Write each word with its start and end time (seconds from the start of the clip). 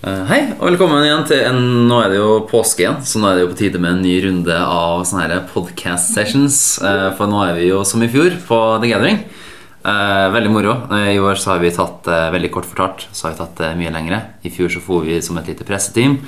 Eh, 0.00 0.22
Hei, 0.30 0.38
og 0.56 0.70
velkommen 0.70 1.02
igjen 1.04 1.26
til 1.28 1.42
en 1.44 1.58
Nå 1.90 1.98
er 2.00 2.12
det 2.14 2.20
jo 2.20 2.38
påske 2.48 2.84
igjen, 2.86 3.00
så 3.04 3.20
nå 3.20 3.28
er 3.28 3.36
det 3.36 3.42
jo 3.44 3.50
på 3.52 3.58
tide 3.58 3.80
med 3.82 3.98
en 3.98 4.02
ny 4.04 4.14
runde 4.24 4.56
av 4.56 5.02
sånne 5.08 5.26
her 5.26 5.42
podcast 5.52 6.14
sessions. 6.16 6.56
Eh, 6.80 7.08
For 7.18 7.28
nå 7.30 7.42
er 7.44 7.56
vi 7.58 7.68
jo 7.68 7.82
som 7.88 8.02
i 8.04 8.08
fjor 8.12 8.38
på 8.48 8.60
The 8.80 8.92
Gathering. 8.94 9.20
Eh, 9.84 10.26
Veldig 10.32 10.52
moro. 10.54 10.76
I 10.96 11.18
år 11.20 11.36
så 11.40 11.52
har 11.54 11.60
vi 11.64 11.72
tatt, 11.76 12.08
veldig 12.32 12.50
kort 12.54 12.68
fortalt, 12.68 13.06
så 13.12 13.28
har 13.28 13.34
vi 13.34 13.40
tatt 13.42 13.60
det 13.60 13.72
mye 13.80 13.92
lengre. 13.92 14.22
I 14.44 14.52
fjor 14.54 14.72
så 14.72 14.80
for 14.84 15.04
vi 15.04 15.20
som 15.24 15.36
et 15.40 15.52
lite 15.52 15.68
presseteam. 15.68 16.18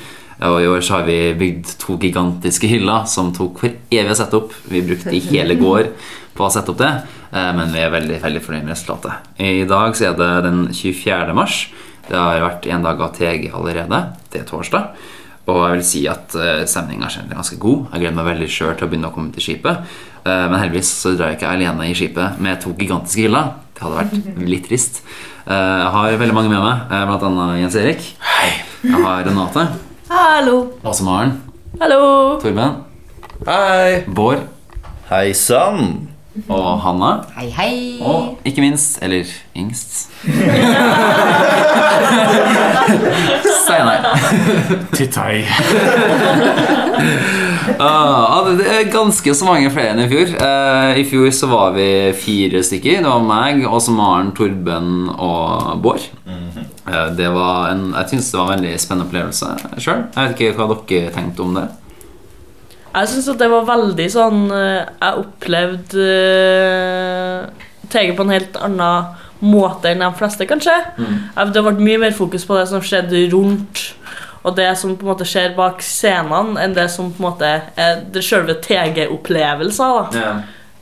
Og 0.42 0.58
i 0.60 0.66
år 0.66 0.80
så 0.82 0.96
har 0.98 1.04
vi 1.06 1.18
bygd 1.38 1.76
to 1.78 1.96
gigantiske 2.02 2.66
hyller 2.66 3.04
som 3.06 3.30
tok 3.36 3.60
for 3.62 3.70
evig 3.92 4.10
å 4.10 4.16
sette 4.18 4.36
opp. 4.40 4.52
Vi 4.68 4.80
brukte 4.82 5.12
i 5.14 5.20
hele 5.28 5.54
går 5.60 5.92
på 6.34 6.44
å 6.44 6.50
sette 6.50 6.72
opp 6.72 6.80
det, 6.80 6.88
men 7.30 7.70
vi 7.70 7.78
er 7.84 7.92
veldig, 7.92 8.16
veldig 8.24 8.40
fornøyd 8.42 8.64
med 8.64 8.72
resultatet. 8.72 9.28
I 9.38 9.62
dag 9.68 9.94
så 9.94 10.08
er 10.08 10.16
det 10.18 10.30
den 10.48 10.64
24. 10.74 11.36
mars. 11.36 11.60
Det 12.08 12.18
har 12.18 12.42
vært 12.42 12.68
en 12.72 12.86
dag 12.86 13.02
av 13.02 13.12
TG 13.16 13.50
allerede. 13.54 14.00
Det 14.32 14.42
er 14.42 14.48
torsdag. 14.48 15.02
Og 15.50 15.58
jeg 15.66 15.74
vil 15.74 15.86
si 15.86 16.00
at 16.10 16.34
uh, 16.38 16.62
stemninga 16.70 17.08
er 17.10 17.28
ganske 17.30 17.58
god. 17.62 17.88
Jeg 17.92 18.04
gleder 18.04 18.18
meg 18.18 18.28
veldig 18.30 18.50
sjøl 18.50 18.74
til 18.76 18.86
å 18.86 18.90
begynne 18.92 19.10
å 19.10 19.14
komme 19.14 19.34
til 19.34 19.42
skipet. 19.42 19.94
Eh, 20.22 20.44
men 20.50 20.60
heldigvis 20.60 20.90
så 21.02 21.14
drar 21.16 21.32
jeg 21.32 21.40
ikke 21.40 21.50
alene 21.50 21.88
i 21.90 21.94
skipet 21.98 22.38
med 22.42 22.60
to 22.62 22.74
gigantiske 22.78 23.24
hyller. 23.24 23.56
Det 23.74 23.82
hadde 23.82 23.98
vært 23.98 24.46
litt 24.52 24.68
trist. 24.68 25.02
Eh, 25.46 25.56
jeg 25.56 25.90
har 25.96 26.20
veldig 26.22 26.36
mange 26.36 26.52
med 26.52 26.62
meg, 26.62 26.86
eh, 26.86 27.04
blant 27.10 27.26
annet 27.30 27.58
Jens 27.64 27.80
Erik. 27.82 28.06
Hei. 28.28 28.52
Jeg 28.86 29.02
har 29.02 29.26
Renate. 29.26 29.66
Hallo. 30.12 30.56
Åse 30.86 31.06
Maren. 31.06 31.36
Hallo. 31.80 32.38
Torben. 32.42 32.82
Hei! 33.48 34.02
Bård. 34.06 34.46
Hei 35.10 35.32
sann! 35.34 36.11
Og 36.48 36.78
Hanna. 36.80 37.10
Hei, 37.36 37.50
hei. 37.52 37.74
Og 38.00 38.38
ikke 38.48 38.62
minst, 38.64 38.96
eller 39.04 39.28
yngst 39.56 40.08
Steinar. 43.62 44.00
Tittei. 44.96 45.44
Ah, 47.82 48.44
det 48.58 48.66
er 48.68 48.88
ganske 48.92 49.32
så 49.34 49.46
mange 49.46 49.70
flere 49.72 49.92
enn 49.94 50.02
i 50.02 50.06
fjor. 50.10 50.32
Eh, 50.44 50.98
I 51.00 51.04
fjor 51.08 51.30
så 51.34 51.46
var 51.50 51.72
vi 51.76 51.86
fire 52.18 52.60
stykker. 52.66 53.00
Det 53.02 53.08
var 53.10 53.22
meg, 53.26 53.62
Åse 53.66 53.90
Maren, 53.94 54.30
Torben 54.36 55.08
og 55.14 55.80
Bård. 55.82 56.04
Eh, 56.28 57.08
det 57.18 57.30
var 57.34 57.70
en, 57.72 57.88
jeg 57.96 58.10
syns 58.12 58.30
det 58.32 58.38
var 58.40 58.50
en 58.50 58.54
veldig 58.60 58.74
spennende 58.82 59.08
opplevelse 59.08 59.48
sjøl. 59.82 60.02
Jeg 60.14 60.34
vet 60.34 60.36
ikke 60.36 60.56
hva 60.58 60.68
dere 60.90 61.14
tenkte 61.16 61.46
om 61.46 61.56
det. 61.58 61.66
Jeg 62.92 63.08
syns 63.08 63.30
det 63.40 63.48
var 63.48 63.64
veldig 63.68 64.06
sånn 64.12 64.40
eh, 64.52 64.82
Jeg 64.84 65.22
opplevde 65.22 66.06
uh, 67.48 67.68
TG 67.92 68.12
på 68.16 68.26
en 68.26 68.34
helt 68.34 68.58
annen 68.60 69.18
måte 69.42 69.90
enn 69.90 70.04
de 70.04 70.10
fleste, 70.14 70.46
kanskje. 70.46 70.74
Mm. 71.00 71.16
Det 71.54 71.62
ble 71.66 71.72
mye 71.80 72.00
mer 72.04 72.14
fokus 72.14 72.44
på 72.46 72.54
det 72.60 72.68
som 72.70 72.84
skjedde 72.84 73.24
rundt, 73.32 73.80
og 74.42 74.54
det 74.54 74.68
som 74.78 74.94
på 74.94 75.02
en 75.02 75.10
måte 75.10 75.26
skjer 75.26 75.56
bak 75.56 75.82
scenene, 75.82 76.54
enn 76.62 76.76
det 76.76 76.86
som 76.94 77.10
på 77.10 77.22
en 77.22 77.26
måte 77.26 77.50
er 77.74 78.04
det 78.14 78.22
selve 78.22 78.54
TG-opplevelser. 78.62 80.12
da. 80.14 80.28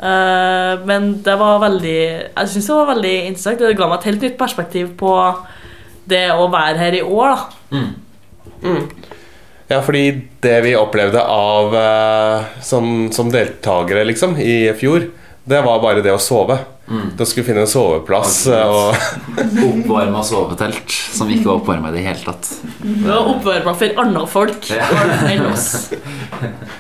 Eh, 0.01 0.85
men 0.89 1.11
det 1.21 1.35
var 1.37 1.59
veldig 1.61 1.99
Jeg 2.33 2.49
syns 2.49 2.69
det 2.71 2.77
var 2.77 2.87
veldig 2.95 3.17
interessant. 3.27 3.61
Det 3.61 3.77
ga 3.77 3.89
meg 3.89 3.99
et 3.99 4.09
helt 4.09 4.23
nytt 4.25 4.39
perspektiv 4.41 4.95
på 5.01 5.15
det 6.09 6.27
å 6.33 6.49
være 6.53 6.81
her 6.81 7.01
i 7.01 7.03
år. 7.05 7.37
da. 7.37 7.89
Ja, 9.71 9.79
fordi 9.87 10.03
det 10.43 10.57
vi 10.67 10.75
opplevde 10.75 11.23
av 11.23 11.75
eh, 11.79 12.49
som, 12.67 13.07
som 13.15 13.31
deltakere 13.31 14.03
liksom, 14.09 14.35
i 14.43 14.73
fjor, 14.75 15.07
det 15.47 15.61
var 15.63 15.79
bare 15.83 16.03
det 16.03 16.11
å 16.15 16.19
sove. 16.21 16.59
Da 16.91 17.23
skulle 17.23 17.45
vi 17.45 17.53
finne 17.53 17.63
en 17.63 17.71
soveplass. 17.71 18.41
Og 18.51 18.97
Oppvarma 19.63 20.25
sovetelt 20.27 20.91
som 20.91 21.31
ikke 21.31 21.47
var 21.47 21.61
oppvarma 21.61 21.93
i 21.93 22.01
det 22.01 22.03
hele 22.09 22.19
tatt. 22.25 22.51
Det 22.83 23.07
var 23.07 23.31
oppvarma 23.31 23.77
for 23.79 24.03
andre 24.03 24.27
folk 24.31 24.71
enn 24.75 25.47
oss. 25.53 25.69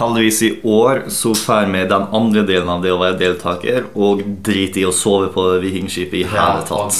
Heldigvis 0.00 0.38
i 0.46 0.50
år 0.64 1.02
så 1.12 1.34
drar 1.36 1.66
vi 1.68 1.82
den 1.90 2.06
andre 2.16 2.42
delen 2.48 2.70
av 2.72 2.80
det 2.84 2.92
å 2.94 2.98
være 3.02 3.18
deltaker 3.20 3.90
og 3.94 4.22
driter 4.46 4.80
i 4.80 4.88
å 4.88 4.94
sove 4.96 5.28
på 5.34 5.44
Vikingskipet 5.60 6.22
i 6.22 6.26
hele 6.32 6.64
tatt. 6.64 6.96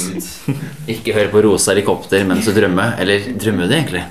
Ikke 0.95 1.17
hør 1.17 1.31
på 1.33 1.45
rosa 1.49 1.73
helikopter 1.73 2.27
mens 2.29 2.45
du 2.45 2.53
drømmer. 2.57 2.99
Eller 3.01 3.25
drømmer 3.41 3.71
du 3.71 3.77
egentlig? 3.79 4.05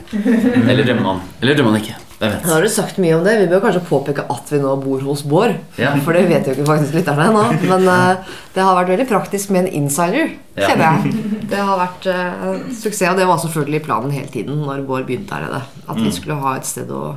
Eller 0.66 0.82
drømmer 0.88 1.06
man? 1.06 1.22
Eller 1.42 1.54
drømmer 1.60 1.76
man 1.78 1.84
ikke? 1.84 1.98
Nå 2.20 2.50
har 2.52 2.66
du 2.66 2.68
sagt 2.68 2.98
mye 3.00 3.14
om 3.16 3.22
det. 3.24 3.38
Vi 3.40 3.46
bør 3.48 3.62
kanskje 3.64 3.82
påpeke 3.88 4.26
at 4.34 4.50
vi 4.52 4.58
nå 4.60 4.74
bor 4.82 5.00
hos 5.08 5.22
Bård. 5.24 5.54
Ja. 5.80 5.94
For 6.04 6.12
det 6.18 6.26
vet 6.28 6.50
jo 6.50 6.56
ikke 6.58 6.66
faktisk 6.68 6.98
lytterne 6.98 7.30
ennå. 7.30 7.46
Men 7.70 7.86
uh, 7.88 8.34
det 8.58 8.66
har 8.66 8.76
vært 8.82 8.92
veldig 8.92 9.06
praktisk 9.08 9.54
med 9.56 9.68
en 9.70 9.84
insider, 9.86 10.34
Ja. 10.60 10.66
kjenner 10.68 10.98
jeg. 11.06 11.14
Det 11.54 11.62
har 11.64 11.78
vært 11.80 12.10
uh, 12.12 12.58
suksess, 12.76 13.06
og 13.14 13.22
det 13.22 13.30
var 13.30 13.40
selvfølgelig 13.40 13.80
planen 13.86 14.12
hele 14.12 14.28
tiden 14.34 14.60
når 14.66 14.82
Bård 14.90 15.06
begynte 15.08 15.38
her 15.38 15.46
nede. 15.48 15.62
At 15.86 15.96
Mm. 15.96 16.04
vi 16.10 16.12
skulle 16.18 16.42
ha 16.44 16.58
et 16.60 16.68
sted 16.68 16.92
å, 16.92 17.14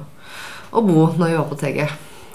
å 0.72 0.82
bo 0.84 1.12
når 1.18 1.28
vi 1.28 1.36
var 1.36 1.48
på 1.50 1.58
TG. 1.60 1.84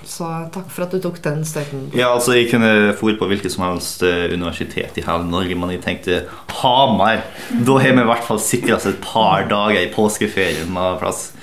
Så 0.07 0.23
takk 0.53 0.69
for 0.71 0.85
at 0.85 0.93
du 0.93 1.01
tok 1.03 1.17
den 1.23 1.41
støyten. 1.45 1.89
Ja, 1.97 2.13
altså 2.13 2.31
Jeg 2.37 2.47
kunne 2.51 2.93
for 2.95 3.11
på 3.19 3.27
hvilket 3.27 3.51
som 3.51 3.65
helst 3.65 4.03
eh, 4.07 4.29
universitet 4.31 4.95
i 4.95 5.03
hele 5.03 5.25
Norge, 5.27 5.55
men 5.59 5.73
jeg 5.73 5.81
tenkte 5.83 6.21
Hamar. 6.61 7.25
Da 7.51 7.79
har 7.81 7.97
vi 7.97 8.05
i 8.05 8.11
hvert 8.11 8.27
fall 8.27 8.39
sikra 8.39 8.77
oss 8.77 8.87
et 8.87 9.01
par 9.03 9.49
dager 9.51 9.81
i 9.81 9.91
påskeferien 9.91 10.71
med 10.71 11.01
plass. 11.01 11.33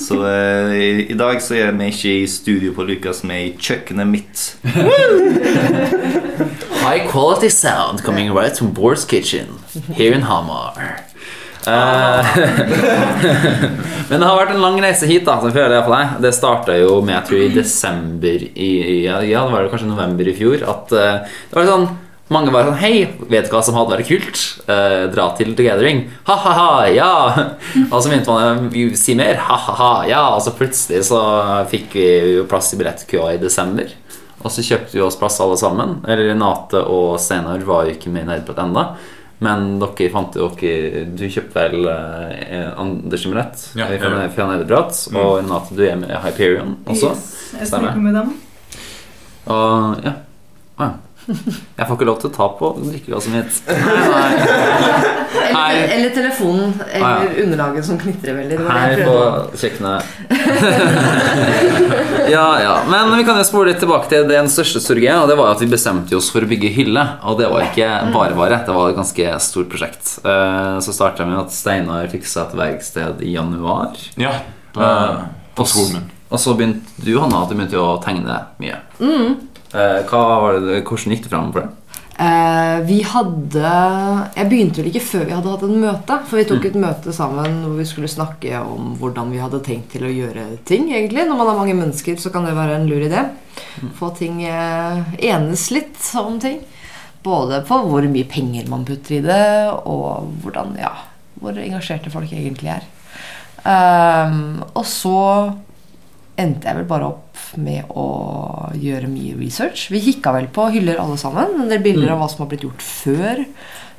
Så 0.00 0.16
uh, 0.24 0.72
i, 0.72 1.12
i 1.12 1.16
dag 1.16 1.36
så 1.44 1.54
er 1.60 1.74
vi 1.76 1.90
ikke 1.92 2.12
i 2.22 2.28
studio 2.30 2.72
på 2.76 2.86
Lukas, 2.88 3.20
vi 3.24 3.34
er 3.36 3.48
i 3.50 3.56
kjøkkenet 3.60 4.08
mitt. 4.08 4.44
High 6.82 7.04
quality 7.08 7.50
sound 7.52 8.02
coming 8.02 8.32
right 8.32 8.56
from 8.56 8.72
Bård's 8.74 9.04
kitchen 9.04 9.58
here 9.94 10.14
in 10.14 10.22
Hamar. 10.22 11.11
Eh, 11.66 12.36
Men 14.10 14.18
det 14.18 14.26
har 14.26 14.38
vært 14.38 14.54
en 14.54 14.64
lang 14.64 14.78
reise 14.82 15.06
hit. 15.06 15.26
da 15.26 15.38
deg 15.40 16.22
Det 16.22 16.32
starta 16.34 16.76
jo 16.78 17.00
med 17.04 17.14
jeg 17.16 17.28
tror 17.28 17.42
i 17.42 17.52
desember 17.54 18.46
i, 18.52 18.70
Ja, 19.06 19.20
det 19.22 19.52
var 19.52 19.62
det 19.62 19.70
kanskje 19.74 19.92
november 19.92 20.28
i 20.28 20.34
fjor. 20.36 20.64
At 20.68 20.96
eh, 20.96 21.36
det 21.50 21.60
var 21.60 21.70
sånn 21.70 21.92
mange 22.32 22.52
var 22.54 22.64
sånn 22.64 22.78
Hei, 22.80 22.94
vet 23.28 23.48
du 23.48 23.52
hva 23.52 23.60
som 23.64 23.76
hadde 23.76 23.92
vært 23.92 24.08
kult? 24.08 24.42
Eh, 24.70 25.02
dra 25.12 25.26
til 25.36 25.52
The 25.58 25.66
Gathering. 25.66 26.04
Ha-ha-ha, 26.28 26.86
ja! 26.88 27.10
Og 27.90 27.98
så 27.98 28.08
begynte 28.08 28.32
man 28.32 28.70
å 28.70 28.84
si 28.96 29.16
mer. 29.18 29.36
Ha-ha-ha, 29.50 29.90
ja! 30.08 30.22
Og 30.36 30.40
så 30.44 30.54
plutselig 30.56 31.02
så 31.10 31.20
fikk 31.68 31.98
vi 31.98 32.06
jo 32.38 32.46
plass 32.48 32.72
i 32.72 32.78
billettkøa 32.80 33.34
i 33.34 33.42
desember. 33.42 33.90
Og 34.42 34.50
så 34.50 34.64
kjøpte 34.64 34.96
vi 34.96 35.02
oss 35.04 35.18
plass 35.20 35.40
alle 35.44 35.58
sammen. 35.60 35.98
Eller 36.06 36.32
Renate 36.32 36.80
og 36.88 37.18
Steinar 37.22 37.62
var 37.68 37.86
jo 37.86 37.96
ikke 37.98 38.12
med 38.14 38.24
i 38.24 38.30
Nerdprat 38.32 38.64
ennå. 38.64 38.86
Men 39.42 39.78
dere 39.82 40.08
fant 40.12 40.36
jo 40.38 40.48
dere 40.60 41.04
Du 41.18 41.24
kjøpte 41.26 41.64
vel 41.64 41.88
eh, 41.90 42.68
Anders 42.78 43.26
Imrett 43.26 43.64
Ja, 43.78 43.88
fra, 43.90 44.12
ja. 44.22 44.28
fra 44.34 44.48
Nerdprat. 44.52 45.00
Og 45.12 45.38
Renate, 45.40 45.74
du 45.76 45.82
er 45.86 45.96
med 46.00 46.12
Hyperion 46.24 46.76
også. 46.86 47.14
Jeg 47.58 47.70
snakker 47.72 48.02
med 48.02 48.14
dem. 48.20 48.34
Og 49.52 50.04
ja. 50.06 50.12
Ah, 50.78 50.86
ja. 50.86 50.92
Jeg 51.22 51.86
får 51.86 51.94
ikke 51.96 52.06
lov 52.08 52.18
til 52.22 52.30
å 52.30 52.34
ta 52.34 52.46
på 52.58 52.70
drikkeglasset 52.82 53.32
mitt. 53.36 53.52
Nei, 55.52 55.72
Eller, 55.72 55.88
eller 55.96 56.10
telefonen. 56.16 56.72
Eller 56.90 57.06
Ah, 57.06 57.22
ja. 57.24 57.42
underlaget 57.44 57.84
som 57.86 57.98
knitrer 58.00 58.34
veldig. 58.40 58.58
Det 58.58 58.64
var 58.66 58.72
Her 58.78 59.02
på 59.06 59.16
kjøkkenet. 59.62 60.02
ja, 62.34 62.46
ja. 62.62 62.74
Men 62.90 63.16
vi 63.16 63.24
kan 63.26 63.38
jo 63.38 63.44
spole 63.46 63.70
litt 63.72 63.80
tilbake 63.82 64.08
til 64.10 64.26
den 64.30 64.48
største 64.52 64.80
store. 64.82 65.14
Og 65.22 65.28
det 65.30 65.36
var 65.38 65.52
at 65.54 65.62
vi 65.62 65.68
bestemte 65.72 66.16
oss 66.18 66.30
for 66.32 66.44
å 66.44 66.50
bygge 66.50 66.72
hylle. 66.76 67.04
Og 67.28 67.38
det 67.40 67.48
var 67.52 67.66
ikke 67.68 67.90
bare 68.14 68.36
bare. 68.38 68.60
Det 68.66 68.74
var 68.76 68.90
et 68.92 68.98
ganske 68.98 69.28
stort 69.44 69.70
prosjekt. 69.72 70.16
Eh, 70.24 70.78
Så 70.82 70.94
starta 70.96 71.24
vi 71.24 71.30
med 71.32 71.44
at 71.44 71.54
Steinar 71.54 72.08
fiksa 72.12 72.46
et 72.48 72.56
verksted 72.58 73.22
i 73.22 73.34
januar. 73.36 73.96
ja, 74.16 74.34
Eh, 74.72 75.16
på 75.54 75.64
skolen 75.68 75.92
min. 75.98 76.04
Og 76.32 76.38
så 76.40 76.54
begynte 76.56 76.80
du, 77.04 77.18
Hanna, 77.20 77.42
at 77.42 77.50
du 77.50 77.54
begynte 77.58 77.76
å 77.76 77.98
tegne 78.00 78.38
mye. 78.58 78.78
Eh, 79.04 79.34
Hva 79.72 80.22
var 80.42 80.58
det, 80.60 80.82
hvordan 80.84 81.14
gikk 81.14 81.24
det 81.24 81.32
fram 81.32 81.52
for 81.54 81.64
deg? 81.64 81.78
Eh, 82.22 82.80
vi 82.84 82.98
hadde 83.08 83.70
Jeg 84.36 84.48
begynte 84.50 84.82
vel 84.82 84.90
ikke 84.90 85.00
før 85.02 85.22
vi 85.24 85.32
hadde 85.32 85.52
hatt 85.54 85.64
et 85.66 85.78
møte. 85.84 86.18
For 86.28 86.38
vi 86.38 86.44
tok 86.48 86.66
et 86.68 86.78
møte 86.78 87.14
sammen 87.16 87.62
hvor 87.64 87.78
vi 87.78 87.86
skulle 87.88 88.10
snakke 88.10 88.60
om 88.60 88.92
hvordan 89.00 89.32
vi 89.32 89.40
hadde 89.42 89.62
tenkt 89.64 89.94
til 89.96 90.06
å 90.06 90.12
gjøre 90.12 90.44
ting. 90.68 90.90
egentlig 90.92 91.26
Når 91.26 91.40
man 91.40 91.50
har 91.50 91.58
mange 91.58 91.78
mennesker, 91.78 92.20
så 92.20 92.32
kan 92.34 92.46
det 92.46 92.56
være 92.58 92.78
en 92.78 92.88
lur 92.90 93.02
idé. 93.02 93.24
Få 93.98 94.12
ting 94.18 94.42
eh, 94.44 95.02
enes 95.32 95.70
litt 95.74 95.98
om 96.20 96.38
ting. 96.42 96.60
Både 97.22 97.62
på 97.66 97.78
hvor 97.86 98.06
mye 98.10 98.28
penger 98.28 98.68
man 98.70 98.84
putter 98.84 99.20
i 99.20 99.22
det, 99.22 99.44
og 99.86 100.32
hvordan, 100.42 100.72
ja, 100.82 100.90
hvor 101.38 101.54
engasjerte 101.54 102.10
folk 102.10 102.32
egentlig 102.34 102.72
er. 102.74 102.88
Um, 103.62 104.64
og 104.74 104.82
så 104.90 105.20
endte 106.42 106.68
jeg 106.68 106.78
vel 106.80 106.88
bare 106.88 107.08
opp 107.12 107.44
med 107.60 107.90
å 107.98 108.06
gjøre 108.78 109.10
mye 109.10 109.36
research. 109.38 109.88
Vi 109.92 110.00
kikka 110.02 110.32
vel 110.36 110.48
på 110.52 110.68
hyller 110.74 111.00
alle 111.02 111.18
sammen. 111.20 111.56
En 111.62 111.70
del 111.70 111.82
bilder 111.84 112.14
av 112.14 112.22
hva 112.22 112.28
som 112.32 112.44
har 112.44 112.52
blitt 112.52 112.66
gjort 112.66 112.84
før. 112.84 113.42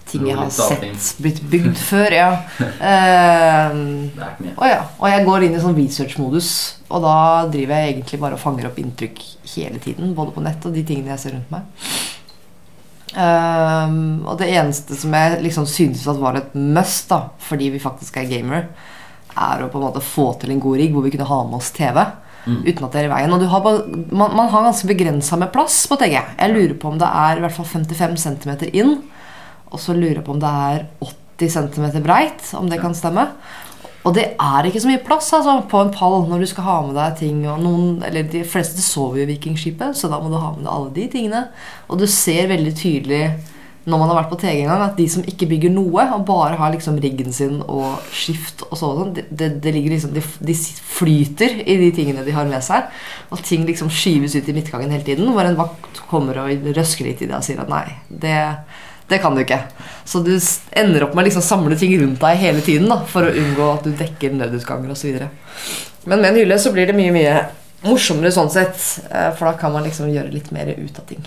Ting 0.10 0.26
jeg 0.28 0.36
har 0.36 0.50
sett 0.52 1.12
blitt 1.24 1.40
bygd 1.50 1.78
før. 1.92 2.14
ja. 2.14 2.32
Eh, 2.60 2.80
er 2.84 3.76
ikke 4.14 4.48
mye. 4.48 4.56
og 4.58 4.66
ja, 4.68 4.82
og 5.00 5.06
jeg 5.10 5.28
går 5.30 5.46
inn 5.48 5.56
i 5.58 5.62
sånn 5.64 5.78
research-modus. 5.78 6.50
Og 6.90 7.06
da 7.06 7.18
driver 7.54 7.80
jeg 7.80 7.94
egentlig 7.94 8.20
bare 8.22 8.38
og 8.38 8.44
fanger 8.44 8.70
opp 8.70 8.82
inntrykk 8.82 9.22
hele 9.56 9.80
tiden. 9.84 10.16
Både 10.18 10.36
på 10.36 10.44
nett 10.44 10.66
og 10.68 10.76
de 10.76 10.84
tingene 10.88 11.16
jeg 11.16 11.24
ser 11.24 11.38
rundt 11.38 11.54
meg. 11.54 11.88
Uh, 13.14 14.26
og 14.26 14.40
det 14.40 14.50
eneste 14.56 14.98
som 14.98 15.14
jeg 15.14 15.38
liksom 15.44 15.68
syntes 15.70 16.08
at 16.10 16.18
var 16.18 16.40
et 16.40 16.56
must, 16.58 17.12
da, 17.12 17.28
fordi 17.46 17.70
vi 17.76 17.82
faktisk 17.82 18.18
er 18.18 18.30
gamer, 18.30 18.72
er 19.34 19.62
å 19.62 19.70
på 19.70 19.78
en 19.78 19.86
måte 19.86 20.02
få 20.06 20.32
til 20.42 20.54
en 20.54 20.62
god 20.62 20.80
rigg 20.82 20.94
hvor 20.94 21.06
vi 21.06 21.14
kunne 21.14 21.30
ha 21.30 21.40
med 21.46 21.60
oss 21.60 21.72
TV. 21.76 22.00
Uten 22.44 22.86
at 22.86 22.96
det 22.96 23.02
er 23.02 23.08
i 23.08 23.14
veien. 23.14 23.34
Og 23.34 23.42
du 23.42 23.48
har 23.52 23.64
man, 23.64 24.36
man 24.36 24.52
har 24.52 24.68
ganske 24.68 24.90
begrensa 24.90 25.40
med 25.40 25.52
plass 25.54 25.84
på 25.88 25.98
TG. 26.00 26.16
Jeg 26.16 26.54
lurer 26.54 26.78
på 26.80 26.92
om 26.92 27.02
det 27.02 27.10
er 27.10 27.40
i 27.40 27.44
hvert 27.46 27.56
fall 27.56 27.70
55 27.70 28.18
cm 28.26 28.54
inn. 28.74 28.98
Og 29.74 29.82
så 29.82 29.96
lurer 29.98 30.20
jeg 30.20 30.26
på 30.28 30.36
om 30.36 30.42
det 30.42 30.50
er 30.50 30.88
80 31.40 31.56
cm 31.58 31.86
breit, 32.06 32.50
om 32.60 32.68
det 32.70 32.82
kan 32.82 32.96
stemme. 32.98 33.30
Og 34.04 34.12
det 34.18 34.26
er 34.36 34.68
ikke 34.68 34.82
så 34.84 34.90
mye 34.90 35.02
plass 35.06 35.32
altså, 35.36 35.62
på 35.72 35.80
en 35.80 35.94
pall 35.96 36.26
når 36.28 36.44
du 36.44 36.48
skal 36.52 36.68
ha 36.68 36.76
med 36.84 36.98
deg 37.00 37.16
ting. 37.22 37.40
Noen, 37.64 38.02
eller 38.04 38.28
De 38.28 38.44
fleste 38.48 38.84
sover 38.84 39.22
jo 39.22 39.28
i 39.28 39.32
Vikingskipet, 39.32 39.96
så 39.96 40.12
da 40.12 40.20
må 40.20 40.32
du 40.32 40.36
ha 40.36 40.52
med 40.52 40.66
deg 40.66 40.74
alle 40.74 40.92
de 40.98 41.08
tingene. 41.14 41.44
Og 41.88 42.02
du 42.02 42.08
ser 42.12 42.52
veldig 42.52 42.74
tydelig 42.76 43.24
når 43.84 44.00
man 44.00 44.08
har 44.10 44.18
vært 44.22 44.30
på 44.32 44.38
TG 44.40 44.62
en 44.62 44.70
gang, 44.72 44.82
at 44.86 44.96
de 44.96 45.06
som 45.12 45.26
ikke 45.28 45.48
bygger 45.52 45.74
noe, 45.74 46.06
og 46.16 46.22
bare 46.28 46.56
har 46.60 46.72
liksom 46.72 46.96
riggen 47.04 47.34
sin 47.36 47.58
og 47.66 48.00
skift 48.16 48.64
og 48.70 48.78
sånn, 48.80 49.12
det, 49.18 49.26
det, 49.30 49.50
det 49.64 49.74
liksom, 49.76 50.14
de, 50.16 50.24
de 50.24 50.56
flyter 50.94 51.58
i 51.66 51.76
de 51.82 51.90
tingene 51.96 52.24
de 52.24 52.36
har 52.36 52.48
med 52.48 52.64
seg. 52.64 52.88
Og 53.34 53.44
ting 53.44 53.66
liksom 53.68 53.92
skyves 53.92 54.38
ut 54.38 54.48
i 54.48 54.56
midtgangen 54.56 54.94
hele 54.94 55.04
tiden, 55.04 55.28
hvor 55.36 55.44
en 55.44 55.60
vakt 55.60 56.00
kommer 56.08 56.40
og 56.46 56.70
røsker 56.78 57.10
litt 57.10 57.26
i 57.26 57.28
det 57.28 57.36
og 57.36 57.44
sier 57.44 57.60
at 57.60 57.72
nei, 57.72 57.84
det, 58.08 58.38
det 59.12 59.20
kan 59.24 59.36
du 59.36 59.44
ikke. 59.44 59.60
Så 60.08 60.24
du 60.24 60.32
ender 60.80 61.04
opp 61.08 61.18
med 61.18 61.26
å 61.26 61.28
liksom 61.28 61.44
samle 61.44 61.76
ting 61.80 61.98
rundt 62.00 62.24
deg 62.24 62.40
hele 62.40 62.64
tiden 62.64 62.88
da, 62.92 63.02
for 63.10 63.28
å 63.28 63.36
unngå 63.44 63.68
at 63.74 63.84
du 63.84 63.92
dekker 64.00 64.40
nødutganger 64.40 64.96
osv. 64.96 65.28
Men 66.08 66.24
med 66.24 66.32
en 66.32 66.40
hylle 66.40 66.60
så 66.60 66.72
blir 66.72 66.88
det 66.88 66.96
mye, 66.96 67.12
mye 67.16 67.36
morsommere 67.84 68.32
sånn 68.32 68.52
sett. 68.52 68.80
eh, 69.12 69.30
For 69.36 69.50
da 69.50 69.58
kan 69.60 69.76
man 69.76 69.84
liksom 69.84 70.12
gjøre 70.12 70.32
litt 70.32 70.52
mer 70.56 70.72
ut 70.72 71.00
av 71.00 71.08
ting. 71.10 71.24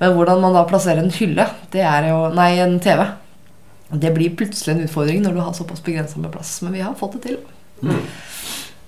Men 0.00 0.14
hvordan 0.16 0.42
man 0.44 0.56
da 0.56 0.64
plasserer 0.68 1.02
en 1.02 1.14
hylle, 1.14 1.48
det 1.74 1.84
er 1.84 2.10
jo 2.10 2.20
Nei, 2.34 2.52
en 2.62 2.78
TV. 2.82 3.04
Det 3.88 4.12
blir 4.14 4.36
plutselig 4.36 4.74
en 4.74 4.82
utfordring 4.84 5.22
når 5.24 5.36
du 5.36 5.42
har 5.42 5.54
såpass 5.56 5.84
begrensa 5.84 6.20
med 6.20 6.32
plass. 6.34 6.58
Men 6.64 6.76
vi 6.76 6.84
har 6.84 6.96
fått 6.98 7.18
det 7.18 7.30
til. 7.30 7.38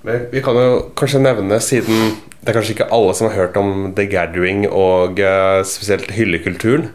Men 0.05 0.27
vi 0.33 0.43
kan 0.45 0.57
jo 0.57 0.83
kanskje 0.97 1.23
nevne, 1.25 1.61
siden 1.65 2.15
det 2.41 2.53
er 2.53 2.57
kanskje 2.57 2.75
ikke 2.79 2.89
alle 2.97 3.13
som 3.17 3.29
har 3.29 3.37
hørt 3.37 3.59
om 3.61 3.91
The 3.97 4.07
Gathering 4.09 4.65
og 4.69 5.21
uh, 5.21 5.61
spesielt 5.69 6.13
hyllekulturen. 6.17 6.89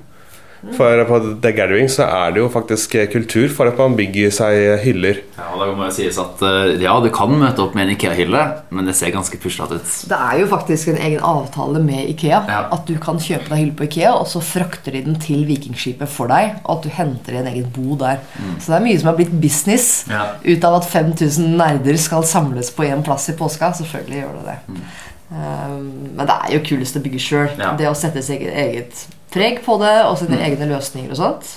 For 0.73 1.03
på 1.05 1.17
The 1.43 1.51
Gathering 1.53 1.89
så 1.93 2.07
er 2.09 2.31
det 2.33 2.39
jo 2.41 2.47
faktisk 2.49 2.95
eh, 2.97 3.05
kultur 3.11 3.51
for 3.53 3.69
at 3.69 3.77
man 3.77 3.93
bygger 3.97 4.31
seg 4.33 4.81
hyller. 4.81 5.19
Ja, 5.37 5.45
og 5.53 5.61
da 5.61 5.67
må 5.77 5.85
jo 5.85 5.93
sies 5.93 6.17
at 6.21 6.41
eh, 6.41 6.71
ja, 6.81 6.95
du 7.03 7.09
kan 7.13 7.29
møte 7.37 7.61
opp 7.61 7.75
med 7.77 7.85
en 7.85 7.93
Ikea-hylle, 7.93 8.41
men 8.73 8.89
det 8.89 8.95
ser 8.97 9.13
ganske 9.13 9.37
puslete 9.43 9.77
ut. 9.77 9.93
Det 10.09 10.17
er 10.17 10.39
jo 10.41 10.47
faktisk 10.49 10.89
en 10.93 10.97
egen 11.05 11.21
avtale 11.21 11.83
med 11.85 12.09
Ikea. 12.15 12.41
Ja. 12.49 12.63
At 12.73 12.89
du 12.89 12.95
kan 13.01 13.21
kjøpe 13.21 13.51
deg 13.51 13.61
hylle 13.61 13.77
på 13.77 13.85
Ikea, 13.85 14.15
og 14.17 14.25
så 14.31 14.41
frakter 14.43 14.97
de 14.97 15.03
den 15.05 15.19
til 15.21 15.45
Vikingskipet 15.47 16.09
for 16.11 16.31
deg. 16.33 16.57
Og 16.65 16.79
at 16.79 16.87
du 16.87 16.93
henter 16.97 17.37
i 17.37 17.41
en 17.43 17.51
egen 17.53 17.69
bo 17.75 17.97
der. 18.01 18.23
Så 18.57 18.71
det 18.71 18.79
er 18.79 18.85
mye 18.87 18.99
som 19.01 19.11
har 19.11 19.19
blitt 19.19 19.35
business 19.41 20.05
Ja. 20.09 20.25
ut 20.41 20.63
av 20.65 20.79
at 20.81 20.89
5000 20.89 21.55
nerder 21.59 21.97
skal 22.01 22.25
samles 22.25 22.71
på 22.73 22.87
én 22.89 23.05
plass 23.05 23.29
i 23.29 23.37
påska. 23.37 23.73
Selvfølgelig 23.77 24.23
gjør 24.23 24.39
det 24.41 24.55
det. 24.55 24.79
Um, 25.25 25.85
men 26.15 26.27
det 26.29 26.35
er 26.35 26.51
jo 26.53 26.59
kulest 26.67 26.97
å 26.99 27.01
bygge 27.01 27.21
sjøl. 27.21 27.47
Ja. 27.57 27.71
Det 27.77 27.87
å 27.89 27.95
sette 27.97 28.21
sitt 28.25 28.43
eget 28.45 29.05
preg 29.35 29.61
på 29.65 29.77
det, 29.83 29.95
og 30.07 30.17
sine 30.21 30.39
egne 30.47 30.71
løsninger 30.71 31.13
og 31.13 31.19
sånt. 31.19 31.53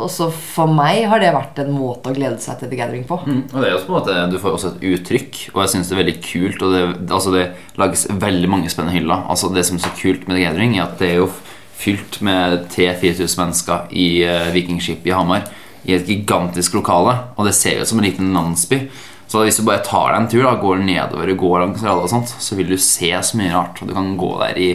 Og 0.00 0.08
så 0.12 0.30
for 0.32 0.70
meg 0.72 1.02
har 1.10 1.20
det 1.20 1.32
vært 1.34 1.58
en 1.60 1.72
måte 1.74 2.10
å 2.10 2.16
glede 2.16 2.40
seg 2.42 2.60
til 2.60 2.70
The 2.70 2.78
Gathering 2.78 3.04
på. 3.08 3.18
Mm, 3.26 3.42
og 3.50 3.56
det 3.58 3.68
er 3.68 3.76
også 3.76 3.88
på 3.88 3.92
en 3.92 3.98
måte, 3.98 4.18
Du 4.32 4.38
får 4.40 4.56
også 4.56 4.72
et 4.72 4.84
uttrykk, 4.94 5.40
og 5.52 5.62
jeg 5.62 5.72
syns 5.74 5.90
det 5.90 5.96
er 5.96 6.02
veldig 6.02 6.16
kult. 6.24 6.64
Og 6.64 6.74
det, 6.74 6.82
altså 7.10 7.34
det 7.34 7.46
lages 7.80 8.06
veldig 8.22 8.50
mange 8.52 8.72
spennende 8.72 8.96
hyller. 8.96 9.26
Altså 9.28 9.52
Det 9.52 9.66
som 9.66 9.76
er 9.76 9.84
så 9.84 9.94
kult 9.98 10.26
med 10.26 10.38
The 10.38 10.44
Gathering, 10.46 10.78
er 10.78 10.86
at 10.86 10.98
det 11.02 11.10
er 11.10 11.20
jo 11.20 11.30
fylt 11.80 12.20
med 12.24 12.66
3000-4000 12.72 13.40
mennesker 13.40 13.92
i 13.96 14.08
uh, 14.28 14.50
Vikingskipet 14.54 15.10
i 15.10 15.16
Hamar. 15.16 15.46
I 15.88 15.96
et 15.96 16.08
gigantisk 16.08 16.76
lokale. 16.76 17.16
Og 17.36 17.48
det 17.48 17.56
ser 17.56 17.78
jo 17.78 17.84
ut 17.84 17.92
som 17.92 18.00
en 18.00 18.08
liten 18.08 18.34
landsby. 18.36 18.84
Så 19.30 19.44
hvis 19.46 19.60
du 19.60 19.66
bare 19.66 19.84
tar 19.86 20.10
deg 20.10 20.18
en 20.18 20.30
tur, 20.30 20.42
da, 20.42 20.56
går 20.58 20.80
nedover 20.82 21.30
og 21.30 21.42
går 21.44 21.60
langs 21.62 21.84
og 21.86 22.08
sånt, 22.10 22.32
så 22.42 22.56
vil 22.58 22.72
du 22.72 22.78
se 22.80 23.12
så 23.14 23.38
mye 23.38 23.52
rart. 23.52 23.78
Og 23.80 23.88
du 23.88 23.94
kan 23.96 24.16
gå 24.18 24.30
der 24.40 24.58
i 24.58 24.70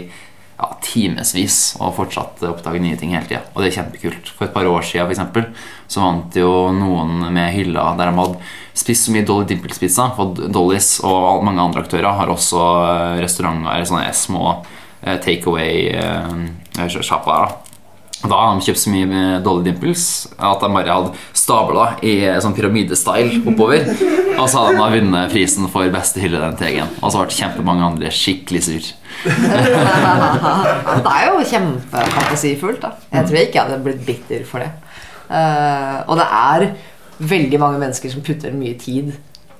ja, 0.55 0.69
timevis 0.83 1.57
og 1.81 1.95
fortsatt 1.97 2.43
oppdage 2.47 2.79
nye 2.83 2.97
ting 2.99 3.11
hele 3.15 3.27
tida. 3.27 3.41
Og 3.53 3.61
det 3.61 3.67
er 3.69 3.77
kjempekult. 3.79 4.31
For 4.35 4.47
et 4.47 4.55
par 4.55 4.67
år 4.69 4.81
siden 4.87 5.05
for 5.05 5.15
eksempel, 5.15 5.43
så 5.91 5.97
vant 6.03 6.31
jo 6.39 6.51
noen 6.75 7.11
med 7.35 7.53
hylla 7.55 7.83
der 7.99 8.11
de 8.11 8.19
hadde 8.21 8.39
spist 8.75 9.05
så 9.07 9.11
mye 9.15 9.27
Dolly 9.27 9.45
Dimples-pizza. 9.51 10.03
For 10.15 10.25
Dollys 10.35 10.89
og 11.05 11.43
mange 11.47 11.61
andre 11.63 11.81
aktører 11.85 12.17
har 12.19 12.27
også 12.31 12.61
eh, 12.85 13.21
restauranter 13.25 13.85
sånne 13.89 14.13
små 14.15 14.43
take 15.05 15.21
takeaway-sjapper. 15.43 17.41
Da 18.23 18.37
har 18.39 18.55
de 18.55 18.65
kjøpt 18.65 18.79
så 18.79 18.91
mye 18.93 19.07
med 19.09 19.43
Dolly 19.45 19.65
Dimples 19.67 20.05
at 20.39 20.63
de 20.63 20.69
bare 20.71 20.93
hadde 20.95 21.11
stabla 21.35 21.87
i 22.05 22.13
sånn 22.41 22.55
pyramidestyle 22.57 23.41
oppover. 23.51 23.83
Og 24.35 24.47
så 24.49 24.63
hadde 24.63 24.79
de 24.79 24.99
vunnet 24.99 25.33
prisen 25.33 25.67
for 25.71 25.91
beste 25.93 26.23
hylle 26.23 26.39
den 26.41 26.57
tegen. 26.59 26.89
Og 27.01 27.11
så 27.11 27.21
ble 27.21 27.35
kjempemange 27.35 27.89
andre 27.91 28.11
skikkelig 28.15 28.63
sur. 28.65 28.89
det 31.05 31.13
er 31.13 31.29
jo 31.29 31.45
kjempefantasifullt. 31.51 32.81
da 32.87 32.95
Jeg 33.11 33.29
tror 33.29 33.41
ikke 33.43 33.59
jeg 33.59 33.63
hadde 33.67 33.83
blitt 33.85 34.03
bitter 34.07 34.47
for 34.47 34.63
det. 34.63 34.71
Eh, 35.29 35.99
og 36.05 36.19
det 36.19 36.27
er 36.39 36.67
veldig 37.19 37.61
mange 37.61 37.79
mennesker 37.81 38.11
som 38.11 38.25
putter 38.25 38.55
mye 38.55 38.75
tid 38.79 39.13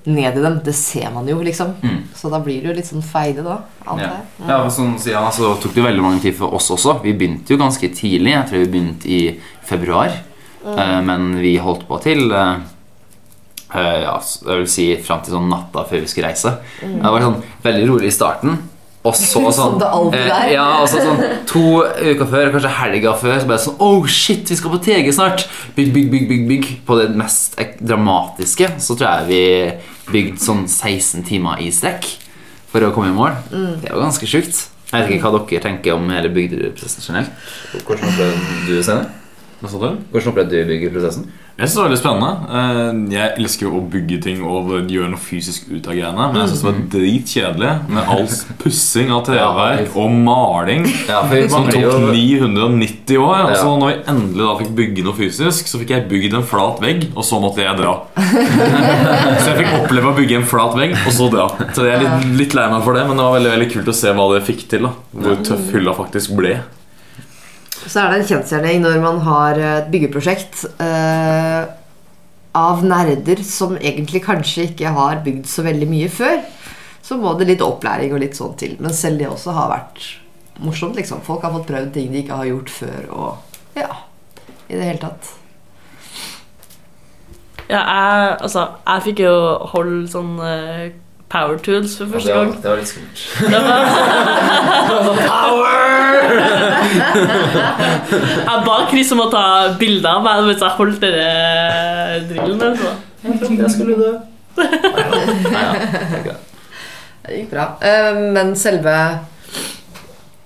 ned 0.06 0.38
i 0.38 0.42
dem. 0.42 0.60
Det 0.66 0.74
ser 0.78 1.10
man 1.14 1.28
jo, 1.28 1.40
liksom. 1.44 1.74
Så 2.16 2.30
da 2.30 2.40
blir 2.44 2.62
det 2.62 2.70
jo 2.70 2.76
litt 2.78 2.90
sånn 2.90 3.04
feide, 3.06 3.44
da. 3.46 3.60
Ja. 3.86 4.12
Mm. 4.40 4.50
Ja, 4.50 4.60
sånn 4.70 4.96
siden, 5.02 5.32
Så 5.34 5.56
tok 5.62 5.74
det 5.76 5.86
veldig 5.86 6.06
mange 6.06 6.22
tid 6.24 6.38
for 6.38 6.54
oss 6.54 6.70
også. 6.74 7.00
Vi 7.04 7.14
begynte 7.18 7.54
jo 7.54 7.62
ganske 7.62 7.90
tidlig. 7.94 8.34
Jeg 8.36 8.50
tror 8.50 8.64
vi 8.64 8.72
begynte 8.78 9.12
i 9.12 9.22
februar. 9.66 10.14
Eh, 10.66 11.02
men 11.02 11.36
vi 11.38 11.58
holdt 11.62 11.86
på 11.88 12.00
til 12.02 12.32
eh, 12.34 12.56
eh, 13.76 14.00
ja, 14.06 14.16
jeg 14.18 14.64
vil 14.64 14.72
si 14.72 14.88
fram 15.06 15.22
til 15.26 15.36
sånn 15.38 15.52
natta 15.52 15.86
før 15.90 16.02
vi 16.02 16.10
skulle 16.10 16.32
reise. 16.32 16.56
Det 16.82 17.12
var 17.14 17.26
sånn 17.26 17.42
veldig 17.66 17.90
rolig 17.92 18.10
i 18.10 18.16
starten. 18.16 18.58
Og 19.06 19.14
så 19.16 19.42
sånn 19.60 19.76
er. 20.18 20.30
eh, 20.50 20.54
Ja, 20.56 20.66
altså 20.82 21.02
sånn 21.06 21.20
To 21.52 21.62
uker 21.86 22.26
før, 22.32 22.52
kanskje 22.56 22.72
helga 22.80 23.14
før, 23.22 23.36
så 23.40 23.46
ble 23.50 23.56
det 23.60 23.64
sånn 23.68 23.80
Oh 23.86 24.08
shit, 24.10 24.50
vi 24.50 24.58
skal 24.58 24.74
på 24.74 24.80
TG 24.88 25.12
snart! 25.14 25.46
Bygg, 25.78 25.92
bygg, 25.94 26.08
bygg, 26.12 26.28
bygg, 26.32 26.46
bygg. 26.50 26.70
På 26.88 26.98
det 27.00 27.10
mest 27.16 27.58
dramatiske 27.80 28.72
så 28.82 28.98
tror 28.98 29.08
jeg 29.08 29.28
vi 29.30 30.14
bygde 30.14 30.42
sånn 30.42 30.66
16 30.68 31.24
timer 31.28 31.62
i 31.62 31.70
strekk 31.74 32.08
for 32.72 32.84
å 32.84 32.92
komme 32.96 33.14
i 33.14 33.16
mål. 33.16 33.38
Det 33.52 33.90
er 33.90 33.94
jo 33.96 34.02
ganske 34.04 34.28
sjukt. 34.30 34.66
Jeg 34.92 35.02
vet 35.02 35.14
ikke 35.16 35.30
hva 35.34 35.40
dere 35.50 35.62
tenker 35.64 35.96
om 35.98 36.10
hele 36.14 36.30
bygdeprosessen 36.34 37.06
generelt. 37.08 37.32
Hvordan 37.88 38.10
opplevde 38.10 38.66
du 38.68 38.76
Steinar? 38.86 39.08
Hva 39.62 39.70
sa 39.72 39.80
du? 39.80 39.98
Hvordan 40.12 40.32
opplevde 40.34 40.62
du 40.62 40.70
byggeprosessen? 40.74 41.26
Jeg 41.56 41.70
synes 41.70 41.76
det 41.76 41.80
var 41.80 41.86
veldig 41.88 42.00
spennende. 42.02 42.32
Eh, 42.60 43.14
Jeg 43.16 43.36
elsker 43.40 43.64
jo 43.70 43.78
å 43.78 43.84
bygge 43.88 44.18
ting 44.26 44.42
og 44.44 44.74
gjøre 44.92 45.08
noe 45.14 45.22
fysisk 45.24 45.70
ut 45.72 45.86
av 45.88 45.96
greiene. 45.96 46.26
Men 46.34 46.42
jeg 46.42 46.50
synes 46.52 46.64
det 46.64 46.68
var 46.68 46.82
dritkjedelig 46.96 47.70
med 47.96 48.10
all 48.12 48.28
pussing 48.66 49.14
av 49.16 49.22
treverk 49.30 49.96
og 49.96 50.12
maling. 50.26 50.84
Ja, 51.08 51.22
Som 51.54 51.70
tok 51.72 52.12
990 52.12 53.22
år. 53.24 53.46
Og 53.48 53.56
så 53.56 53.72
når 53.80 53.94
vi 53.94 53.98
endelig 54.12 54.44
da 54.50 54.58
fikk 54.60 54.76
bygge 54.82 55.08
noe 55.08 55.16
fysisk, 55.22 55.72
så 55.72 55.80
fikk 55.80 55.96
jeg 55.96 56.08
bygd 56.12 56.36
en 56.42 56.46
flat 56.52 56.84
vegg, 56.84 57.08
og 57.16 57.24
så 57.24 57.40
måtte 57.40 57.64
jeg 57.64 57.80
dra. 57.80 57.96
så 58.20 59.54
jeg 59.54 59.58
fikk 59.64 59.74
oppleve 59.80 60.12
å 60.12 60.18
bygge 60.20 60.42
en 60.42 60.48
flat 60.52 60.76
vegg, 60.84 60.98
og 61.06 61.12
så 61.16 61.32
dra. 61.32 61.48
Så 61.72 61.88
jeg 61.88 61.96
er 61.96 62.04
litt, 62.04 62.32
litt 62.44 62.60
lei 62.60 62.68
meg 62.76 62.84
for 62.84 63.00
det, 63.00 63.08
men 63.08 63.16
det 63.16 63.30
var 63.30 63.40
veldig 63.40 63.56
veldig 63.56 63.72
kult 63.78 63.94
å 63.96 64.00
se 64.04 64.12
hva 64.20 64.28
det 64.36 64.44
fikk 64.52 64.68
til. 64.76 64.90
da 64.90 64.96
Hvor 65.24 65.40
tøff 65.48 65.72
hylla 65.72 65.96
faktisk 66.04 66.36
ble. 66.36 66.58
Så 67.86 68.02
er 68.02 68.08
det 68.12 68.18
en 68.22 68.30
kjensgjerning 68.32 68.78
når 68.84 68.98
man 69.04 69.20
har 69.26 69.54
et 69.62 69.90
byggeprosjekt 69.94 70.66
eh, 70.82 71.64
av 72.56 72.84
nerder 72.88 73.44
som 73.46 73.76
egentlig 73.78 74.24
kanskje 74.26 74.64
ikke 74.72 74.90
har 74.96 75.22
bygd 75.26 75.46
så 75.50 75.62
veldig 75.66 75.88
mye 75.92 76.10
før. 76.10 76.38
Så 77.06 77.18
må 77.22 77.34
det 77.38 77.48
litt 77.52 77.62
opplæring 77.62 78.14
og 78.16 78.22
litt 78.24 78.36
sånn 78.38 78.56
til. 78.58 78.74
Men 78.82 78.94
selv 78.98 79.20
det 79.22 79.28
også 79.30 79.52
har 79.54 79.70
vært 79.70 80.00
morsomt. 80.66 80.96
liksom 80.98 81.22
Folk 81.26 81.42
har 81.46 81.54
fått 81.54 81.70
prøvd 81.70 81.92
ting 81.94 82.08
de 82.14 82.20
ikke 82.24 82.40
har 82.40 82.48
gjort 82.50 82.70
før. 82.74 83.02
Og 83.14 83.32
ja, 83.78 83.92
i 84.70 84.74
det 84.74 84.86
hele 84.88 85.02
tatt. 85.04 85.24
Ja, 87.66 87.82
jeg, 87.82 88.38
altså, 88.46 88.62
jeg 88.86 89.02
fikk 89.10 89.20
jo 89.26 89.36
holde 89.74 90.08
sånn 90.10 90.34
eh, 90.46 90.92
power 91.34 91.58
tools 91.66 91.98
for 91.98 92.06
første 92.14 92.34
gang. 92.34 92.52
det 92.62 92.70
var 92.70 92.78
litt 92.82 92.92
skummelt. 92.92 93.20
Det 93.50 93.60
var 93.66 93.80
Jeg 98.46 98.64
ba 98.66 98.76
Chris 98.90 99.12
om 99.16 99.22
å 99.26 99.30
ta 99.34 99.44
bilder 99.80 100.10
av 100.18 100.24
meg 100.26 100.50
mens 100.50 100.64
jeg 100.64 100.78
holdt 100.80 101.04
denne 101.04 101.30
drillen. 102.30 102.62
Altså. 102.72 102.90
Jeg 103.26 103.72
skulle 103.74 103.96
dø. 104.00 104.12
Det 107.26 107.40
gikk 107.40 107.50
bra. 107.56 107.66
Eh, 107.82 108.12
men 108.36 108.54
selve 108.60 108.94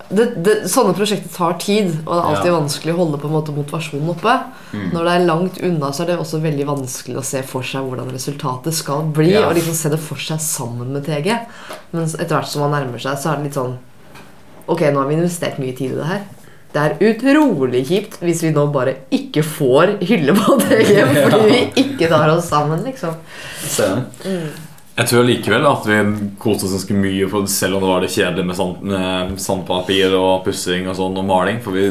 det, 0.09 0.23
det, 0.41 0.53
Sånne 0.71 0.95
prosjekter 0.97 1.29
tar 1.29 1.57
tid, 1.61 1.91
og 2.07 2.13
det 2.15 2.19
er 2.21 2.29
alltid 2.31 2.49
Ja. 2.49 2.53
vanskelig 2.55 2.93
å 2.95 2.97
holde 3.03 3.19
på 3.21 3.27
en 3.29 3.35
måte 3.35 3.53
motivasjonen 3.53 4.09
oppe. 4.15 4.33
Når 4.73 5.03
det 5.05 5.11
er 5.13 5.25
langt 5.27 5.59
unna, 5.61 5.91
så 5.93 6.01
er 6.01 6.07
det 6.09 6.15
også 6.23 6.39
veldig 6.41 6.65
vanskelig 6.65 7.17
å 7.19 7.25
se 7.25 7.43
for 7.45 7.61
seg 7.67 7.81
hvordan 7.85 8.09
resultatet 8.15 8.73
skal 8.73 9.03
bli. 9.13 9.33
Ja. 9.35 9.43
Og 9.49 9.55
liksom 9.59 9.75
se 9.77 9.89
det 9.93 9.99
for 10.01 10.17
seg 10.17 10.39
sammen 10.41 10.93
med 10.95 11.05
TG. 11.05 11.29
Men 11.91 12.03
etter 12.09 12.33
hvert 12.39 12.47
som 12.49 12.61
man 12.65 12.73
nærmer 12.73 12.97
seg, 13.03 13.19
så 13.21 13.33
er 13.33 13.35
det 13.37 13.43
litt 13.51 13.59
sånn 13.59 13.77
Ok, 14.69 14.85
nå 14.93 15.01
har 15.01 15.09
vi 15.09 15.17
investert 15.17 15.57
mye 15.61 15.75
tid 15.77 15.95
i 15.95 15.99
det 15.99 16.09
her. 16.09 16.23
Det 16.69 16.81
er 16.85 16.99
utrolig 17.01 17.79
kjipt 17.89 18.19
hvis 18.21 18.43
vi 18.45 18.51
nå 18.53 18.67
bare 18.69 18.91
ikke 19.15 19.41
får 19.41 19.95
hylle 20.05 20.35
på 20.37 20.57
TG 20.61 20.91
fordi 21.23 21.39
vi 21.47 21.61
ikke 21.81 22.09
tar 22.11 22.29
oss 22.35 22.49
sammen, 22.51 22.83
liksom. 22.85 23.15
Jeg 24.99 25.07
tror 25.07 25.23
likevel 25.23 25.63
at 25.65 25.85
vi 25.87 25.97
koste 26.43 26.67
oss 26.67 26.73
ganske 26.75 26.95
mye 26.99 27.27
for 27.31 27.47
selv 27.49 27.77
om 27.77 27.85
det 27.85 27.89
var 27.89 28.01
det 28.03 28.11
kjedelige 28.11 28.49
med, 28.49 28.57
sand, 28.59 28.81
med 28.91 29.37
sandpapir 29.39 30.13
og 30.17 30.43
pussing 30.45 30.89
og 30.91 30.97
sånn 30.99 31.15
og 31.21 31.25
maling. 31.29 31.61
For 31.63 31.71
vi 31.73 31.85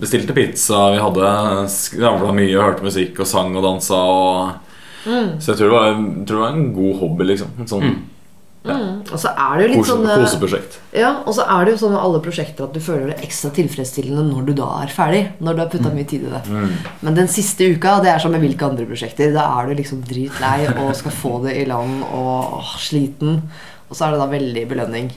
bestilte 0.00 0.34
pizza, 0.34 0.86
vi 0.94 1.02
hadde 1.02 1.32
skravla 1.74 2.32
mye 2.34 2.54
og 2.56 2.64
hørte 2.64 2.86
musikk 2.88 3.20
og 3.20 3.28
sang 3.28 3.52
og 3.52 3.66
dansa. 3.68 4.00
Og, 4.00 5.10
Så 5.44 5.52
jeg 5.52 5.60
tror, 5.60 5.66
det 5.68 5.74
var, 5.76 5.90
jeg 5.92 6.24
tror 6.24 6.38
det 6.40 6.44
var 6.46 6.56
en 6.56 6.72
god 6.80 6.94
hobby, 7.04 7.28
liksom. 7.34 7.52
Sånn 8.66 8.88
Og 9.06 9.20
så 9.22 9.30
er 9.30 9.52
det 9.54 9.62
jo 9.64 9.68
litt 9.70 9.80
kose, 9.80 9.92
sånn 9.92 10.08
eh, 10.08 10.22
koseprosjekt. 10.24 10.78
Ja, 10.98 11.12
og 11.22 11.36
så 11.36 11.44
er 11.46 11.64
det 11.64 11.74
jo 11.74 11.80
sånn 11.84 11.94
med 11.94 12.02
alle 12.02 12.20
prosjekter 12.24 12.66
at 12.66 12.74
du 12.74 12.80
føler 12.82 13.12
det 13.12 13.20
ekstra 13.24 13.52
tilfredsstillende 13.56 14.24
når 14.28 14.48
du 14.48 14.52
da 14.58 14.68
er 14.82 14.92
ferdig. 14.92 15.22
Når 15.44 15.54
du 15.54 15.62
har 15.62 15.70
putta 15.72 15.92
mye 15.94 16.08
tid 16.10 16.26
i 16.26 16.32
det. 16.34 16.42
Men 17.06 17.16
den 17.18 17.30
siste 17.32 17.70
uka, 17.70 17.98
det 18.04 18.10
er 18.12 18.20
som 18.22 18.34
med 18.34 18.42
hvilke 18.44 18.66
andre 18.66 18.88
prosjekter. 18.88 19.32
Da 19.36 19.46
er 19.60 19.70
du 19.70 19.78
liksom 19.78 20.02
dritlei 20.08 20.66
og 20.74 20.90
skal 20.98 21.14
få 21.14 21.38
det 21.46 21.54
i 21.60 21.64
land 21.70 22.02
og 22.10 22.58
åh, 22.58 22.74
sliten. 22.82 23.40
Og 23.88 23.96
så 23.96 24.08
er 24.08 24.16
det 24.16 24.20
da 24.24 24.28
veldig 24.34 24.66
belønning. 24.74 25.08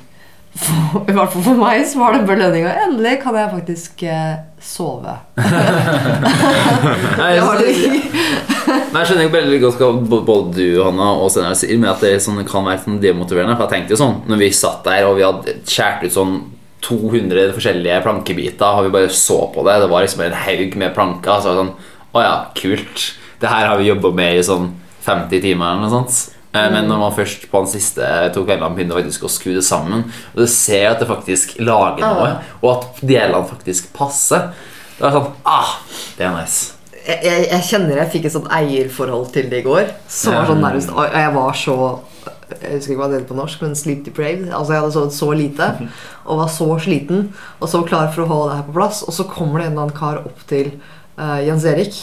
For, 0.51 1.03
I 1.07 1.15
hvert 1.15 1.31
fall 1.33 1.45
for 1.45 1.59
meg 1.59 1.83
så 1.87 2.01
var 2.03 2.15
det 2.15 2.25
belønning. 2.29 2.69
Og 2.69 2.85
endelig 2.85 3.17
kan 3.25 3.35
jeg 3.39 3.53
faktisk 3.57 4.05
eh, 4.05 4.33
sove. 4.61 5.17
Det 7.17 7.41
var 7.41 7.63
det 7.63 8.50
jeg, 8.71 8.87
jeg 8.95 9.09
skjønner 9.09 9.33
veldig 9.35 9.59
godt 9.65 9.81
hva 9.81 10.21
både 10.31 10.55
du 10.57 10.81
Hanna, 10.83 11.11
og 11.21 11.29
Steinar 11.33 11.55
sier, 11.59 11.77
med 11.81 11.91
at 11.91 12.03
det 12.05 12.15
sånn, 12.23 12.41
kan 12.47 12.65
være 12.67 12.83
sånn 12.85 12.99
demotiverende. 13.03 13.55
For 13.59 13.67
jeg 13.67 13.73
tenkte 13.75 13.95
jo 13.95 14.01
sånn, 14.01 14.17
når 14.31 14.41
vi 14.41 14.49
satt 14.55 14.83
der 14.87 15.07
og 15.09 15.17
vi 15.19 15.25
hadde 15.27 15.55
skåret 15.67 16.07
ut 16.07 16.15
sånn 16.17 16.35
200 16.81 17.53
forskjellige 17.55 18.01
plankebiter, 18.05 18.77
og 18.79 18.87
vi 18.87 18.93
bare 18.95 19.09
så 19.13 19.39
på 19.53 19.63
det, 19.67 19.79
det 19.83 19.89
var 19.91 20.01
liksom 20.05 20.23
en 20.25 20.37
haug 20.47 20.77
med 20.81 20.95
planker, 20.97 21.41
så 21.43 21.51
var 21.51 21.57
det 21.57 21.65
sånn 21.65 21.89
Å 22.11 22.21
ja, 22.25 22.31
kult. 22.57 23.03
Det 23.39 23.47
her 23.47 23.69
har 23.69 23.77
vi 23.79 23.85
jobba 23.87 24.09
med 24.17 24.35
i 24.35 24.43
sånn 24.43 24.65
50 25.05 25.39
timer 25.45 25.69
eller 25.69 25.85
noe 25.85 25.93
sånt. 25.93 26.17
Eh, 26.51 26.65
Men 26.73 26.89
når 26.89 26.99
man 26.99 27.13
først 27.15 27.45
på 27.47 27.61
den 27.63 27.71
siste 27.71 28.03
to 28.35 28.43
kveldene 28.43 28.75
begynner 28.75 28.97
faktisk 28.99 29.23
å 29.23 29.31
skru 29.31 29.53
det 29.55 29.63
sammen, 29.63 30.03
og 30.33 30.41
du 30.41 30.47
ser 30.51 30.89
at 30.89 30.99
det 30.99 31.07
faktisk 31.07 31.55
lager 31.63 32.03
noe, 32.03 32.33
og 32.59 32.69
at 32.73 32.99
delene 32.99 33.47
faktisk 33.47 33.93
passer, 33.95 34.49
da 34.97 35.07
er 35.07 35.07
det 35.07 35.15
sånn 35.21 35.31
Ah, 35.47 35.71
det 36.17 36.27
er 36.27 36.35
nice. 36.35 36.73
Jeg, 37.07 37.17
jeg, 37.25 37.47
jeg 37.49 37.67
kjenner 37.67 37.99
jeg 38.01 38.11
fikk 38.13 38.29
et 38.29 38.35
sånt 38.35 38.49
eierforhold 38.53 39.27
til 39.33 39.49
det 39.51 39.61
i 39.61 39.65
går. 39.65 39.91
Som 40.11 40.37
var 40.37 40.49
sånn 40.49 40.63
nærmest 40.63 40.93
Og 40.93 41.17
jeg 41.17 41.33
var 41.35 41.57
så 41.57 41.75
Jeg 42.51 42.77
husker 42.77 42.93
ikke 42.93 42.99
hva 42.99 43.09
det 43.09 43.19
heter 43.19 43.29
på 43.31 43.37
norsk, 43.39 43.61
men 43.65 43.77
sleep 43.79 44.05
depraved. 44.05 44.49
Altså 44.51 44.75
Jeg 44.75 44.83
hadde 44.83 44.95
sovet 44.95 45.17
så 45.17 45.29
lite 45.37 45.69
og 46.29 46.41
var 46.43 46.51
så 46.53 46.67
sliten 46.83 47.29
og 47.59 47.69
så 47.71 47.81
klar 47.87 48.11
for 48.13 48.23
å 48.23 48.31
holde 48.31 48.49
det 48.51 48.57
her 48.59 48.67
på 48.69 48.77
plass. 48.79 49.03
Og 49.07 49.15
så 49.15 49.27
kommer 49.29 49.59
det 49.59 49.69
en 49.69 49.75
eller 49.75 49.87
annen 49.87 49.97
kar 49.97 50.21
opp 50.21 50.43
til 50.49 50.73
uh, 51.17 51.39
Jens 51.43 51.65
Erik 51.67 52.01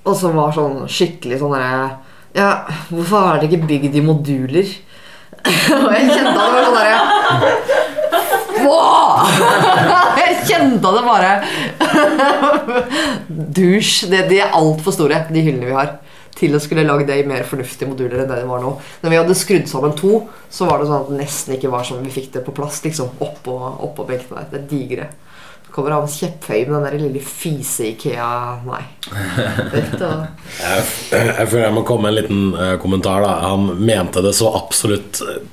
og 0.00 0.16
som 0.16 0.36
var 0.36 0.54
sånn 0.56 0.86
skikkelig 0.88 1.40
sånn 1.42 1.56
derre 1.56 1.88
Ja, 2.36 2.50
hvorfor 2.88 3.26
er 3.26 3.40
det 3.40 3.50
ikke 3.50 3.66
bygd 3.68 3.96
i 3.98 4.04
moduler? 4.04 4.68
og 5.76 5.88
jeg 5.92 6.08
kjente 6.12 6.30
at 6.30 6.36
det 6.36 6.52
var 6.54 6.68
sånn 6.68 6.78
derre 6.78 7.89
Wow! 8.66 9.26
Jeg 10.20 10.36
kjente 10.48 10.92
det 10.94 11.02
bare 11.06 11.32
Dusj. 13.60 14.06
Det, 14.10 14.24
de 14.30 14.40
er 14.42 14.54
altfor 14.56 14.94
store, 14.94 15.24
de 15.30 15.44
hyllene 15.44 15.68
vi 15.68 15.76
har. 15.76 15.96
Til 16.40 16.54
å 16.56 16.60
skulle 16.62 16.86
lage 16.86 17.04
det 17.08 17.18
i 17.20 17.26
mer 17.28 17.44
fornuftige 17.48 17.90
moduler 17.90 18.22
enn 18.22 18.30
det 18.30 18.38
det 18.40 18.48
var 18.48 18.62
nå. 18.62 18.70
Når 19.02 19.12
vi 19.12 19.18
hadde 19.18 19.36
skrudd 19.36 19.66
sammen 19.68 19.96
to, 19.98 20.22
så 20.48 20.68
var 20.68 20.80
det 20.80 20.88
sånn 20.88 21.02
at 21.02 21.10
det 21.10 21.18
nesten 21.20 21.56
ikke 21.56 21.72
var 21.72 21.84
som 21.88 22.00
vi 22.04 22.12
fikk 22.14 22.30
det 22.36 22.44
på 22.46 22.54
plass. 22.56 22.80
liksom 22.86 23.18
Oppå, 23.20 23.56
oppå 23.88 24.06
benkene 24.08 24.44
der. 24.44 24.48
Det 24.52 24.60
er 24.62 24.70
digre. 24.70 25.10
Det 25.66 25.74
kommer 25.74 25.94
han 25.94 26.08
kjepphøy 26.10 26.64
med 26.64 26.72
den 26.74 26.86
der 26.88 26.96
lille 26.98 27.20
fise-Ikea 27.22 28.30
Nei. 28.66 28.80
Jeg, 29.12 30.86
jeg 31.12 31.46
føler 31.46 31.66
jeg 31.66 31.76
må 31.76 31.84
komme 31.86 32.08
med 32.08 32.10
en 32.10 32.18
liten 32.22 32.40
uh, 32.56 32.74
kommentar. 32.82 33.22
da 33.22 33.36
Han 33.52 33.68
mente 33.78 34.24
det 34.24 34.32
så 34.38 34.50
absolutt 34.58 35.20
eh, 35.26 35.44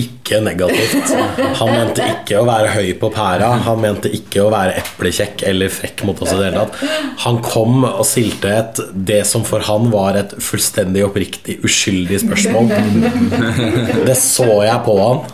ikke 0.00 0.40
negativt. 0.42 1.12
Han 1.60 1.70
mente 1.70 2.04
ikke 2.16 2.40
å 2.40 2.46
være 2.48 2.72
høy 2.74 2.90
på 3.00 3.10
pæra. 3.14 3.50
Han 3.66 3.80
mente 3.82 4.10
ikke 4.14 4.42
å 4.44 4.50
være 4.52 4.76
eplekjekk 4.80 5.44
eller 5.50 5.72
frekk 5.72 6.04
mot 6.08 6.20
oss 6.24 6.32
i 6.34 6.38
det 6.40 6.48
hele 6.48 6.64
tatt. 6.64 6.96
Han 7.24 7.40
kom 7.44 7.86
og 7.86 8.02
stilte 8.08 8.52
et 8.54 8.82
det 9.10 9.20
som 9.28 9.46
for 9.46 9.64
han 9.68 9.90
var 9.92 10.18
et 10.20 10.34
fullstendig 10.42 11.04
oppriktig 11.06 11.58
uskyldig 11.66 12.20
spørsmål. 12.24 12.72
Det 14.08 14.18
så 14.18 14.48
jeg 14.66 14.84
på 14.86 14.98
han. 15.00 15.24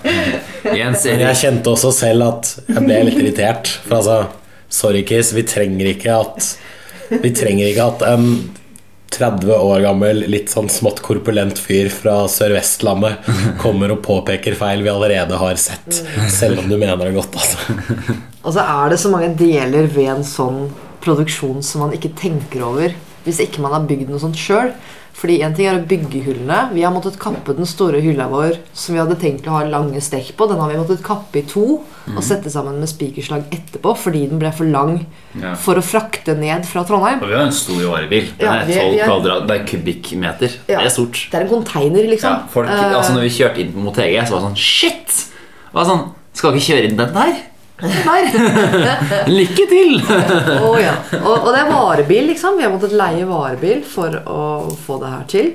Men 0.70 1.00
jeg 1.00 1.40
kjente 1.40 1.72
også 1.72 1.94
selv 1.96 2.28
at 2.28 2.54
jeg 2.68 2.84
ble 2.84 3.02
litt 3.08 3.20
irritert. 3.22 3.72
For 3.86 4.00
altså, 4.00 4.18
sorry 4.70 5.04
Kiss, 5.08 5.34
vi 5.36 5.46
trenger 5.48 5.94
ikke 5.94 6.20
at 6.20 6.52
Vi 7.10 7.32
trenger 7.34 7.66
ikke 7.66 7.86
at 7.90 8.02
en 8.06 8.26
30 9.10 9.50
år 9.56 9.82
gammel, 9.84 10.22
litt 10.30 10.52
sånn 10.52 10.70
smått 10.70 11.02
korpulent 11.04 11.58
fyr 11.58 11.90
fra 11.92 12.22
Sør-Vestlandet 12.30 13.26
kommer 13.62 13.92
og 13.94 14.02
påpeker 14.06 14.56
feil 14.58 14.84
vi 14.86 14.92
allerede 14.92 15.40
har 15.40 15.58
sett. 15.60 16.02
Selv 16.32 16.62
om 16.62 16.70
du 16.70 16.76
mener 16.78 17.00
det 17.02 17.16
godt, 17.16 17.36
altså. 17.40 18.16
Og 18.40 18.54
så 18.54 18.64
er 18.64 18.92
det 18.92 19.00
så 19.02 19.10
mange 19.12 19.34
deler 19.36 19.90
ved 19.90 20.14
en 20.14 20.24
sånn 20.26 20.62
produksjon 21.04 21.60
som 21.64 21.84
man 21.84 21.94
ikke 21.96 22.12
tenker 22.16 22.64
over 22.64 22.94
hvis 23.24 23.42
ikke 23.44 23.60
man 23.60 23.74
har 23.74 23.84
bygd 23.88 24.08
noe 24.08 24.20
sånt 24.22 24.38
sjøl. 24.40 24.70
Fordi 25.20 25.34
en 25.44 25.52
ting 25.52 25.66
er 25.68 25.76
å 25.76 25.84
bygge 25.84 26.22
hyllene. 26.24 26.70
Vi 26.72 26.80
har 26.80 26.92
måttet 26.94 27.18
kappe 27.20 27.52
den 27.52 27.66
store 27.68 28.00
hylla 28.00 28.24
vår 28.32 28.54
som 28.72 28.94
vi 28.94 29.00
hadde 29.02 29.18
tenkt 29.20 29.44
å 29.44 29.52
ha 29.58 29.64
lange 29.68 30.00
strekk 30.00 30.30
på. 30.38 30.46
Den 30.48 30.56
har 30.62 30.70
vi 30.72 30.78
måttet 30.80 31.02
kappe 31.04 31.42
i 31.42 31.42
to 31.44 31.82
og 32.16 32.22
sette 32.24 32.48
sammen 32.50 32.78
med 32.80 32.88
spikerslag 32.88 33.44
etterpå 33.52 33.92
fordi 34.00 34.22
den 34.30 34.40
ble 34.40 34.48
for 34.56 34.64
lang 34.64 35.02
Ja. 35.36 35.52
for 35.60 35.76
å 35.76 35.82
frakte 35.84 36.32
ned 36.38 36.64
fra 36.66 36.82
Trondheim. 36.88 37.20
Og 37.22 37.28
vi 37.28 37.34
har 37.36 37.44
en 37.44 37.52
stor 37.52 37.82
varebil. 37.84 38.30
Ja, 38.40 38.54
er 38.62 38.66
12 38.66 38.90
vi 38.94 38.98
er- 38.98 39.06
kvadrat, 39.06 39.46
det 39.46 39.60
er 39.60 39.66
kubikkmeter. 39.66 40.56
Ja. 40.68 40.78
Det 40.80 40.86
er 40.86 40.90
stort. 40.96 41.28
Det 41.30 41.34
er 41.38 41.42
en 41.44 41.48
container, 41.52 42.08
liksom. 42.08 42.48
Folk, 42.48 42.68
Eh, 42.70 42.96
altså 42.96 43.12
når 43.12 43.20
vi 43.28 43.28
kjørte 43.36 43.58
inn 43.60 43.72
mot 43.84 43.94
TG, 43.94 44.24
så 44.26 44.30
var 44.32 44.40
det 44.40 44.48
sånn 44.48 44.56
Shit! 44.56 45.06
Det 45.08 45.74
var 45.74 45.84
sånn, 45.84 46.10
Skal 46.32 46.52
vi 46.52 46.58
ikke 46.60 46.72
kjøre 46.72 46.88
inn 46.88 46.96
den 46.96 47.12
der? 47.12 47.36
Der. 47.82 49.28
Lykke 49.38 49.66
til! 49.70 49.96
oh, 50.60 50.76
ja. 50.80 50.96
og, 51.20 51.34
og 51.34 51.48
det 51.52 51.60
er 51.62 51.70
varebil, 51.72 52.28
liksom. 52.32 52.58
Vi 52.58 52.66
har 52.66 52.74
måttet 52.74 52.96
leie 52.96 53.26
varebil 53.28 53.82
for 53.86 54.20
å 54.24 54.42
få 54.84 55.00
det 55.02 55.12
her 55.14 55.26
til. 55.30 55.52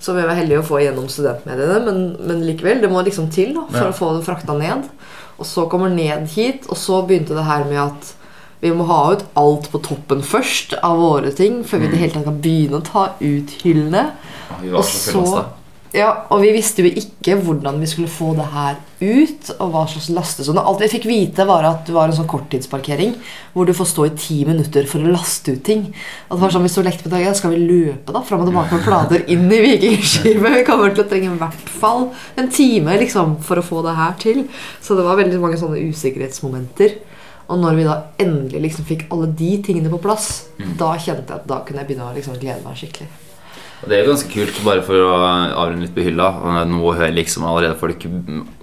Så 0.00 0.14
vi 0.16 0.24
var 0.24 0.38
heldige 0.38 0.62
å 0.62 0.64
få 0.64 0.80
gjennom 0.80 1.10
studentmediene, 1.12 1.80
men, 1.84 1.98
men 2.24 2.46
likevel, 2.46 2.80
det 2.80 2.88
må 2.92 3.02
liksom 3.04 3.28
til 3.32 3.52
da, 3.58 3.66
for 3.68 3.84
Ja. 3.84 3.90
å 3.90 3.98
få 3.98 4.14
det 4.16 4.24
frakta 4.24 4.56
ned. 4.56 4.88
Og 5.40 5.48
så 5.48 5.66
kommer 5.72 5.92
ned 5.92 6.28
hit, 6.32 6.66
og 6.68 6.78
så 6.80 7.02
begynte 7.04 7.36
det 7.36 7.44
her 7.48 7.66
med 7.68 7.80
at 7.84 8.14
vi 8.60 8.72
må 8.76 8.84
ha 8.88 8.98
ut 9.14 9.22
alt 9.40 9.70
på 9.72 9.80
toppen 9.84 10.20
først 10.24 10.74
av 10.84 10.98
våre 11.00 11.32
ting, 11.32 11.62
før 11.64 11.80
vi 11.80 11.88
mm. 11.88 11.92
det 11.92 12.00
hele 12.00 12.12
tatt 12.16 12.26
kan 12.28 12.40
begynne 12.44 12.80
å 12.80 12.84
ta 12.84 13.04
ut 13.20 13.54
hyllene. 13.62 14.02
Vi 14.60 14.72
var 14.72 14.82
Og 14.82 14.88
så 14.88 15.24
så-. 15.24 15.44
Ja, 15.90 16.10
og 16.30 16.44
vi 16.44 16.52
visste 16.54 16.84
jo 16.84 16.90
ikke 17.00 17.34
hvordan 17.42 17.80
vi 17.82 17.88
skulle 17.90 18.10
få 18.10 18.28
det 18.38 18.44
her 18.52 18.76
ut, 19.00 19.48
og 19.56 19.72
hva 19.72 19.80
slags 19.90 20.06
lastesone. 20.14 20.62
Alt 20.62 20.84
vi 20.84 20.88
fikk 20.92 21.08
vite, 21.10 21.42
var 21.48 21.66
at 21.66 21.88
det 21.88 21.94
var 21.96 22.06
en 22.06 22.14
sånn 22.14 22.28
korttidsparkering 22.30 23.16
hvor 23.56 23.66
du 23.66 23.72
får 23.74 23.88
stå 23.90 24.04
i 24.06 24.12
ti 24.14 24.36
minutter 24.46 24.86
for 24.86 25.02
å 25.02 25.10
laste 25.10 25.56
ut 25.56 25.64
ting. 25.66 25.88
At 26.28 26.36
det 26.36 26.44
var 26.44 26.54
sånn, 26.54 26.68
Vi 26.68 26.70
du 26.76 26.86
lekte 26.86 27.08
med 27.08 27.16
dagen, 27.16 27.34
skal 27.34 27.56
vi 27.56 27.64
løpe 27.66 28.14
da 28.14 28.22
fram 28.22 28.44
og 28.44 28.50
tilbake 28.52 28.78
med 28.78 28.86
plater 28.86 29.24
inn 29.26 29.50
i 29.50 29.58
Vikingskipet? 29.64 30.46
Vi 30.60 30.66
kommer 30.68 30.94
til 30.94 31.02
å 31.02 31.08
trenge 31.10 31.32
i 31.32 31.40
hvert 31.40 31.72
fall 31.80 32.06
en 32.38 32.50
time 32.54 32.94
liksom, 33.00 33.40
for 33.42 33.58
å 33.58 33.64
få 33.66 33.82
det 33.82 33.96
her 33.98 34.14
til. 34.22 34.44
Så 34.78 34.94
det 34.94 35.06
var 35.08 35.18
veldig 35.18 35.40
mange 35.42 35.58
sånne 35.58 35.82
usikkerhetsmomenter. 35.90 37.00
Og 37.50 37.58
når 37.58 37.80
vi 37.80 37.88
da 37.88 37.96
endelig 38.22 38.62
liksom 38.68 38.86
fikk 38.86 39.08
alle 39.10 39.26
de 39.34 39.50
tingene 39.66 39.90
på 39.90 39.98
plass, 40.06 40.46
da 40.78 40.92
kjente 40.94 41.26
jeg 41.26 41.40
at 41.42 41.50
da 41.50 41.64
kunne 41.66 41.82
jeg 41.82 41.90
begynne 41.90 42.12
å 42.12 42.14
liksom 42.14 42.38
glede 42.38 42.62
meg 42.62 42.78
skikkelig. 42.78 43.10
Og 43.80 43.88
Det 43.88 43.96
er 43.96 44.02
jo 44.04 44.10
ganske 44.12 44.28
kult, 44.28 44.58
bare 44.66 44.82
for 44.84 44.94
å 45.06 45.12
avrunde 45.56 45.86
litt 45.86 45.94
på 45.96 46.02
hylla. 46.04 46.26
Nå 46.68 46.80
hører 46.98 47.14
liksom 47.16 47.46
allerede 47.48 47.78
folk 47.80 48.02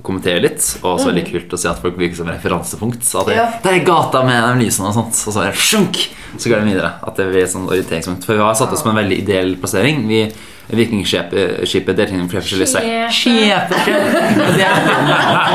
kommentere 0.05 0.43
litt. 0.43 0.61
Og 0.85 0.99
så 1.01 1.09
er 1.09 1.15
det 1.15 1.23
litt 1.23 1.31
kult 1.33 1.55
å 1.57 1.59
se 1.63 1.71
at 1.71 1.81
folk 1.81 1.95
bruker 1.97 2.15
som 2.19 2.29
referansepunkt. 2.29 3.01
Så 3.03 3.21
at 3.23 3.31
det, 3.31 3.35
Ja. 3.39 3.47
det 3.63 3.71
er 3.73 3.85
gata 3.87 4.21
med 4.23 4.37
de 4.59 4.65
lysene 4.65 4.89
og 4.91 4.93
sånt. 4.93 5.17
Og 5.25 5.33
så 5.33 5.41
er 5.41 5.49
det 5.51 5.57
sjunk! 5.57 5.97
Så 6.37 6.49
går 6.51 6.61
det 6.61 6.69
videre. 6.75 6.91
At 7.01 7.15
det 7.17 7.25
blir 7.31 7.41
et 7.43 7.49
sånt 7.49 7.69
orienteringspunkt. 7.69 8.25
For 8.25 8.33
vi 8.37 8.45
har 8.45 8.53
satt 8.53 8.71
oss 8.73 8.83
på 8.83 8.89
en 8.93 8.99
veldig 9.01 9.17
ideell 9.23 9.55
plassering. 9.57 10.07
Vi 10.07 10.31
Vikingskipet 10.67 11.95
delt 11.95 12.11
inn 12.11 12.25
i 12.25 12.27
flere 12.27 12.41
forskjellige 12.43 12.67
sektorer. 12.67 13.07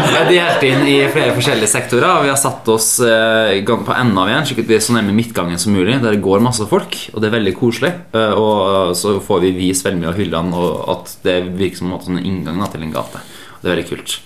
Har 0.09 0.31
delt 0.31 0.64
inn 0.64 0.87
i 0.88 0.97
flere 1.12 1.35
forskjellige 1.37 1.69
sektorer. 1.69 2.09
Og 2.14 2.25
vi 2.25 2.33
har 2.33 2.40
satt 2.40 2.71
oss 2.73 2.95
eh, 3.04 3.59
i 3.59 3.62
gang 3.66 3.85
på 3.85 3.92
enden 3.92 4.23
av 4.23 4.31
en, 4.33 4.47
slik 4.49 4.62
at 4.64 4.71
vi 4.71 4.78
er 4.78 4.85
så 4.85 4.97
nærme 4.97 5.12
midtgangen 5.16 5.61
som 5.61 5.76
mulig. 5.76 5.99
Der 6.00 6.16
det 6.16 6.25
går 6.25 6.45
masse 6.45 6.64
folk, 6.71 6.97
og 7.12 7.21
det 7.21 7.28
er 7.28 7.37
veldig 7.37 7.54
koselig. 7.59 7.92
Eh, 8.16 8.33
og 8.40 8.97
så 8.97 9.19
får 9.21 9.45
vi 9.45 9.52
vist 9.59 9.85
veldig 9.85 10.00
mye 10.00 10.12
av 10.14 10.21
hyllene, 10.23 10.64
og 10.64 10.92
at 10.97 11.16
det 11.28 11.38
virker 11.61 11.83
som 11.83 11.92
en 11.92 12.04
sånn 12.09 12.23
inngang 12.25 12.64
til 12.73 12.88
en 12.88 12.97
gate. 12.97 13.25
Det 13.61 13.69
er 13.69 13.75
veldig 13.76 13.88
kult. 13.92 14.21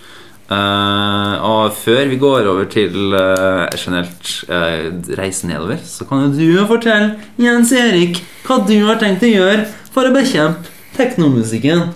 Uh, 0.47 1.35
og 1.43 1.73
før 1.75 2.05
vi 2.07 2.15
går 2.21 2.45
over 2.47 2.69
til 2.71 3.11
uh, 3.11 3.67
generelt 3.75 4.29
uh, 4.47 4.87
reise 5.19 5.43
nedover, 5.49 5.81
så 5.83 6.07
kan 6.07 6.23
jo 6.23 6.29
du 6.37 6.61
fortelle 6.69 7.17
Jens 7.35 7.73
Erik 7.75 8.21
hva 8.45 8.61
du 8.63 8.77
har 8.87 8.95
tenkt 9.01 9.27
å 9.27 9.33
gjøre 9.33 9.65
for 9.91 10.07
å 10.07 10.15
bekjempe 10.15 10.76
teknomusikken. 10.95 11.91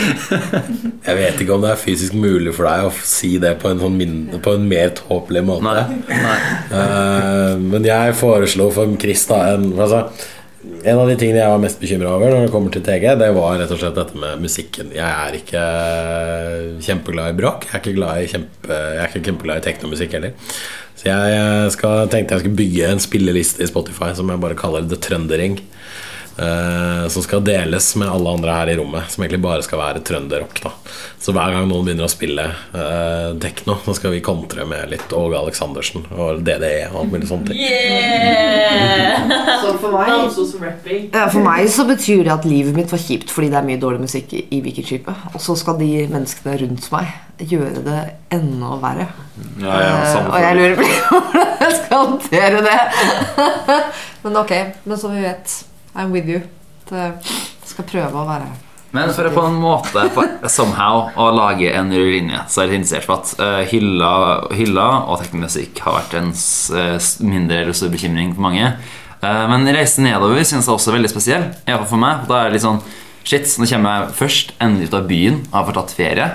Jeg 0.00 1.16
vet 1.18 1.40
ikke 1.42 1.54
om 1.54 1.64
det 1.64 1.72
er 1.72 1.80
fysisk 1.80 2.16
mulig 2.18 2.52
for 2.56 2.68
deg 2.68 2.88
å 2.88 2.90
si 3.06 3.34
det 3.42 3.54
på 3.60 3.70
en, 3.70 3.80
sånn 3.82 3.96
mindre, 3.98 4.40
på 4.42 4.54
en 4.56 4.66
mer 4.70 4.92
tåpelig 4.96 5.42
måte. 5.46 5.86
Eh, 6.70 7.54
men 7.60 7.86
jeg 7.86 8.18
foreslo 8.18 8.68
for 8.74 8.92
Chris 9.00 9.24
da 9.30 9.40
en 9.54 9.72
altså, 9.74 10.04
En 10.84 10.98
av 11.00 11.08
de 11.08 11.14
tingene 11.16 11.40
jeg 11.40 11.48
var 11.48 11.60
mest 11.62 11.80
bekymra 11.80 12.10
over 12.12 12.34
når 12.34 12.42
det 12.44 12.52
kommer 12.52 12.72
til 12.72 12.82
TG, 12.84 13.06
det 13.16 13.30
var 13.32 13.54
rett 13.56 13.70
og 13.72 13.78
slett 13.80 13.96
dette 13.96 14.18
med 14.20 14.42
musikken. 14.44 14.90
Jeg 14.92 15.08
er 15.08 15.38
ikke 15.38 15.62
kjempeglad 16.84 17.32
i 17.32 17.38
bråk. 17.38 17.64
Jeg 17.64 17.72
er 17.78 17.80
ikke, 17.80 17.94
glad 17.96 18.20
i 18.20 18.28
kjempe, 18.28 18.68
jeg 18.76 19.00
er 19.00 19.08
ikke 19.08 19.24
kjempeglad 19.30 19.62
i 19.62 19.64
teknomusikk 19.64 20.18
heller. 20.18 20.52
Så 21.00 21.08
jeg 21.08 21.72
skal, 21.72 22.10
tenkte 22.12 22.36
jeg 22.36 22.44
skulle 22.44 22.58
bygge 22.58 22.88
en 22.92 23.00
spilleliste 23.00 23.64
i 23.64 23.68
Spotify 23.70 24.10
som 24.16 24.28
jeg 24.28 24.42
bare 24.42 24.58
kaller 24.58 24.84
The 24.84 24.98
Trøndering. 25.00 25.56
Eh, 26.40 27.08
som 27.08 27.22
skal 27.22 27.44
deles 27.44 27.96
med 28.00 28.08
alle 28.08 28.30
andre 28.30 28.54
her 28.56 28.72
i 28.72 28.76
rommet. 28.80 29.10
Som 29.12 29.24
egentlig 29.24 29.42
bare 29.44 29.62
skal 29.66 29.80
være 29.80 30.02
trønderrock. 30.06 30.62
da 30.64 30.72
Så 31.20 31.34
hver 31.36 31.52
gang 31.54 31.68
noen 31.68 31.86
begynner 31.86 32.08
å 32.08 32.10
spille 32.10 32.46
uh, 32.72 33.36
tekno, 33.40 33.76
så 33.84 33.94
skal 33.98 34.14
vi 34.14 34.22
kontre 34.24 34.64
med 34.68 34.90
litt 34.92 35.12
Åge 35.12 35.38
Aleksandersen 35.38 36.06
og 36.16 36.42
DDE 36.46 36.88
og 36.90 37.02
alt 37.02 37.14
mulig 37.14 37.28
sånt. 37.28 37.52
Yeah! 37.54 39.28
Så 39.60 39.74
for 39.82 39.92
meg 39.94 40.08
Ja, 41.12 41.26
For 41.28 41.44
meg 41.44 41.68
så 41.72 41.84
betyr 41.88 42.24
det 42.24 42.34
at 42.34 42.48
livet 42.48 42.76
mitt 42.76 42.92
var 42.92 43.02
kjipt 43.02 43.32
fordi 43.34 43.50
det 43.52 43.60
er 43.60 43.66
mye 43.66 43.80
dårlig 43.80 44.06
musikk 44.06 44.32
i, 44.36 44.46
i 44.56 44.62
Vikingskipet. 44.64 45.30
Og 45.34 45.42
så 45.44 45.56
skal 45.58 45.78
de 45.80 45.90
menneskene 46.10 46.56
rundt 46.64 46.88
meg 46.94 47.12
gjøre 47.40 47.84
det 47.84 48.00
enda 48.34 48.76
verre. 48.82 49.08
Ja, 49.60 49.76
ja, 49.80 49.96
uh, 50.04 50.28
og 50.34 50.38
jeg 50.42 50.58
lurer 50.58 50.76
på 50.80 50.88
hvordan 51.10 51.54
jeg 51.64 51.76
skal 51.78 52.06
håndtere 52.06 52.62
det. 52.64 52.78
men 54.24 54.40
ok, 54.42 54.54
men 54.84 55.00
som 55.00 55.14
vi 55.16 55.24
vet, 55.24 55.56
I'm 55.94 56.12
with 56.14 56.28
you. 56.30 56.42
Det 56.90 57.12
skal 57.66 57.86
prøve 57.86 58.18
å 58.18 58.26
være 58.26 58.48
Men 58.94 59.12
for 59.14 59.28
å 59.28 59.34
på 59.34 59.42
en 59.46 59.58
måte 59.62 60.06
på, 60.14 60.24
somehow 60.50 61.12
å 61.14 61.28
lage 61.34 61.70
en 61.78 61.92
linje, 61.94 62.40
så 62.50 62.62
er 62.62 62.72
litt 62.72 62.80
interessert 62.80 63.06
for 63.06 63.22
at 63.22 63.34
eh, 63.38 63.60
hylla, 63.70 64.14
hylla 64.58 64.86
og 65.04 65.20
teknomusikk 65.22 65.78
har 65.84 66.00
vært 66.00 66.16
en 66.18 66.32
eh, 66.34 66.96
mindre 67.22 67.60
eller 67.62 67.78
stor 67.78 67.92
bekymring 67.94 68.34
for 68.34 68.48
mange. 68.48 68.72
Eh, 69.20 69.44
men 69.52 69.70
reisen 69.76 70.08
nedover 70.08 70.42
synes 70.42 70.66
jeg 70.66 70.74
også 70.74 70.90
er 70.90 70.98
veldig 70.98 71.12
spesiell. 71.12 71.46
I 71.62 71.70
hvert 71.70 71.84
fall 71.84 71.92
for 71.94 72.02
meg. 72.02 72.26
Da 72.30 72.40
er 72.40 72.50
det 72.50 72.58
litt 72.58 72.66
sånn 72.66 72.82
Shit, 73.20 73.44
nå 73.60 73.66
kommer 73.68 73.92
jeg 73.92 74.14
først 74.16 74.54
endelig 74.64 74.88
ut 74.88 74.94
av 74.96 75.08
byen 75.10 75.34
og 75.42 75.56
har 75.58 75.66
fått 75.68 75.76
tatt 75.76 75.90
ferie. 75.92 76.28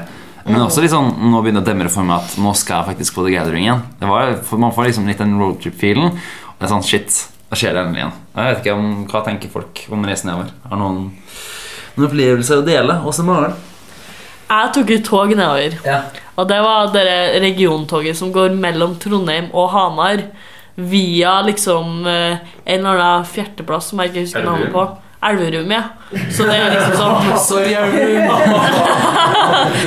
Men 0.46 0.62
også 0.62 0.84
litt 0.84 0.94
sånn, 0.94 1.08
nå 1.32 1.40
begynner 1.42 1.64
det 1.64 1.72
å 1.72 1.74
demre 1.74 1.90
for 1.90 2.06
meg 2.06 2.22
at 2.22 2.36
nå 2.38 2.52
skal 2.54 2.84
jeg 2.84 2.92
faktisk 2.92 3.16
på 3.18 3.24
The 3.26 3.32
Gathering 3.34 3.66
igjen. 3.66 3.82
Det 3.98 4.10
var, 4.12 4.36
Man 4.62 4.74
får 4.76 4.92
liksom 4.92 5.10
litt 5.10 5.24
den 5.24 5.34
roadtrip-feelen. 5.42 6.14
Og 6.14 6.60
det 6.60 6.68
er 6.68 6.72
sånn, 6.72 6.86
shit, 6.86 7.18
da 7.56 7.60
skjer 7.62 7.76
det 7.76 7.84
endelig 7.86 8.02
igjen. 8.02 8.18
Jeg 8.36 8.50
vet 8.50 8.66
ikke 8.66 8.76
om, 8.76 8.90
Hva 9.08 9.22
tenker 9.24 9.54
folk 9.54 9.86
om 9.96 10.04
reisen 10.04 10.30
nedover? 10.32 10.52
Har 10.68 10.82
noen 10.82 11.00
noen 11.96 12.10
opplevelser 12.10 12.60
å 12.60 12.66
dele 12.68 12.98
oss 13.08 13.22
Maren? 13.24 13.56
Jeg 14.50 14.72
tok 14.76 14.92
ut 14.92 15.06
tog 15.08 15.32
nedover. 15.32 15.78
Ja. 15.88 16.02
Og 16.36 16.50
det 16.50 16.58
var 16.66 16.92
det 16.92 17.06
regiontoget 17.42 18.20
som 18.20 18.34
går 18.36 18.58
mellom 18.60 18.98
Trondheim 19.00 19.48
og 19.56 19.72
Hamar. 19.72 20.26
Via 20.76 21.38
liksom 21.48 22.04
eh, 22.12 22.44
en 22.66 22.82
eller 22.84 23.00
annen 23.00 23.30
fjerteplass 23.30 23.94
som 23.94 24.02
jeg 24.04 24.12
ikke 24.12 24.26
husker 24.26 24.44
navnet 24.44 24.74
på. 24.76 24.84
Elverum, 25.26 25.72
ja. 25.74 25.84
Så 26.32 26.46
det 26.48 26.56
er 26.56 26.74
liksom 26.76 26.96
sånn 27.00 27.16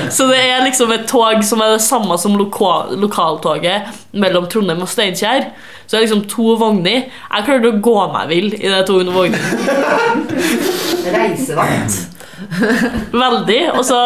Så 0.17 0.27
det 0.31 0.41
er 0.43 0.65
liksom 0.65 0.93
et 0.95 1.07
tog 1.11 1.45
som 1.47 1.63
er 1.63 1.77
det 1.77 1.83
samme 1.85 2.19
som 2.21 2.37
loka 2.39 2.95
lokaltoget 2.99 3.89
mellom 4.19 4.49
Trondheim 4.51 4.83
og 4.85 4.91
Steinkjer. 4.91 5.51
Så 5.87 5.97
det 5.97 6.01
er 6.01 6.07
liksom 6.07 6.27
to 6.31 6.57
vogner. 6.61 7.07
Jeg 7.09 7.47
klarte 7.47 7.73
å 7.73 7.81
gå 7.85 7.97
meg 8.13 8.29
vill 8.33 8.51
i 8.59 8.69
de 8.69 8.83
to 8.89 8.99
vognene. 9.15 9.39
reisevakt. 11.15 12.01
Veldig. 13.13 13.63
Og 13.73 13.85
så 13.87 14.01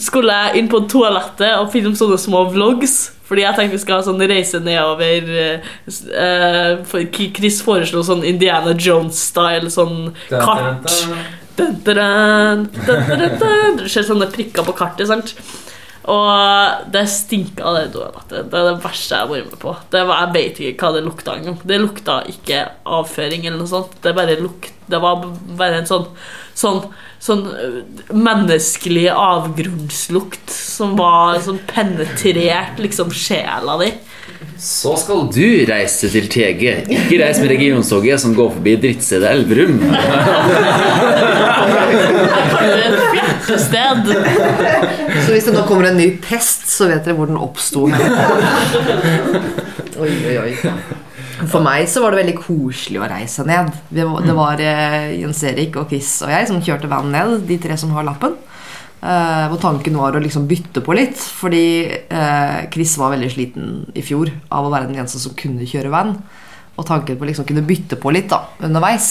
skulle 0.00 0.32
jeg 0.32 0.60
inn 0.62 0.70
på 0.72 0.84
toalettet 0.88 1.58
og 1.58 1.72
filme 1.72 1.96
sånne 1.98 2.20
små 2.20 2.46
vlogs. 2.52 3.12
Fordi 3.28 3.44
jeg 3.46 3.56
tenkte 3.56 3.76
vi 3.78 3.80
skal 3.80 4.00
ha 4.00 4.04
sånn 4.04 4.24
reise 4.28 4.58
nedover 4.60 5.28
uh, 5.88 6.82
for 6.88 7.06
Chris 7.16 7.62
foreslo 7.64 8.02
sånn 8.04 8.26
Indiana 8.28 8.74
Jones-style, 8.76 9.72
sånn 9.72 10.10
kart. 10.28 10.90
Dun, 11.56 11.78
dun. 11.84 12.66
Du 13.78 13.86
ser 13.88 14.04
sånne 14.08 14.28
prikker 14.32 14.66
på 14.66 14.76
kartet, 14.76 15.08
sant? 15.08 15.32
Og 16.10 16.88
det 16.90 17.04
stinka 17.10 17.62
av 17.68 17.76
det 17.78 17.84
toalettet. 17.94 18.48
Det 18.50 18.58
er 18.58 18.68
det 18.68 18.82
verste 18.82 19.14
jeg 19.14 19.22
har 19.22 19.30
vært 19.30 19.52
med 19.52 19.60
på. 19.62 19.74
Var, 19.94 20.12
jeg 20.16 20.32
vet 20.34 20.60
ikke 20.66 20.88
hva 20.88 20.96
det 20.96 21.04
lukta 21.06 21.36
engang. 21.38 21.58
Det 21.62 21.78
lukta 21.78 22.16
ikke 22.32 22.64
avføring 22.98 23.46
eller 23.46 23.60
noe 23.60 23.70
sånt. 23.70 23.94
Det, 24.02 24.14
lukt, 24.42 24.72
det 24.90 25.00
var 25.02 25.22
bare 25.60 25.78
en 25.78 25.88
sånn, 25.88 26.08
sånn, 26.58 26.82
sånn 27.22 27.44
øh, 27.46 27.76
menneskelig 28.10 29.06
avgrunnslukt 29.14 30.50
som 30.50 30.96
var 30.98 31.38
sånn 31.44 31.60
penetrert 31.70 32.80
liksom 32.82 33.12
sjela 33.14 33.76
di. 33.82 33.92
Så 34.62 34.96
skal 34.98 35.28
du 35.34 35.64
reise 35.66 36.10
til 36.10 36.26
TG. 36.30 36.62
Ikke 36.90 37.18
reis 37.22 37.38
med 37.42 37.50
regionstoget 37.50 38.22
som 38.22 38.34
går 38.34 38.50
forbi 38.56 38.74
drittstedet 38.84 39.30
Elverum. 39.30 39.78
Fjertested. 43.12 44.10
Så 45.22 45.28
hvis 45.34 45.46
det 45.48 45.54
nå 45.56 45.62
kommer 45.66 45.90
en 45.90 45.98
ny 45.98 46.08
pest, 46.22 46.66
så 46.70 46.90
vet 46.90 47.06
dere 47.06 47.18
hvor 47.18 47.30
den 47.30 47.38
oppsto. 47.42 47.86
Oi, 50.02 50.08
oi, 50.10 50.36
oi. 50.40 50.52
For 51.50 51.64
meg 51.64 51.88
så 51.90 52.02
var 52.02 52.12
det 52.12 52.22
veldig 52.22 52.38
koselig 52.38 53.00
å 53.00 53.08
reise 53.10 53.44
ned. 53.48 53.72
Det 53.90 54.06
var, 54.06 54.26
var 54.36 54.62
eh, 54.62 55.14
Jens 55.22 55.42
Erik 55.48 55.78
og 55.80 55.90
Chris 55.90 56.14
og 56.22 56.30
jeg 56.30 56.48
som 56.50 56.62
kjørte 56.62 56.90
vanen 56.90 57.14
ned, 57.14 57.46
de 57.48 57.58
tre 57.62 57.78
som 57.80 57.94
har 57.96 58.06
lappen. 58.06 58.36
Eh, 59.02 59.46
hvor 59.50 59.58
tanken 59.58 59.96
var 59.98 60.14
å 60.14 60.22
liksom 60.22 60.46
bytte 60.50 60.84
på 60.84 60.94
litt. 60.94 61.18
Fordi 61.18 61.64
eh, 61.90 62.58
Chris 62.74 62.94
var 63.00 63.14
veldig 63.16 63.30
sliten 63.32 63.72
i 63.98 64.04
fjor 64.06 64.30
av 64.54 64.68
å 64.68 64.72
være 64.72 64.90
den 64.90 65.00
eneste 65.00 65.22
som 65.22 65.34
kunne 65.38 65.66
kjøre 65.68 65.92
van. 65.94 66.14
Og 66.78 66.86
tanken 66.88 67.18
på 67.18 67.26
å 67.26 67.30
liksom 67.32 67.48
kunne 67.48 67.64
bytte 67.66 67.98
på 68.00 68.12
litt 68.14 68.30
da, 68.30 68.44
underveis. 68.62 69.10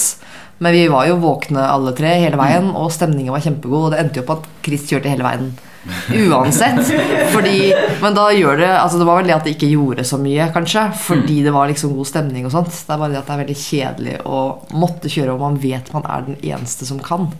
Men 0.62 0.74
vi 0.76 0.86
var 0.90 1.08
jo 1.10 1.20
våkne 1.22 1.66
alle 1.68 1.92
tre 1.98 2.14
hele 2.22 2.38
veien, 2.38 2.70
og 2.78 2.92
stemningen 2.94 3.34
var 3.34 3.44
kjempegod. 3.44 3.90
Og 3.90 3.92
det 3.92 4.00
endte 4.02 4.22
jo 4.22 4.26
på 4.30 4.38
at 4.40 4.48
Chris 4.64 4.88
kjørte 4.88 5.12
hele 5.12 5.26
veien 5.26 5.52
uansett. 6.30 6.78
Fordi, 7.32 7.72
men 8.02 8.14
da 8.14 8.28
gjør 8.32 8.60
det 8.60 8.68
altså 8.78 9.00
Det 9.00 9.06
var 9.08 9.18
vel 9.20 9.30
det 9.30 9.34
at 9.34 9.46
det 9.48 9.54
ikke 9.56 9.70
gjorde 9.72 10.04
så 10.06 10.18
mye, 10.22 10.46
kanskje. 10.54 10.84
Fordi 11.02 11.40
det 11.42 11.52
var 11.54 11.70
liksom 11.70 11.94
god 11.96 12.08
stemning 12.10 12.46
og 12.46 12.54
sånt. 12.54 12.70
Det 12.72 12.94
er 12.94 13.00
bare 13.02 13.12
det 13.14 13.20
at 13.22 13.28
det 13.30 13.34
er 13.36 13.42
veldig 13.42 13.58
kjedelig 13.64 14.16
å 14.28 14.40
måtte 14.78 15.10
kjøre 15.12 15.34
og 15.34 15.42
man 15.42 15.60
vet 15.62 15.92
man 15.94 16.06
er 16.06 16.26
den 16.28 16.38
eneste 16.54 16.88
som 16.88 17.02
kan. 17.02 17.30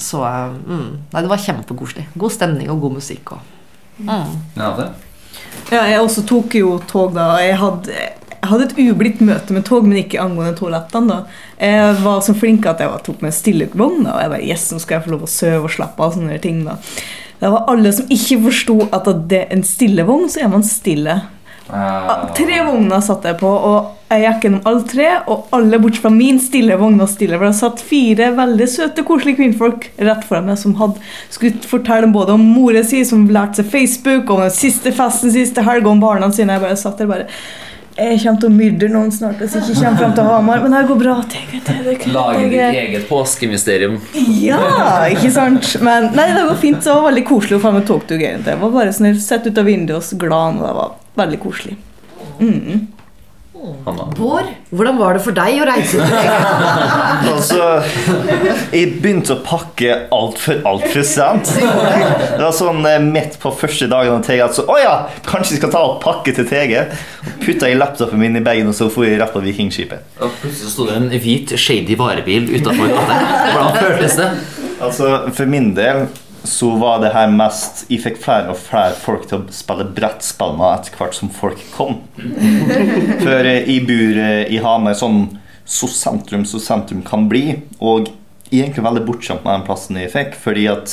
Så 0.00 0.22
eh, 0.26 0.54
mm, 0.66 0.88
Nei, 1.12 1.22
det 1.22 1.32
var 1.32 1.42
kjempekoselig. 1.46 2.08
God 2.18 2.34
stemning 2.34 2.70
og 2.74 2.82
god 2.86 2.98
musikk. 3.00 3.36
òg. 3.36 3.52
mm. 4.02 4.38
Ja. 4.58 4.92
Ja, 5.70 5.82
jeg 5.88 5.98
også 6.00 6.22
tok 6.28 6.54
jo 6.54 6.76
tog 6.88 7.14
da. 7.16 7.36
Jeg 7.42 7.56
hadde, 7.58 7.90
jeg 7.90 8.50
hadde 8.50 8.66
et 8.68 8.76
ublidt 8.86 9.22
møte 9.24 9.54
med 9.56 9.64
tog, 9.66 9.86
men 9.88 9.98
ikke 9.98 10.20
angående 10.22 10.54
toalettene. 10.58 11.20
Jeg 11.58 11.96
var 12.04 12.20
så 12.22 12.34
flink 12.38 12.66
at 12.70 12.82
jeg 12.84 13.02
tok 13.06 13.22
med 13.24 13.34
stillevogn. 13.34 14.04
Og 14.06 14.20
jeg 14.22 14.32
bare, 14.32 14.46
yes, 14.46 14.68
nå 14.72 14.78
skal 14.82 14.98
jeg 14.98 15.06
få 15.06 15.14
lov 15.16 15.24
å 15.26 15.30
sove 15.30 15.64
og 15.66 15.74
slappe 15.74 16.04
av. 16.06 16.14
sånne 16.14 16.38
ting 16.44 16.62
da. 16.68 16.76
Det 17.40 17.48
var 17.52 17.66
alle 17.68 17.92
som 17.92 18.12
ikke 18.12 18.40
forsto 18.48 18.76
at 18.96 19.08
det 19.30 19.42
er 19.44 19.56
en 19.56 19.64
stillevogn, 19.66 20.28
så 20.32 20.44
er 20.44 20.52
man 20.52 20.64
stille. 20.66 21.18
Ah, 21.66 22.28
Tre 22.36 22.60
vogner 22.62 23.00
satt 23.02 23.24
jeg 23.26 23.38
på, 23.40 23.48
og 23.50 24.12
jeg 24.12 24.22
gikk 24.22 24.44
gjennom 24.46 24.68
alle 24.70 24.84
tre. 24.86 25.08
Og 25.26 25.48
alle 25.56 25.80
bortsett 25.82 26.04
fra 26.04 26.12
min 26.14 26.38
stille 26.42 26.76
vogn 26.78 26.98
var 27.00 27.10
stille. 27.10 27.38
For 27.40 27.48
det 27.48 27.58
satt 27.58 27.82
fire 27.82 28.30
veldig 28.38 28.68
søte, 28.70 29.04
koselige 29.06 29.40
kvinnfolk 29.40 29.88
rett 29.98 30.24
foran 30.28 30.46
meg 30.50 30.60
som 30.62 30.76
hadde, 30.78 31.02
skulle 31.34 31.66
fortelle 31.66 32.12
både 32.14 32.36
om 32.38 32.46
mora 32.54 32.84
si, 32.86 33.02
som 33.08 33.26
lærte 33.34 33.60
seg 33.64 33.72
Facebook, 33.72 34.30
om 34.30 34.44
den 34.44 34.54
siste 34.54 34.94
festen 34.94 35.34
siste 35.34 35.66
helg, 35.66 35.88
om 35.90 36.02
barna 36.02 36.30
sine. 36.32 36.54
Jeg 36.54 36.66
bare 36.68 36.78
satt 36.80 37.02
der 37.02 37.10
bare 37.10 37.28
Jeg 37.96 38.18
kommer 38.20 38.40
til 38.42 38.50
å 38.50 38.52
myrde 38.52 38.88
noen 38.92 39.12
snart 39.14 39.38
hvis 39.40 39.54
jeg 39.56 39.64
ikke 39.64 39.78
kommer 39.78 40.00
frem 40.02 40.16
til 40.18 40.26
Hamar. 40.28 40.60
Men 40.64 40.74
det 40.76 40.82
går 40.90 40.98
bra. 41.00 41.14
Det, 41.32 41.44
det, 41.52 41.60
det, 41.64 41.76
det, 41.86 42.10
Lage 42.12 42.42
ditt 42.52 42.80
eget 42.82 43.06
påskemysterium. 43.08 43.96
ja, 44.42 44.60
ikke 45.12 45.30
sant? 45.32 45.70
Men 45.84 46.10
nei, 46.16 46.26
det 46.36 46.44
var 46.50 46.60
fint. 46.60 46.82
Det 46.84 46.92
var 46.92 47.08
veldig 47.08 47.24
koselig 47.30 47.56
å 47.56 47.62
få 47.64 47.72
med 47.78 47.86
togtur. 47.88 48.20
Jeg 48.20 48.42
var 48.44 48.74
bare 48.74 48.92
sånn, 48.92 49.14
sett 49.22 49.48
ut 49.48 49.62
av 49.62 49.68
vinduet 49.68 50.12
og 50.12 50.20
glad, 50.26 50.60
og 50.60 50.68
det 50.68 50.74
var 50.80 50.92
veldig 51.22 51.40
koselig. 51.46 51.78
Mm. 52.36 52.84
Hanna. 53.86 54.06
Bård, 54.16 54.48
hvordan 54.70 54.98
var 55.00 55.16
det 55.16 55.22
for 55.24 55.36
deg 55.36 55.60
å 55.62 55.66
reise? 55.68 56.02
Altså, 57.26 57.58
jeg 58.72 58.98
begynte 59.02 59.34
å 59.36 59.42
pakke 59.44 59.94
altfor 60.14 60.60
altfor 60.68 61.04
sent. 61.06 61.50
Det 61.56 62.40
var 62.40 62.52
sånn 62.54 62.84
eh, 62.88 62.98
midt 63.02 63.38
på 63.42 63.52
første 63.56 63.88
dagen 63.90 64.18
av 64.18 64.24
TG 64.26 64.42
at 64.44 64.56
så, 64.56 64.64
å 64.70 64.76
ja, 64.80 64.94
kanskje 65.26 65.56
vi 65.56 65.60
skal 65.60 65.72
ta 65.74 65.82
og 65.88 65.98
pakke 66.04 66.34
til 66.36 66.48
TG. 66.48 66.76
Putta 67.44 67.70
jeg 67.70 67.80
laptopen 67.80 68.20
min 68.20 68.38
i 68.38 68.44
bagen, 68.44 68.70
og 68.70 68.76
så 68.78 68.88
for 68.92 69.06
jeg 69.06 69.20
rett 69.20 69.34
på 69.34 69.42
Vikingskipet. 69.44 70.16
Og 70.20 70.36
plutselig 70.42 70.72
sto 70.72 70.88
det 70.88 70.98
en 71.00 71.10
hvit, 71.12 71.56
shady 71.60 71.98
varebil 71.98 72.48
utafor. 72.56 72.92
Hvordan 72.92 73.80
føltes 73.80 74.20
det? 74.20 74.30
Altså, 74.76 75.10
For 75.36 75.48
min 75.48 75.72
del 75.76 76.06
så 76.46 76.70
var 76.80 77.00
det 77.02 77.12
her 77.14 77.30
mest 77.32 77.84
Jeg 77.90 78.02
fikk 78.04 78.20
flere 78.22 78.52
og 78.52 78.60
flere 78.60 78.94
folk 78.98 79.26
til 79.28 79.42
å 79.42 79.54
spille 79.54 79.88
brettspill 79.96 80.56
med 80.58 80.78
etter 80.78 80.96
hvert 80.98 81.16
som 81.16 81.32
folk 81.32 81.60
kom. 81.74 82.00
For 83.24 83.42
eh, 83.42 83.66
jeg 83.66 83.84
bor 83.88 84.22
eh, 84.22 84.44
i 84.52 84.62
Hamar 84.62 84.96
sånn 84.98 85.26
så 85.66 85.88
sentrum 85.90 86.44
så 86.46 86.60
sentrum 86.62 87.02
kan 87.02 87.24
bli, 87.26 87.56
og 87.82 88.06
jeg 88.46 88.60
er 88.60 88.66
egentlig 88.68 88.84
veldig 88.86 89.06
bortskjemt 89.08 89.42
med 89.42 89.56
den 89.56 89.64
plassen 89.66 89.96
jeg 89.98 90.12
fikk, 90.12 90.36
fordi 90.38 90.68
at 90.70 90.92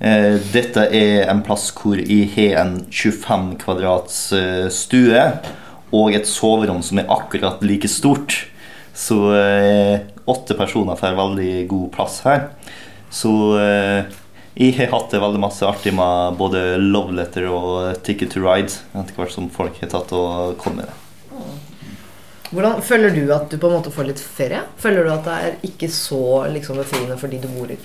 eh, 0.00 0.38
dette 0.54 0.86
er 0.96 1.26
en 1.28 1.42
plass 1.44 1.68
hvor 1.76 2.00
jeg 2.00 2.30
har 2.32 2.62
en 2.62 2.78
25 2.88 3.50
kvadrats 3.60 4.22
eh, 4.36 4.70
stue 4.72 5.26
og 5.90 6.14
et 6.16 6.28
soverom 6.28 6.80
som 6.86 7.02
er 7.02 7.12
akkurat 7.12 7.60
like 7.66 7.90
stort. 7.90 8.38
Så 8.96 9.18
eh, 9.36 10.00
åtte 10.30 10.56
personer 10.58 10.98
får 10.98 11.18
veldig 11.18 11.52
god 11.70 11.92
plass 11.94 12.20
her. 12.24 12.48
Så 13.10 13.32
eh, 13.60 14.08
jeg 14.54 14.74
har 14.78 14.90
hatt 14.94 15.12
det 15.12 15.22
veldig 15.22 15.42
masse 15.42 15.66
artig 15.66 15.92
med 15.94 16.40
både 16.40 16.64
Love 16.80 17.14
Letter 17.18 17.46
og 17.50 18.02
Ticket 18.06 18.34
to 18.34 18.42
Ride 18.44 18.72
etter 18.98 19.14
hvert 19.16 19.34
som 19.34 19.50
folk 19.52 19.78
har 19.82 19.92
tatt 19.92 20.12
og 20.16 20.56
kommet 20.60 20.84
med 20.84 20.90
det. 20.90 20.98
Hvordan 22.50 22.80
Føler 22.82 23.14
du 23.14 23.30
at 23.30 23.46
du 23.46 23.60
på 23.62 23.68
en 23.68 23.76
måte 23.78 23.92
får 23.94 24.08
litt 24.08 24.20
ferie? 24.20 24.64
Føler 24.82 25.06
du 25.06 25.12
at 25.12 25.26
det 25.26 25.34
er 25.38 25.58
ikke 25.68 25.86
så 25.94 26.48
liksom, 26.50 26.80
befriende 26.82 27.18
fordi 27.20 27.38
du 27.38 27.46
bor 27.52 27.70
i 27.70 27.78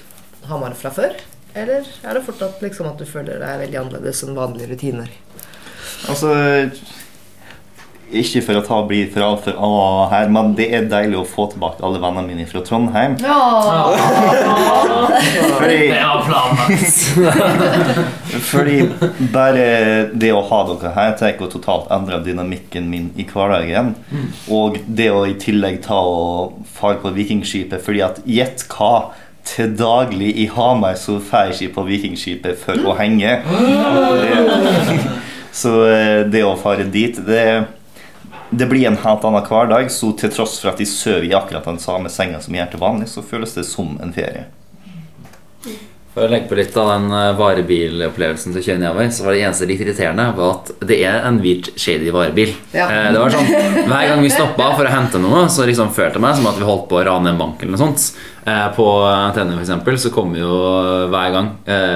Hamar 0.49 0.73
fra 0.77 0.89
før? 0.93 1.13
Eller 1.55 1.85
er 2.03 2.17
det 2.17 2.25
fortsatt 2.25 2.63
liksom, 2.65 2.89
at 2.89 2.99
du 2.99 3.05
føler 3.07 3.37
det 3.39 3.47
er 3.47 3.61
veldig 3.61 3.79
annerledes 3.83 4.23
enn 4.25 4.35
vanlige 4.35 4.71
rutiner? 4.73 5.11
Altså 6.09 6.33
Ikke 8.13 8.41
for 8.45 8.59
å 8.59 8.61
ta 8.61 8.77
bli 8.85 8.99
for 9.09 9.25
altfor 9.25 9.55
A 9.65 9.69
her, 10.11 10.29
men 10.33 10.51
det 10.57 10.67
er 10.77 10.85
deilig 10.89 11.17
å 11.17 11.25
få 11.25 11.47
tilbake 11.49 11.81
alle 11.85 11.97
vennene 12.03 12.27
mine 12.27 12.45
fra 12.45 12.61
Trondheim. 12.65 13.15
Fordi, 15.55 15.89
fordi 18.49 18.75
bare 19.33 19.65
det 20.13 20.31
å 20.35 20.43
ha 20.45 20.59
dere 20.69 20.91
her 20.95 21.13
tar 21.17 21.41
å 21.41 21.49
totalt 21.49 21.91
endre 21.93 22.19
dynamikken 22.25 22.89
min 22.91 23.09
i 23.17 23.25
hverdagen. 23.29 23.93
Og 24.53 24.77
det 24.85 25.09
å 25.13 25.25
i 25.25 25.37
tillegg 25.41 25.81
ta 25.87 25.97
og 25.97 26.65
fare 26.75 26.99
på 27.01 27.13
Vikingskipet, 27.15 27.81
fordi 27.85 28.03
at 28.05 28.21
gjett 28.27 28.67
hva? 28.75 29.13
Til 29.45 29.75
daglig 29.77 30.31
i 30.41 30.47
Hamar 30.49 30.95
så 30.97 31.19
drar 31.21 31.51
jeg 31.51 31.69
ikke 31.69 31.75
på 31.75 31.87
Vikingskipet 31.89 32.57
for 32.63 32.75
å 32.89 32.95
henge. 32.97 33.39
Så 35.55 35.71
eh, 35.87 36.25
det 36.27 36.43
å 36.43 36.55
fare 36.59 36.83
dit, 36.91 37.15
det, 37.27 37.43
det 38.51 38.65
blir 38.69 38.87
en 38.87 38.97
helt 38.97 39.23
annen 39.25 39.45
hverdag. 39.47 39.89
Så 39.91 40.11
til 40.19 40.29
tross 40.33 40.59
for 40.61 40.73
at 40.73 40.77
de 40.81 40.85
sover 40.89 41.25
i 41.29 41.33
akkurat 41.37 41.65
den 41.65 41.79
samme 41.81 42.09
senga 42.13 42.41
som 42.41 42.53
jeg 42.53 42.65
gjør 42.65 42.71
til 42.75 42.83
vanlig, 42.85 43.09
så 43.11 43.23
føles 43.25 43.53
det 43.57 43.65
som 43.65 43.97
en 44.03 44.13
ferie. 44.13 44.45
For 46.15 46.23
å 46.23 46.29
legge 46.31 46.47
på 46.47 46.55
litt 46.55 46.75
av 46.79 46.87
den 46.93 47.09
eh, 47.11 47.33
varebilopplevelsen 47.35 48.53
til 48.55 48.63
kjører 48.63 48.79
nedover, 48.85 49.09
så 49.11 49.25
var 49.25 49.35
det 49.35 49.41
eneste 49.43 49.65
litt 49.67 49.81
irriterende 49.83 50.29
var 50.37 50.53
at 50.53 50.69
det 50.87 51.01
er 51.03 51.25
en 51.27 51.41
hvit, 51.43 51.67
shady 51.75 52.13
varebil. 52.15 52.53
Ja. 52.71 52.85
Eh, 52.87 53.09
Det 53.11 53.19
var 53.19 53.33
sånn, 53.33 53.49
Hver 53.89 54.07
gang 54.13 54.23
vi 54.23 54.29
stoppa 54.31 54.69
for 54.77 54.87
å 54.87 54.93
hente 54.93 55.19
noe, 55.19 55.41
så 55.51 55.67
liksom 55.67 55.91
følte 55.91 56.15
jeg 56.15 56.23
meg 56.23 56.37
som 56.39 56.47
at 56.47 56.61
vi 56.61 56.69
holdt 56.69 56.87
på 56.87 57.01
å 57.01 57.03
rane 57.09 57.33
en 57.33 57.41
bank. 57.41 57.59
eller 57.59 57.75
noe 57.75 57.83
sånt. 57.83 58.07
Eh, 58.47 58.63
På 58.77 58.87
NTNU 59.33 59.57
for 59.57 59.65
eksempel, 59.65 59.99
så 59.99 60.13
kommer 60.15 60.39
jo 60.39 60.55
hver 61.11 61.35
gang 61.35 61.51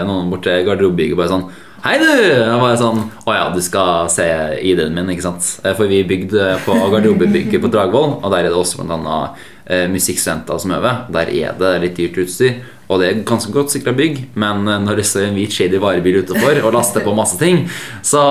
noen 0.09 0.29
bort 0.33 0.43
til 0.43 0.65
garderobebygget 0.67 1.15
bare 1.15 1.31
sånn 1.37 1.47
Hei, 1.79 1.95
du! 2.01 2.07
Jeg 2.11 2.57
bare 2.59 2.75
sånn 2.79 3.05
Å 3.23 3.31
ja, 3.35 3.43
du 3.53 3.61
skal 3.63 4.09
se 4.11 4.25
ID-en 4.67 4.97
min, 4.97 5.13
ikke 5.13 5.23
sant? 5.29 5.45
Eh, 5.63 5.75
For 5.77 5.87
vi 5.87 6.01
bygde 6.07 6.57
på 6.65 6.75
garderobebygget 6.91 7.61
på 7.63 7.69
Dragvoll, 7.71 8.17
og 8.19 8.27
der 8.33 8.47
er 8.47 8.51
det 8.51 8.57
også 8.59 8.83
annet 8.83 9.39
eh, 9.69 9.85
musikkstudenter 9.91 10.59
som 10.59 10.73
øver. 10.75 11.05
Der 11.15 11.31
er 11.31 11.55
det 11.59 11.71
litt 11.85 11.95
dyrt 12.01 12.19
utstyr. 12.25 12.59
Og 12.89 12.99
det 12.99 13.07
er 13.07 13.21
ganske 13.21 13.53
godt 13.53 13.71
sikra 13.71 13.93
bygg, 13.95 14.17
men 14.41 14.67
eh, 14.67 14.81
når 14.83 14.99
det 14.99 15.05
står 15.07 15.29
en 15.29 15.37
hvit 15.39 15.55
shady 15.55 15.79
varebil 15.79 16.19
utenfor 16.25 16.59
og 16.65 16.75
laster 16.75 17.05
på 17.05 17.13
masse 17.15 17.39
ting, 17.39 17.61
så 18.03 18.25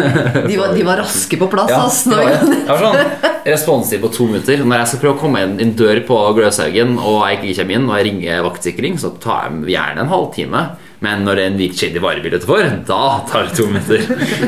De 0.50 0.60
var, 0.60 0.76
de 0.76 0.84
var 0.84 1.00
raske 1.00 1.40
på 1.40 1.48
plass. 1.52 1.72
ja, 1.72 1.80
ass, 1.86 2.02
når 2.10 2.24
jeg, 2.26 2.36
jeg 2.52 2.68
var 2.68 2.84
sånn 2.84 3.40
responstid 3.48 4.04
på 4.04 4.12
to 4.12 4.28
minutter. 4.28 4.60
Når 4.66 4.82
jeg 4.82 4.92
skal 4.92 5.02
prøve 5.06 5.16
å 5.16 5.22
komme 5.24 5.46
inn 5.46 5.56
en 5.64 5.72
dør 5.78 6.02
på 6.10 6.20
Gløshaugen, 6.36 6.98
og 7.00 7.22
jeg 7.30 7.40
ikke 7.40 7.62
kommer 7.62 7.78
inn, 7.80 7.88
og 7.88 7.96
jeg 7.96 8.08
ringer 8.10 8.46
vaktsikring, 8.50 9.00
så 9.00 9.14
tar 9.24 9.48
jeg 9.48 9.72
gjerne 9.78 10.04
en 10.04 10.12
halvtime. 10.12 10.64
Men 11.00 11.22
når 11.24 11.38
det 11.38 11.44
er 11.44 11.50
en 11.50 11.56
hvit 11.56 11.78
shady 11.80 12.00
varebil 12.04 12.34
utenfor, 12.36 12.66
da 12.88 12.98
tar 13.30 13.46
det 13.48 13.54
to 13.56 13.64
minutter. 13.70 14.02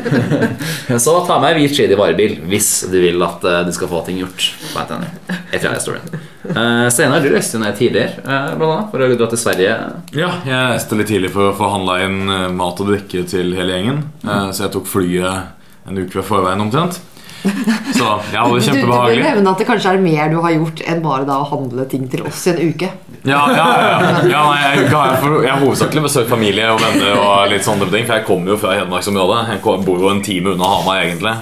så 1.05 1.15
ta 1.27 1.38
med 1.41 1.57
hvit 1.57 1.77
shady 1.77 1.97
varebil 1.97 2.35
hvis 2.51 2.69
du 2.93 2.99
vil 3.01 3.25
at 3.25 3.45
eh, 3.49 3.62
du 3.69 3.73
skal 3.73 3.88
få 3.88 4.03
ting 4.05 4.19
gjort. 4.21 4.51
Jeg 4.75 5.61
tror 5.62 5.71
jeg 5.73 5.85
står 5.85 5.99
den. 6.01 6.27
Uh, 6.43 6.88
Steinar, 6.91 7.23
du 7.23 7.31
reiste 7.33 7.61
ned 7.62 7.77
tidligere, 7.79 8.19
uh, 8.27 8.51
blant 8.59 8.73
annet, 8.75 8.91
for 8.91 9.05
å 9.05 9.09
dra 9.21 9.29
til 9.31 9.41
Sverige. 9.41 9.77
Ja, 10.19 10.31
jeg 10.45 10.59
reiste 10.75 10.99
litt 10.99 11.09
tidlig 11.12 11.31
for 11.33 11.53
å 11.53 11.57
få 11.57 11.71
handla 11.73 12.01
inn 12.05 12.21
eh, 12.27 12.49
mat 12.57 12.81
og 12.83 12.91
drikke 12.91 13.23
til 13.31 13.55
hele 13.57 13.77
gjengen. 13.79 14.03
Eh, 14.27 14.49
Så 14.53 14.67
jeg 14.67 14.75
tok 14.75 14.91
flyet 14.91 15.88
en 15.88 15.99
uke 16.03 16.19
ved 16.19 16.27
forveien 16.27 16.61
omtrent. 16.65 16.99
Så 17.43 18.09
jeg 18.31 18.38
hadde 18.38 18.59
det 18.59 18.75
Du, 18.77 18.83
du 18.83 18.91
bør 18.91 19.17
nevne 19.19 19.55
at 19.55 19.62
det 19.62 19.67
kanskje 19.67 19.95
er 19.97 20.03
mer 20.03 20.29
du 20.31 20.38
har 20.45 20.55
gjort 20.55 20.83
enn 20.87 21.01
bare 21.03 21.27
da 21.27 21.41
å 21.43 21.49
handle 21.51 21.87
ting 21.91 22.05
til 22.11 22.27
oss 22.29 22.45
i 22.47 22.53
en 22.53 22.75
uke. 22.75 22.91
Ja, 23.22 23.42
ja, 23.54 23.66
ja, 23.78 23.98
ja 24.26 24.40
nei, 24.50 24.61
jeg, 24.62 24.87
jeg, 24.90 25.18
for, 25.22 25.37
jeg 25.44 25.52
har 25.52 25.61
hovedsakelig 25.62 26.02
besøkt 26.08 26.30
familie 26.32 26.66
og 26.72 26.80
venner. 26.82 27.12
og 27.22 27.52
litt 27.52 27.62
sånne 27.62 27.87
ting 27.92 28.06
For 28.08 28.18
jeg 28.18 28.26
kommer 28.26 28.54
jo 28.54 28.58
fra 28.58 28.74
Hedmarksområdet. 28.80 29.42
Jeg 29.52 29.61
bor 29.62 30.02
jo 30.02 30.11
en 30.11 30.22
time 30.26 30.56
unna 30.56 30.70
Hamar, 30.72 31.04
egentlig. 31.04 31.35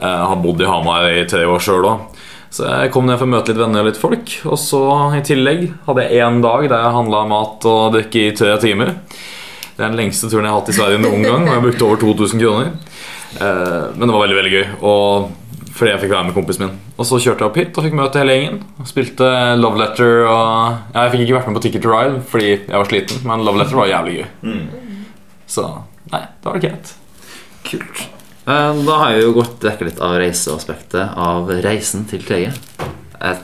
Jeg 0.00 0.28
har 0.30 0.38
bodd 0.44 0.62
i 0.62 0.68
Hamar 0.70 1.08
i 1.10 1.24
tre 1.28 1.42
år 1.50 1.64
sjøl 1.64 1.88
òg. 1.90 2.06
Så 2.50 2.66
jeg 2.66 2.90
kom 2.94 3.06
ned 3.06 3.18
for 3.18 3.28
å 3.28 3.30
møte 3.30 3.52
litt 3.52 3.60
venner 3.62 3.84
og 3.84 3.90
litt 3.90 3.98
folk. 4.00 4.32
Og 4.50 4.56
så 4.58 4.80
i 5.18 5.22
tillegg 5.26 5.66
hadde 5.86 6.06
jeg 6.06 6.22
én 6.26 6.40
dag 6.42 6.64
der 6.70 6.86
jeg 6.86 6.96
handla 6.96 7.24
mat 7.30 7.66
og 7.70 7.92
drikke 7.94 8.24
i 8.28 8.32
tre 8.38 8.54
timer. 8.62 8.94
Det 9.76 9.84
er 9.86 9.92
den 9.92 9.98
lengste 10.00 10.30
turen 10.30 10.46
jeg 10.46 10.52
har 10.54 10.58
hatt 10.62 10.72
i 10.72 10.76
Sverige 10.76 11.02
noen 11.02 11.22
gang, 11.26 11.46
og 11.46 11.54
jeg 11.56 11.62
brukte 11.66 11.86
over 11.86 12.00
2000 12.02 12.42
kroner. 12.42 12.72
Eh, 13.38 13.84
Men 13.96 14.06
det 14.06 14.14
var 14.14 14.24
veldig 14.26 14.38
veldig 14.40 14.54
gøy. 14.56 14.66
Og 14.82 15.30
fordi 15.76 15.92
jeg 15.92 16.00
fikk 16.02 16.10
være 16.12 16.26
med 16.28 16.34
kompisen 16.36 16.64
min. 16.66 16.78
Og 16.98 17.06
så 17.08 17.18
kjørte 17.22 17.44
jeg 17.44 17.48
opp 17.50 17.58
hit 17.60 17.76
og 17.78 17.84
fikk 17.86 17.94
møte 17.98 18.20
hele 18.20 18.34
gjengen. 18.36 18.60
Og 18.82 18.88
Spilte 18.90 19.28
Love 19.60 19.78
Letter 19.80 20.24
og 20.26 20.94
ja, 20.94 21.04
Jeg 21.04 21.12
fikk 21.14 21.24
ikke 21.26 21.36
vært 21.38 21.50
med 21.50 21.58
på 21.60 21.62
Ticket 21.66 21.84
to 21.86 21.92
Ride 21.94 22.22
fordi 22.32 22.48
jeg 22.50 22.74
var 22.76 22.88
sliten, 22.90 23.20
men 23.30 23.44
Love 23.46 23.62
Letter 23.62 23.78
var 23.80 23.90
jævlig 23.92 24.16
gøy. 24.20 24.26
Så 25.50 25.66
nei, 26.12 26.22
det 26.42 26.50
var 26.52 26.58
greit. 26.62 26.94
Kult. 27.70 28.02
Eh, 28.50 28.82
Da 28.86 28.98
har 29.02 29.12
jeg 29.14 29.24
jo 29.26 29.32
gått 29.40 29.58
dekket 29.62 29.88
litt 29.90 30.00
av 30.02 30.16
reiseaspektet 30.20 31.16
av 31.16 31.50
reisen 31.64 32.06
til 32.10 32.22
Tøye. 32.26 32.52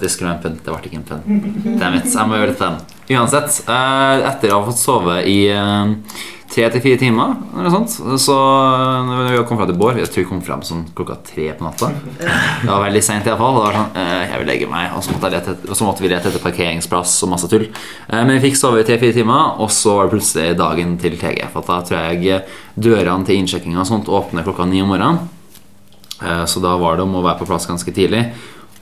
Det 0.01 0.09
skulle 0.09 0.31
være 0.33 0.37
en 0.39 0.43
pønn. 0.43 0.55
Det 0.65 0.73
ble 0.73 0.89
ikke 0.89 1.01
en 1.03 1.09
pønn. 1.11 1.79
Damn 1.79 1.99
it. 1.99 2.07
Jeg 2.09 2.27
må 2.31 2.39
gjøre 2.39 2.49
litt 2.55 2.61
pønn. 2.63 2.79
Uansett, 3.13 3.59
eh, 3.69 4.23
etter 4.31 4.55
å 4.55 4.63
ha 4.63 4.71
fått 4.71 4.81
sove 4.81 5.19
i 5.29 5.37
eh, 5.53 6.23
tre 6.51 6.69
til 6.71 6.81
fire 6.85 6.99
timer, 7.01 7.33
eller 7.59 7.73
sånt, 7.75 7.91
så 8.23 8.35
når 9.07 9.31
vi 9.33 9.41
kom 9.49 9.59
frem 9.59 9.69
til 9.71 9.79
Bård 9.81 9.97
Jeg 9.99 10.09
tror 10.13 10.23
vi 10.23 10.29
kom 10.29 10.43
frem 10.47 10.63
sånn 10.65 10.85
klokka 10.97 11.17
tre 11.27 11.49
på 11.59 11.65
natta. 11.67 11.89
Det 12.21 12.69
var 12.71 12.85
veldig 12.85 13.03
seint 13.05 13.27
iallfall. 13.27 13.59
Sånn 13.75 13.99
eh, 13.99 14.23
Jeg 14.31 14.39
vil 14.43 14.51
legge 14.53 14.69
meg. 14.71 14.93
Og 14.97 15.03
så 15.05 15.13
måtte, 15.17 15.31
lete, 15.35 15.57
og 15.69 15.77
så 15.77 15.89
måtte 15.89 16.05
vi 16.05 16.11
lete 16.13 16.31
etter 16.31 16.43
parkeringsplass 16.45 17.17
og 17.27 17.33
masse 17.35 17.51
tull. 17.51 17.67
Eh, 17.67 18.23
Men 18.25 18.37
vi 18.37 18.45
fikk 18.49 18.57
sove 18.61 18.81
i 18.81 18.87
tre-fire 18.89 19.17
timer, 19.17 19.59
og 19.61 19.71
så 19.75 19.97
var 19.99 20.07
det 20.09 20.15
plutselig 20.17 20.57
dagen 20.59 20.97
til 21.03 21.19
TG. 21.19 21.43
For 21.53 21.67
da 21.67 21.81
tror 21.83 22.13
jeg 22.15 22.43
dørene 22.79 23.27
til 23.27 23.41
innsjekkinga 23.43 23.83
og 23.83 23.91
sånt 23.91 24.09
åpner 24.09 24.47
klokka 24.47 24.69
ni 24.71 24.83
om 24.83 24.89
morgenen. 24.95 25.29
Eh, 26.23 26.45
Så 26.47 26.63
da 26.63 26.77
var 26.81 26.97
det 26.97 27.03
om 27.05 27.15
å 27.19 27.25
være 27.27 27.39
på 27.43 27.47
plass 27.51 27.67
ganske 27.67 27.93
tidlig. 27.93 28.23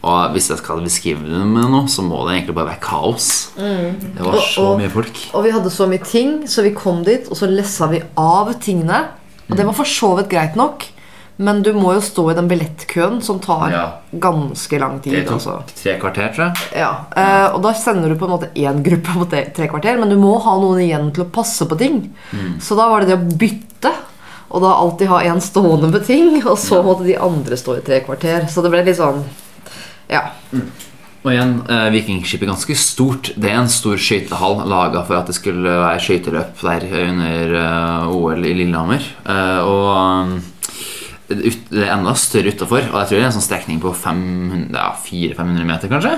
Og 0.05 0.35
hvis 0.35 0.51
jeg 0.53 0.59
skal 0.61 0.83
beskrive 0.85 1.25
det 1.25 1.45
med 1.49 1.71
noe, 1.73 1.87
så 1.89 2.03
må 2.05 2.27
det 2.29 2.35
egentlig 2.37 2.55
bare 2.59 2.73
være 2.75 2.83
kaos. 2.85 3.29
Det 3.57 4.21
var 4.21 4.35
Og- 4.37 4.43
så 4.43 4.65
og- 4.75 4.81
mye 4.81 4.91
folk. 4.93 5.21
Og 5.33 5.45
vi 5.45 5.51
hadde 5.55 5.71
så 5.73 5.87
mye 5.89 6.05
ting, 6.05 6.43
så 6.47 6.63
vi 6.63 6.75
kom 6.77 7.03
dit, 7.05 7.27
og 7.31 7.37
så 7.37 7.49
lessa 7.49 7.87
vi 7.89 8.03
av 8.19 8.53
tingene. 8.61 9.07
Og 9.51 9.57
det 9.57 9.65
var 9.65 9.73
for 9.73 9.85
så 9.89 10.17
vidt 10.19 10.29
greit 10.29 10.57
nok, 10.57 10.85
men 11.39 11.63
du 11.63 11.73
må 11.73 11.95
jo 11.95 12.01
stå 12.01 12.31
i 12.31 12.35
den 12.35 12.49
billettkøen, 12.49 13.23
som 13.23 13.39
tar 13.41 13.71
Ja. 13.71 13.89
ganske 14.19 14.79
lang 14.79 15.01
tid. 15.01 15.13
Det 15.13 15.27
tok 15.27 15.35
Altså. 15.41 15.63
tre 15.83 15.99
kvarter, 15.99 16.35
tror 16.35 16.53
jeg. 16.53 16.55
Ja, 16.77 16.97
eh, 17.17 17.55
og 17.55 17.63
da 17.63 17.73
sender 17.73 18.09
du 18.09 18.15
på 18.17 18.25
en 18.27 18.39
måte 18.39 18.51
én 18.55 18.83
gruppe 18.83 19.09
på 19.19 19.29
tre, 19.31 19.69
kvarter, 19.69 19.99
men 19.99 20.09
du 20.11 20.17
må 20.17 20.39
ha 20.43 20.59
noen 20.61 20.81
igjen 20.81 21.13
til 21.15 21.25
å 21.25 21.31
passe 21.31 21.65
på 21.67 21.79
ting. 21.79 22.13
Så 22.61 22.77
da 22.77 22.89
var 22.91 23.01
det 23.01 23.09
det 23.09 23.19
å 23.19 23.39
bytte, 23.39 23.93
og 24.51 24.61
da 24.63 24.75
alltid 24.75 25.09
ha 25.09 25.19
en 25.21 25.41
stående 25.41 25.91
med 25.91 26.05
ting, 26.07 26.37
og 26.47 26.59
så 26.59 26.83
måtte 26.85 27.05
de 27.07 27.17
andre 27.17 27.57
stå 27.57 27.79
i 27.79 27.81
tre 27.81 28.01
kvarter. 28.01 28.47
Så 28.49 28.63
det 28.63 28.71
ble 28.71 28.85
litt 28.85 28.97
sånn 28.99 29.25
Ja. 30.11 30.29
Og 31.25 31.31
igjen, 31.33 31.55
eh, 31.73 31.87
Vikingskipet 31.95 32.45
er 32.45 32.53
ganske 32.53 32.75
stort. 32.77 33.31
Det 33.41 33.49
er 33.49 33.63
en 33.63 33.71
stor 33.73 33.97
skøytehall 33.97 34.59
laga 34.69 35.05
for 35.09 35.17
at 35.17 35.31
det 35.31 35.37
skulle 35.39 35.65
være 35.65 36.03
skøyteløp 36.05 36.61
der 36.61 36.85
under 37.01 37.55
eh, 37.61 38.13
OL 38.13 38.45
i 38.45 38.53
Lillehammer. 38.53 39.07
Eh, 39.25 39.61
og 39.65 39.89
um, 40.29 40.35
ut, 41.41 41.71
det 41.71 41.89
enda 41.91 42.15
større 42.19 42.53
utafor. 42.55 42.87
Og 42.91 42.99
jeg 43.01 43.09
tror 43.11 43.19
det 43.19 43.23
er 43.23 43.29
en 43.29 43.37
sånn 43.37 43.47
strekning 43.47 43.81
på 43.83 43.93
500 43.97 44.75
ja, 44.75 44.91
400-500 45.05 45.69
meter, 45.69 45.93
kanskje. 45.93 46.15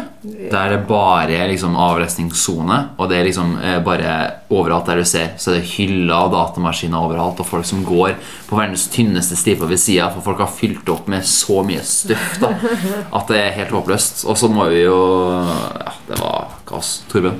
Der 0.53 0.75
det 0.75 0.81
bare 0.89 1.37
er 1.37 1.51
liksom 1.51 1.77
avlesningssone, 1.81 2.79
og 2.97 3.11
det 3.11 3.19
er 3.19 3.29
liksom 3.29 3.57
eh, 3.63 3.79
bare 3.87 4.17
overalt 4.53 4.91
der 4.91 5.03
du 5.03 5.09
ser, 5.09 5.35
så 5.41 5.53
er 5.53 5.61
det 5.61 5.73
hyller 5.77 6.15
av 6.17 6.31
datamaskiner 6.35 7.09
overalt, 7.09 7.43
og 7.43 7.51
folk 7.51 7.67
som 7.69 7.85
går 7.87 8.15
på 8.49 8.59
verdens 8.59 8.87
tynneste 8.93 9.39
stipe 9.39 9.69
ved 9.69 9.81
sida, 9.83 10.11
for 10.15 10.25
folk 10.27 10.45
har 10.45 10.53
fylt 10.53 10.89
opp 10.93 11.11
med 11.13 11.27
så 11.27 11.63
mye 11.67 11.83
støff 11.87 12.39
da, 12.43 12.53
at 13.19 13.33
det 13.33 13.43
er 13.43 13.59
helt 13.61 13.75
håpløst. 13.77 14.25
Og 14.31 14.39
så 14.39 14.51
må 14.53 14.69
vi 14.73 14.85
jo 14.85 14.97
Ja, 14.97 15.93
det 16.09 16.19
var 16.21 16.57
kaos. 16.67 17.01
Torbjørn? 17.11 17.39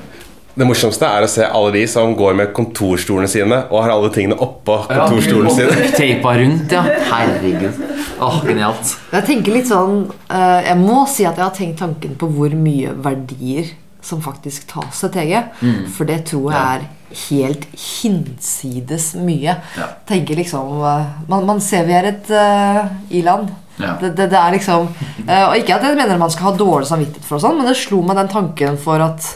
Det 0.57 0.65
morsomste 0.65 1.05
er 1.05 1.25
å 1.25 1.29
se 1.29 1.45
alle 1.45 1.73
de 1.75 1.83
som 1.91 2.15
går 2.17 2.37
med 2.39 2.53
kontorstolene 2.57 3.29
sine 3.29 3.59
og 3.67 3.83
har 3.85 3.93
alle 3.93 4.09
tingene 4.15 4.39
oppå 4.41 4.79
kontorstolene 4.89 5.53
sine. 5.53 5.91
Teipa 5.93 6.33
rundt, 6.39 6.73
ja. 6.73 6.85
Herregud. 7.11 7.83
Åh, 8.25 8.39
genialt. 8.49 8.95
Jeg 9.13 9.29
tenker 9.29 9.53
litt 9.53 9.69
sånn 9.69 10.07
eh, 10.33 10.71
Jeg 10.71 10.79
må 10.81 11.03
si 11.13 11.27
at 11.29 11.37
jeg 11.37 11.45
har 11.45 11.53
tenkt 11.53 11.83
tanken 11.83 12.17
på 12.17 12.31
hvor 12.33 12.57
mye 12.57 12.95
verdier 13.05 13.75
som 14.01 14.25
faktisk 14.25 14.65
tas 14.71 15.05
til 15.05 15.13
TG. 15.13 15.37
Mm. 15.61 15.85
For 15.93 16.09
det 16.09 16.23
tror 16.33 16.49
jeg 16.55 16.65
er 16.65 16.89
helt 17.29 17.69
hinsides 17.77 19.13
mye. 19.21 19.61
Ja. 19.77 19.93
Tenker 20.09 20.41
liksom 20.41 20.73
eh, 20.81 21.15
man, 21.29 21.49
man 21.53 21.61
ser 21.61 21.85
vi 21.85 22.01
er 22.01 22.15
et 22.15 22.33
uh, 22.33 22.87
i-land. 23.13 23.53
Ja. 23.77 23.99
Det, 24.01 24.15
det, 24.17 24.31
det 24.33 24.39
er 24.41 24.55
liksom 24.55 24.87
uh, 24.89 25.51
Og 25.51 25.59
ikke 25.59 25.75
at 25.75 25.83
jeg 25.85 25.99
mener 25.99 26.17
man 26.17 26.33
skal 26.33 26.49
ha 26.49 26.53
dårlig 26.57 26.89
samvittighet 26.89 27.27
for 27.29 27.37
og 27.37 27.45
sånn, 27.45 27.59
men 27.61 27.69
det 27.69 27.77
slo 27.77 28.01
meg 28.01 28.17
den 28.17 28.33
tanken 28.33 28.81
for 28.81 29.05
at 29.05 29.35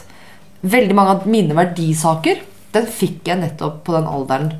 veldig 0.63 0.95
mange 0.95 1.15
av 1.17 1.27
mine 1.27 1.55
verdisaker 1.57 2.41
Den 2.71 2.85
fikk 2.87 3.25
jeg 3.27 3.39
nettopp 3.41 3.83
på 3.83 3.95
den 3.97 4.07
alderen 4.07 4.51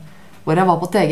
hvor 0.43 0.57
jeg 0.57 0.65
var 0.65 0.79
på 0.81 0.87
TG. 0.91 1.11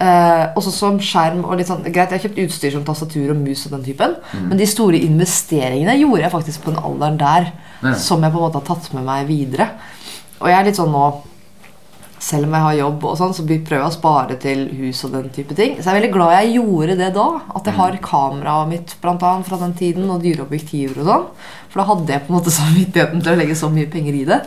Eh, 0.00 0.44
også 0.56 0.70
som 0.72 0.96
skjerm 1.04 1.42
og 1.44 1.58
litt 1.58 1.68
sånn 1.68 1.82
Greit, 1.84 2.08
jeg 2.10 2.16
har 2.16 2.22
kjøpt 2.24 2.38
utstyr 2.46 2.72
som 2.72 2.84
tastatur 2.86 3.34
og 3.34 3.36
mus 3.36 3.66
og 3.68 3.74
den 3.76 3.82
typen, 3.84 4.14
men 4.48 4.56
de 4.58 4.64
store 4.66 4.96
investeringene 5.04 5.98
gjorde 6.00 6.22
jeg 6.24 6.32
faktisk 6.32 6.62
på 6.64 6.72
den 6.72 6.80
alderen 6.82 7.18
der, 7.20 7.50
Ja. 7.82 7.92
som 7.94 8.22
jeg 8.22 8.32
på 8.32 8.38
en 8.40 8.44
måte 8.46 8.58
har 8.62 8.66
tatt 8.76 8.92
med 8.94 9.04
meg 9.04 9.26
videre. 9.28 9.68
Og 10.40 10.48
jeg 10.48 10.58
er 10.58 10.64
litt 10.64 10.76
sånn 10.80 10.90
nå 10.92 11.04
selv 12.20 12.46
om 12.46 12.54
jeg 12.54 12.64
har 12.66 12.76
jobb, 12.76 13.04
og 13.08 13.16
sånn, 13.16 13.32
så 13.32 13.44
vi 13.48 13.56
prøver 13.64 13.80
jeg 13.80 13.90
å 13.94 13.96
spare 13.96 14.36
til 14.42 14.66
hus 14.76 14.98
og 15.06 15.14
den 15.16 15.30
type 15.32 15.56
ting. 15.56 15.78
Så 15.78 15.86
jeg 15.86 15.92
er 15.94 15.98
veldig 16.02 16.12
glad 16.12 16.34
jeg 16.36 16.52
gjorde 16.58 16.96
det 17.00 17.08
da. 17.16 17.26
At 17.56 17.70
jeg 17.70 17.76
har 17.78 17.96
kameraet 18.04 18.70
mitt 18.70 18.94
blant 19.00 19.24
annet, 19.24 19.48
fra 19.48 19.60
den 19.62 19.72
tiden, 19.78 20.10
og 20.12 20.20
dyre 20.24 20.44
objektiver 20.44 21.00
og 21.00 21.08
sånn. 21.08 21.26
For 21.72 21.80
da 21.80 21.88
hadde 21.88 22.12
jeg 22.12 22.26
på 22.26 22.32
en 22.32 22.36
måte 22.36 22.52
samvittigheten 22.52 23.20
til 23.24 23.32
å 23.32 23.40
legge 23.40 23.56
så 23.56 23.72
mye 23.72 23.88
penger 23.92 24.20
i 24.20 24.26
det. 24.28 24.40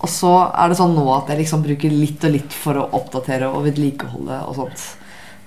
Og 0.00 0.10
så 0.10 0.32
er 0.48 0.72
det 0.72 0.80
sånn 0.80 0.96
nå 0.96 1.04
at 1.14 1.30
jeg 1.30 1.42
liksom 1.42 1.62
bruker 1.62 1.92
litt 1.94 2.24
og 2.26 2.34
litt 2.34 2.56
for 2.56 2.80
å 2.80 2.88
oppdatere 2.98 3.52
og 3.52 3.66
vedlikeholde 3.68 4.40
og 4.48 4.56
sånt. 4.58 4.86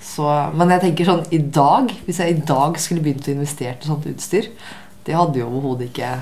Så, 0.04 0.28
men 0.56 0.72
jeg 0.76 0.84
tenker 0.84 1.08
sånn 1.10 1.26
i 1.34 1.40
dag, 1.44 1.92
hvis 2.06 2.20
jeg 2.22 2.36
i 2.36 2.44
dag 2.48 2.78
skulle 2.80 3.04
begynt 3.04 3.28
å 3.28 3.34
investere 3.34 3.76
til 3.80 3.92
sånt 3.92 4.08
utstyr, 4.12 4.50
det 5.04 5.16
hadde 5.18 5.42
jo 5.42 5.50
overhodet 5.50 5.90
ikke 5.90 6.14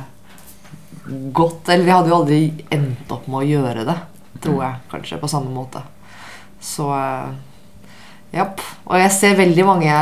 gått 1.34 1.70
Eller 1.72 1.88
jeg 1.88 1.96
hadde 1.96 2.12
jo 2.12 2.18
aldri 2.18 2.40
endt 2.74 3.12
opp 3.14 3.28
med 3.30 3.42
å 3.42 3.48
gjøre 3.48 3.86
det, 3.88 3.96
tror 4.42 4.62
jeg 4.66 4.92
kanskje, 4.92 5.22
på 5.22 5.30
samme 5.32 5.54
måte. 5.54 5.84
Så 6.62 6.90
eh, 6.96 7.32
Japp. 8.32 8.62
Og 8.88 8.96
jeg 8.96 9.12
ser 9.12 9.40
veldig 9.40 9.64
mange 9.68 9.96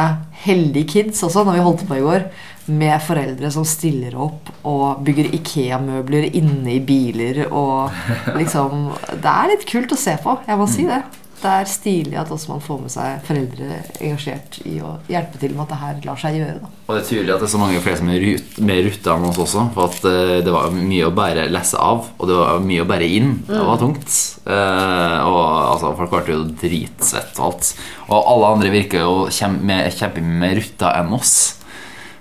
heldige 0.43 0.91
kids 0.93 1.23
også, 1.25 1.41
når 1.45 1.57
vi 1.57 1.65
holdt 1.65 1.85
på 1.89 1.97
i 1.97 2.03
går, 2.03 2.27
med 2.69 3.01
foreldre 3.01 3.49
som 3.49 3.65
stiller 3.65 4.13
opp 4.21 4.51
og 4.69 5.01
bygger 5.05 5.31
Ikea-møbler 5.39 6.27
inne 6.37 6.75
i 6.75 6.83
biler 6.85 7.47
og 7.47 7.89
liksom 8.37 8.91
Det 9.09 9.31
er 9.31 9.49
litt 9.49 9.65
kult 9.69 9.95
å 9.95 9.97
se 9.97 10.13
på, 10.21 10.37
jeg 10.45 10.59
må 10.59 10.67
si 10.69 10.85
det. 10.85 11.01
Det 11.39 11.51
er 11.51 11.69
stilig 11.71 12.17
at 12.19 12.31
også 12.33 12.51
man 12.51 12.63
får 12.63 12.79
med 12.83 12.91
seg 12.91 13.21
foreldre 13.27 13.77
engasjert 13.99 14.57
i 14.67 14.79
å 14.83 14.95
hjelpe 15.07 15.39
til 15.39 15.53
med 15.55 15.63
at 15.63 15.71
det 15.71 15.79
her 15.83 16.01
lar 16.07 16.19
seg 16.19 16.39
gjøre. 16.39 16.57
da. 16.63 16.71
Og 16.89 16.95
det 16.95 17.01
er 17.03 17.07
tydelig 17.09 17.33
at 17.35 17.43
det 17.43 17.47
er 17.47 17.53
så 17.53 17.61
mange 17.61 17.83
flere 17.85 17.99
som 18.01 18.09
er 18.11 18.23
rut, 18.25 18.57
mer 18.69 18.81
ruta 18.87 19.15
enn 19.15 19.27
oss 19.29 19.39
også. 19.45 19.65
For 19.75 19.87
at 19.87 20.07
eh, 20.09 20.33
det 20.45 20.55
var 20.55 20.73
mye 20.75 21.07
å 21.07 21.13
bære 21.15 21.45
lesse 21.53 21.79
av, 21.79 22.09
og 22.17 22.31
det 22.31 22.39
var 22.39 22.65
mye 22.65 22.83
å 22.83 22.89
bære 22.89 23.11
inn. 23.19 23.31
Det 23.47 23.61
var 23.69 23.79
tungt. 23.81 24.17
Eh, 24.49 25.17
og 25.29 25.39
altså, 25.45 25.93
folk 26.01 26.17
ble 26.17 26.35
jo 26.35 26.41
dritsvett 26.63 27.39
og 27.39 27.47
alt. 27.51 27.71
Og 28.09 28.17
alle 28.19 28.51
andre 28.57 28.73
virker 28.73 29.05
jo 29.05 29.15
kjem, 29.31 29.61
mer, 29.69 29.87
kjempemye 29.95 30.41
mer 30.43 30.59
ruta 30.59 30.91
enn 30.99 31.15
oss. 31.15 31.37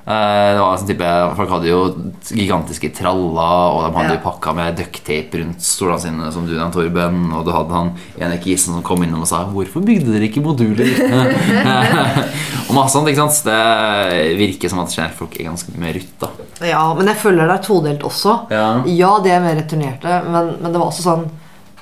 Eh, 0.09 0.55
det 0.57 0.61
var 0.63 0.79
sånn 0.81 0.89
type, 0.89 1.09
Folk 1.37 1.51
hadde 1.53 1.69
jo 1.69 1.81
gigantiske 2.33 2.89
traller, 2.97 3.75
og 3.75 3.83
de 3.85 3.99
hadde 3.99 4.15
Ja. 4.15 4.21
pakka 4.25 4.55
med 4.57 4.79
ducktape 4.79 5.43
rundt 5.43 5.61
stolene 5.61 6.01
sine, 6.01 6.33
som 6.33 6.47
du 6.47 6.55
nevnte, 6.55 6.79
Torben. 6.79 7.31
Og 7.37 7.45
du 7.45 7.53
hadde 7.53 7.75
han 7.77 7.91
ene 8.19 8.39
kisen 8.41 8.73
som 8.73 8.83
kom 8.83 9.03
innom 9.05 9.21
og 9.21 9.29
sa 9.29 9.45
'Hvorfor 9.45 9.85
bygde 9.85 10.13
dere 10.15 10.29
ikke 10.31 10.41
moduler?' 10.41 10.97
og 12.69 12.75
masse 12.75 12.93
sånt. 12.97 13.09
ikke 13.09 13.29
sant? 13.29 13.45
Det 13.45 14.39
virker 14.39 14.71
som 14.71 14.81
at 14.81 14.89
generelt 14.95 15.19
folk 15.19 15.37
er 15.39 15.45
ganske 15.51 15.77
mer 15.77 16.01
da. 16.19 16.29
Ja, 16.65 16.95
men 16.95 17.07
jeg 17.07 17.17
føler 17.17 17.47
det 17.47 17.59
er 17.61 17.67
todelt 17.69 18.01
også. 18.03 18.51
Ja. 18.51 18.83
Ja, 18.87 19.19
de 19.21 19.31
er 19.31 19.41
mer 19.41 19.57
returnerte, 19.61 20.25
men, 20.25 20.57
men 20.63 20.73
det 20.73 20.81
var 20.81 20.89
også 20.89 21.05
sånn 21.05 21.29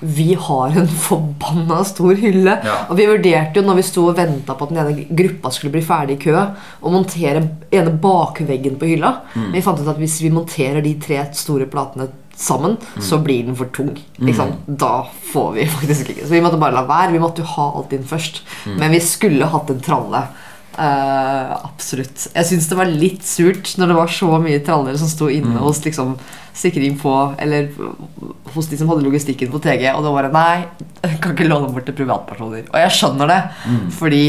Vi 0.01 0.35
har 0.35 0.77
en 0.77 0.89
forbanna 0.89 1.81
stor 1.89 2.15
hylle. 2.21 2.59
Ja. 2.65 2.77
Og 2.91 2.99
vi 2.99 3.09
vurderte 3.09 3.61
jo 3.61 3.65
når 3.67 3.81
vi 3.81 3.87
sto 3.87 4.05
og 4.11 4.19
venta 4.19 4.57
på 4.57 4.67
at 4.67 4.75
den 4.75 4.83
ene 4.83 5.07
gruppa 5.23 5.53
skulle 5.55 5.75
bli 5.77 5.85
ferdig 5.87 6.19
i 6.19 6.23
kø, 6.27 6.37
å 6.37 6.93
montere 6.93 7.43
ene 7.73 7.97
bakveggen 8.03 8.77
på 8.81 8.93
hylla. 8.93 9.17
Men 9.35 9.57
vi 9.57 9.65
fant 9.65 9.81
ut 9.81 9.91
at 9.93 10.01
hvis 10.01 10.21
vi 10.25 10.33
monterer 10.35 10.85
de 10.85 10.97
tre 11.01 11.23
store 11.37 11.69
platene 11.73 12.11
sammen, 12.37 12.77
så 13.01 13.19
blir 13.25 13.47
den 13.47 13.57
for 13.57 13.73
tung. 13.73 13.95
Mm. 14.21 14.53
Da 14.67 15.07
får 15.33 15.53
vi 15.57 15.69
faktisk 15.77 16.11
ikke 16.13 16.27
Så 16.27 16.35
vi 16.35 16.43
måtte 16.45 16.61
bare 16.61 16.77
la 16.77 16.85
være. 16.89 17.15
Vi 17.15 17.23
måtte 17.23 17.45
jo 17.45 17.53
ha 17.57 17.71
alt 17.79 17.95
inn 17.97 18.05
først. 18.07 18.43
Men 18.77 18.93
vi 18.93 19.01
skulle 19.05 19.49
hatt 19.53 19.73
en 19.73 19.81
tralle. 19.81 20.27
Eh, 20.77 21.53
absolutt. 21.65 22.27
Jeg 22.35 22.49
syns 22.51 22.67
det 22.69 22.77
var 22.79 22.91
litt 22.91 23.25
surt 23.25 23.73
når 23.81 23.93
det 23.93 23.97
var 23.97 24.11
så 24.13 24.41
mye 24.43 24.61
traller 24.65 24.99
som 25.01 25.09
sto 25.09 25.31
inne 25.33 25.57
hos 25.63 25.81
liksom 25.87 26.17
sikring 26.57 26.95
på 26.97 27.13
Eller 27.39 27.69
hos 28.55 28.69
de 28.71 28.79
som 28.81 28.89
hadde 28.89 29.05
logistikken 29.05 29.51
på 29.53 29.61
TG, 29.61 29.91
og 29.93 30.05
det 30.05 30.13
var 30.15 30.29
Nei, 30.33 30.67
jeg 31.03 31.19
kan 31.21 31.35
ikke 31.35 31.49
låne 31.49 31.73
bort 31.73 31.89
til 31.89 31.97
privatpersoner. 31.97 32.69
Og 32.73 32.79
jeg 32.81 32.95
skjønner 32.97 33.33
det, 33.33 33.41
fordi 33.97 34.27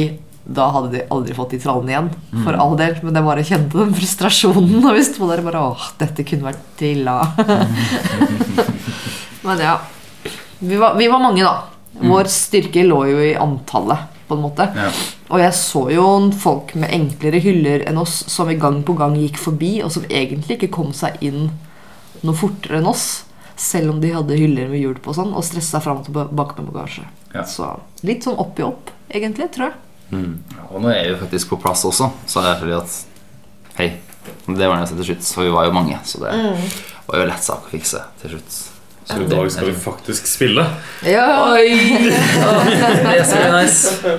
da 0.48 0.70
hadde 0.72 0.94
de 0.94 1.04
aldri 1.12 1.36
fått 1.36 1.56
de 1.56 1.60
trallene 1.60 1.92
igjen. 1.92 2.10
For 2.46 2.56
all 2.56 2.76
del. 2.80 2.96
Men 3.04 3.20
jeg 3.20 3.28
bare 3.28 3.48
kjente 3.48 3.80
den 3.82 3.96
frustrasjonen 3.98 4.80
og 4.80 4.96
vi 4.96 5.04
sto 5.04 5.28
der 5.28 5.44
bare 5.44 5.64
Åh, 5.74 5.88
dette 6.00 6.24
kunne 6.28 6.48
vært 6.48 6.62
trilla. 6.80 7.18
men 9.48 9.64
ja. 9.64 9.78
Vi 10.60 10.80
var, 10.80 10.96
vi 10.98 11.10
var 11.12 11.22
mange, 11.22 11.44
da. 11.44 11.68
Vår 11.98 12.30
styrke 12.32 12.86
lå 12.86 13.02
jo 13.10 13.20
i 13.26 13.34
antallet, 13.38 14.17
på 14.28 14.36
en 14.36 14.44
måte. 14.44 14.68
Ja. 14.76 14.90
Og 15.32 15.42
jeg 15.42 15.56
så 15.56 15.84
jo 15.94 16.08
folk 16.38 16.74
med 16.80 16.92
enklere 16.94 17.42
hyller 17.44 17.86
enn 17.88 18.00
oss 18.02 18.20
som 18.32 18.52
i 18.52 18.58
gang 18.60 18.82
på 18.88 18.96
gang 19.00 19.16
gikk 19.20 19.40
forbi, 19.42 19.78
og 19.86 19.94
som 19.96 20.08
egentlig 20.10 20.58
ikke 20.58 20.74
kom 20.80 20.94
seg 20.96 21.18
inn 21.26 21.50
noe 22.24 22.38
fortere 22.38 22.82
enn 22.82 22.90
oss. 22.90 23.08
Selv 23.58 23.96
om 23.96 24.02
de 24.04 24.12
hadde 24.14 24.38
hyller 24.38 24.70
med 24.70 24.84
hjul 24.84 25.00
på 25.02 25.10
og 25.14 25.18
sånn, 25.18 25.34
og 25.34 25.46
stressa 25.46 25.82
fram 25.82 26.04
og 26.04 26.10
tilbake 26.10 26.60
med 26.60 26.70
bagasje. 26.70 27.08
Ja. 27.34 27.46
Så 27.48 27.72
litt 28.06 28.28
sånn 28.28 28.38
opp 28.38 28.60
i 28.60 28.66
opp, 28.68 28.92
egentlig, 29.10 29.50
tror 29.56 29.72
jeg. 29.72 29.80
Og 30.70 30.84
nå 30.84 30.92
er 30.94 31.10
vi 31.10 31.20
faktisk 31.24 31.56
på 31.56 31.62
plass 31.66 31.84
også, 31.88 32.12
så 32.30 32.44
er 32.44 32.52
det 32.52 32.60
fordi 32.62 32.78
at 32.78 33.04
Hei, 33.78 33.92
det 34.48 34.66
var 34.66 34.80
nesten 34.80 34.98
til 34.98 35.12
slutt, 35.12 35.28
for 35.36 35.46
vi 35.46 35.52
var 35.54 35.68
jo 35.68 35.74
mange, 35.76 36.00
så 36.10 36.24
det 36.24 36.32
var 37.06 37.20
jo 37.20 37.28
lett 37.30 37.46
sak 37.46 37.68
å 37.68 37.70
fikse 37.70 38.00
til 38.24 38.32
slutt. 38.34 38.56
Så 39.08 39.22
i 39.24 39.28
dag 39.32 39.52
skal 39.52 39.70
vi 39.72 39.76
faktisk 39.80 40.28
spille. 40.28 40.66
Ja, 41.08 41.56
Det 41.58 43.14
er 43.14 43.24
så 43.24 43.46
nice. 43.54 44.18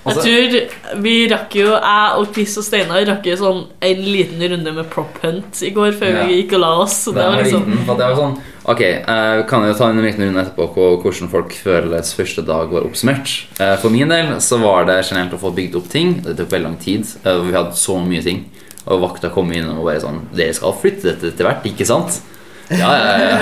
Jeg 0.00 0.16
tror 0.16 1.02
vi 1.04 1.12
rakk 1.28 1.54
jo, 1.58 1.66
jeg 1.74 2.12
og 2.16 2.30
Chris 2.32 2.54
og 2.56 2.64
Steinar 2.64 3.02
rakk 3.04 3.26
jo 3.28 3.34
sånn 3.36 3.58
en 3.84 3.98
liten 4.06 4.40
runde 4.48 4.72
med 4.72 4.86
prop 4.90 5.18
hunt 5.20 5.58
i 5.66 5.72
går 5.76 5.92
før 5.98 6.14
Ja. 6.14 6.22
vi 6.24 6.38
gikk 6.38 6.54
og 6.56 6.62
la 6.62 6.70
oss. 6.86 6.94
Så 7.04 7.12
det 7.12 7.26
var 7.26 7.36
liksom 7.42 7.66
liten, 7.68 7.82
for 7.84 8.00
det 8.00 8.06
var 8.08 8.16
sånn 8.16 8.38
Ok, 8.70 8.80
uh, 8.80 9.42
kan 9.50 9.64
jeg 9.66 9.74
jo 9.74 9.78
ta 9.80 9.90
en 9.90 10.00
liten 10.04 10.24
runde 10.24 10.40
etterpå 10.46 10.66
på 10.76 10.86
hvordan 11.02 11.30
folk 11.32 11.52
føles 11.66 12.14
første 12.16 12.42
dag 12.46 12.72
var 12.72 12.86
oppsummert. 12.88 13.34
Uh, 13.60 13.74
For 13.82 13.90
min 13.92 14.08
del 14.08 14.32
så 14.40 14.60
var 14.62 14.86
det 14.88 14.98
generelt 15.10 15.34
å 15.36 15.40
få 15.42 15.52
bygd 15.56 15.76
opp 15.80 15.88
ting. 15.92 16.14
Det 16.24 16.36
tok 16.38 16.52
veldig 16.54 16.68
lang 16.70 16.80
tid. 16.80 17.04
Uh, 17.26 17.40
Vi 17.44 17.52
hadde 17.56 17.76
så 17.76 17.98
mye 18.00 18.22
ting. 18.24 18.44
Og 18.86 19.02
vakta 19.04 19.28
kom 19.32 19.50
inn 19.52 19.68
og 19.68 19.84
bare 19.84 20.00
sånn 20.00 20.22
Dere 20.32 20.54
skal 20.56 20.72
flytte 20.80 21.10
dette 21.10 21.28
etter 21.34 21.44
hvert, 21.44 21.66
ikke 21.68 21.84
sant? 21.88 22.22
Ja, 22.70 22.90
ja, 22.94 23.12
ja. 23.18 23.38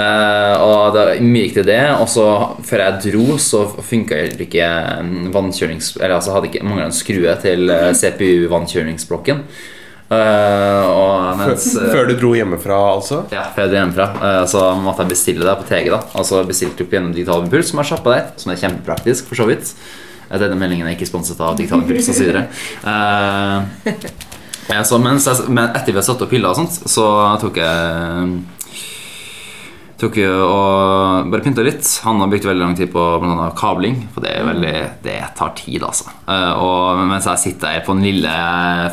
Uh, 0.00 0.54
og 0.66 0.94
da 0.96 1.02
gikk 1.18 1.58
til 1.58 1.66
det, 1.68 1.82
og 1.92 2.08
så 2.08 2.24
før 2.64 2.84
jeg 2.86 3.02
dro, 3.10 3.26
så 3.42 3.66
funka 3.84 4.22
ikke 4.32 4.70
Vannkjørings 4.70 5.34
vannkjølings... 5.34 5.90
Eller 6.00 6.16
altså 6.16 6.36
hadde 6.36 6.48
ikke 6.48 6.64
mangla 6.64 6.88
en 6.88 6.96
skrue 6.96 7.36
til 7.42 7.68
eh, 7.74 7.90
CPU-vannkjølingsblokken. 8.00 9.44
Uh, 10.10 10.86
og 10.90 11.38
mens 11.38 11.68
før, 11.76 11.90
Før 11.92 12.08
du 12.08 12.16
dro 12.18 12.32
hjemmefra, 12.34 12.78
altså? 12.96 13.20
ja, 13.30 13.44
før 13.54 13.68
jeg 13.68 13.70
dro 13.70 13.78
hjemmefra, 13.78 14.08
Uh, 14.20 14.44
så 14.50 14.64
måtte 14.80 15.04
jeg 15.04 15.12
bestille 15.12 15.46
det 15.46 15.56
på 15.60 15.68
TG. 15.68 15.90
da 15.92 16.00
Altså 16.18 16.40
bestilte 16.48 16.82
opp 16.86 16.96
gjennom 16.96 17.12
Digital 17.14 17.44
Impuls, 17.44 17.70
som 17.70 17.82
er 17.82 17.90
sjappa 17.92 18.16
der. 18.16 18.24
Som 18.40 18.50
er 18.54 18.58
kjempepraktisk, 18.64 19.28
for 19.30 19.38
så 19.38 19.46
vidt. 19.52 19.70
Eh, 20.30 20.38
Denne 20.40 20.58
meldingen 20.58 20.88
er 20.88 20.96
ikke 20.96 21.08
sponset 21.08 21.40
av 21.42 21.56
Digital 21.58 21.84
Impuls 21.84 22.10
osv. 22.10 22.28
Ja, 24.70 24.84
så 24.86 25.00
mens 25.02 25.26
jeg, 25.26 25.50
men 25.50 25.72
etter 25.72 25.90
vi 25.90 25.98
hadde 25.98 26.06
satt 26.06 26.22
opp 26.24 26.32
hylla 26.34 26.54
og 26.54 26.60
sånt, 26.62 26.80
så 26.88 27.10
tok 27.42 27.58
jeg 27.60 28.40
Tok 30.00 30.16
jo 30.16 30.28
og 30.32 31.26
bare 31.28 31.44
pynta 31.44 31.60
litt. 31.60 31.84
Han 32.06 32.22
har 32.22 32.30
brukt 32.32 32.46
veldig 32.48 32.62
lang 32.62 32.76
tid 32.78 32.88
på 32.92 33.02
annet 33.18 33.56
kabling. 33.58 33.98
For 34.14 34.24
det, 34.24 34.30
er 34.32 34.46
veldig, 34.48 34.72
det 35.04 35.16
tar 35.36 35.52
tid, 35.58 35.82
altså. 35.84 36.08
Eh, 36.24 36.52
og 36.56 37.02
mens 37.10 37.28
jeg 37.28 37.42
sitter 37.42 37.74
her 37.74 37.84
på 37.84 37.92
den 37.98 38.06
lille 38.06 38.32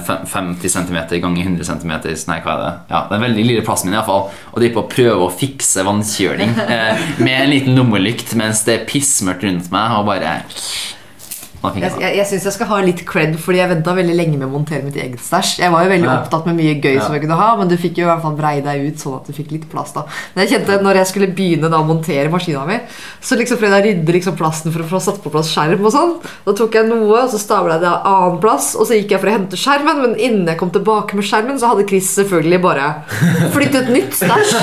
50 0.03 0.73
cm 0.73 0.97
ganger 1.23 1.45
100 1.45 1.69
cm 1.69 1.93
Nei, 2.27 2.41
hva 2.43 2.57
er 2.57 2.63
det? 2.65 2.73
Ja, 2.91 3.01
den 3.13 3.23
veldig 3.23 3.47
lille 3.47 3.63
plassen 3.63 3.87
min, 3.87 3.95
iallfall. 3.95 4.27
Og 4.51 4.59
driver 4.59 4.81
på 4.81 4.83
å 4.83 4.91
prøve 4.97 5.29
å 5.29 5.31
fikse 5.31 5.87
vannkjøling 5.87 6.53
eh, 6.75 7.07
med 7.23 7.39
en 7.39 7.53
liten 7.55 7.79
lommelykt 7.79 8.35
mens 8.35 8.65
det 8.67 8.75
er 8.75 8.85
pissmørkt 8.91 9.47
rundt 9.47 9.71
meg, 9.71 9.95
og 10.01 10.11
bare 10.11 10.35
Jeg, 11.63 11.91
jeg 11.99 12.15
jeg, 12.17 12.25
syns 12.29 12.43
jeg 12.45 12.53
skal 12.53 12.67
ha 12.69 12.77
litt 12.85 13.01
cred, 13.09 13.33
fordi 13.41 13.57
jeg 13.59 13.69
venta 13.71 13.93
veldig 13.97 14.13
lenge 14.15 14.37
med 14.37 14.45
å 14.47 14.51
montere 14.53 14.83
mitt 14.85 14.95
eget 14.95 15.19
stæsj. 15.19 15.57
Jeg 15.63 15.71
var 15.73 15.83
jo 15.83 15.89
veldig 15.89 16.05
Ja. 16.07 16.17
opptatt 16.21 16.45
med 16.45 16.55
mye 16.55 16.75
gøy 16.79 16.93
Ja. 16.95 17.01
som 17.01 17.13
jeg 17.13 17.23
kunne 17.23 17.35
ha, 17.39 17.55
men 17.57 17.67
du 17.67 17.75
fikk 17.75 17.97
jo 17.97 18.05
i 18.05 18.09
hvert 18.11 18.21
fall 18.21 18.35
brei 18.37 18.61
deg 18.61 18.85
ut 18.87 18.95
sånn 19.01 19.15
at 19.17 19.25
du 19.27 19.33
fikk 19.33 19.51
litt 19.51 19.65
plass. 19.71 19.91
da 19.93 20.03
Men 20.35 20.45
jeg 20.47 20.61
kjente 20.61 20.81
når 20.83 20.95
jeg 21.01 21.07
skulle 21.07 21.27
begynne 21.33 21.69
da 21.69 21.77
å 21.81 21.85
montere 21.85 22.29
maskina 22.29 22.65
mi, 22.67 22.79
så 23.21 23.35
liksom 23.37 23.57
prøvde 23.57 23.81
jeg 23.81 23.83
å 23.83 23.87
rydde 23.89 24.13
liksom 24.13 24.37
plassen 24.37 24.71
for 24.71 24.79
å 24.83 24.87
få 24.87 25.01
satt 25.01 25.21
på 25.23 25.31
plass 25.31 25.49
skjerm 25.53 25.83
og 25.83 25.91
sånn. 25.91 26.13
Da 26.45 26.53
tok 26.53 26.73
jeg 26.73 26.87
noe, 26.87 27.23
og 27.23 27.29
så 27.29 27.39
stabla 27.41 27.73
jeg 27.73 27.81
det 27.81 27.87
en 27.89 28.05
annen 28.13 28.39
plass, 28.39 28.75
og 28.75 28.85
så 28.87 28.93
gikk 28.93 29.09
jeg 29.11 29.19
for 29.19 29.27
å 29.27 29.35
hente 29.37 29.57
skjermen, 29.57 30.01
men 30.01 30.15
innen 30.15 30.45
jeg 30.47 30.57
kom 30.57 30.69
tilbake 30.69 31.15
med 31.15 31.25
skjermen, 31.25 31.57
så 31.59 31.73
hadde 31.73 31.87
Chris 31.89 32.13
selvfølgelig 32.15 32.61
bare 32.61 33.03
flyttet 33.51 33.89
nytt 33.89 34.13
stæsj 34.13 34.53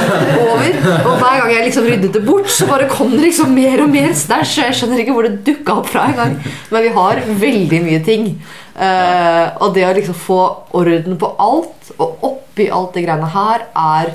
over. 0.46 0.72
Og 1.04 1.18
hver 1.18 1.40
gang 1.42 1.50
jeg 1.50 1.66
liksom 1.68 1.85
ryddet 1.90 2.12
det 2.12 2.24
bort, 2.24 2.46
så 2.48 2.66
bare 2.70 2.88
kom 2.88 3.11
det 3.11 3.20
liksom 3.28 3.52
mer 3.54 3.83
og 3.83 3.90
mer 3.90 4.14
stæsj. 4.14 4.57
Jeg 4.64 4.74
skjønner 4.78 5.02
ikke 5.02 5.12
hvor 5.12 5.22
det 5.28 5.44
dukka 5.44 5.78
opp 5.80 5.88
fra 5.90 6.07
engang. 6.12 6.38
Vi 6.85 6.92
har 6.94 7.20
veldig 7.40 7.81
mye 7.85 8.01
ting. 8.05 8.31
Uh, 8.75 9.55
og 9.62 9.75
det 9.77 9.85
å 9.87 9.92
liksom 9.97 10.16
få 10.18 10.40
orden 10.77 11.18
på 11.20 11.31
alt, 11.40 11.92
og 11.99 12.25
oppi 12.27 12.68
alt 12.75 12.97
det 12.97 13.05
greiene 13.07 13.31
her, 13.35 13.68
er 13.75 14.11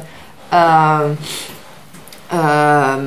uh, 0.54 1.30
uh, 2.34 3.06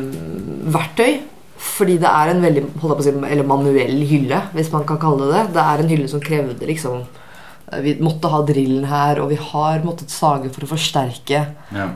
verktøy. 0.76 1.20
Fordi 1.62 1.96
det 2.02 2.10
er 2.10 2.32
en 2.32 2.42
veldig 2.42 2.64
si, 3.04 3.12
eller 3.12 3.46
manuell 3.46 4.00
hylle, 4.08 4.40
hvis 4.56 4.72
man 4.74 4.86
kan 4.88 4.98
kalle 5.02 5.28
det 5.28 5.34
det. 5.36 5.44
Det 5.56 5.66
er 5.66 5.82
en 5.82 5.92
hylle 5.92 6.08
som 6.10 6.22
krevde 6.22 6.68
liksom 6.68 7.04
Vi 7.82 7.94
måtte 8.04 8.28
ha 8.28 8.42
drillen 8.44 8.84
her, 8.84 9.22
og 9.22 9.30
vi 9.30 9.38
har 9.40 9.84
måttet 9.86 10.10
sage 10.12 10.50
for 10.52 10.66
å 10.66 10.72
forsterke 10.74 11.38
ja. 11.72 11.86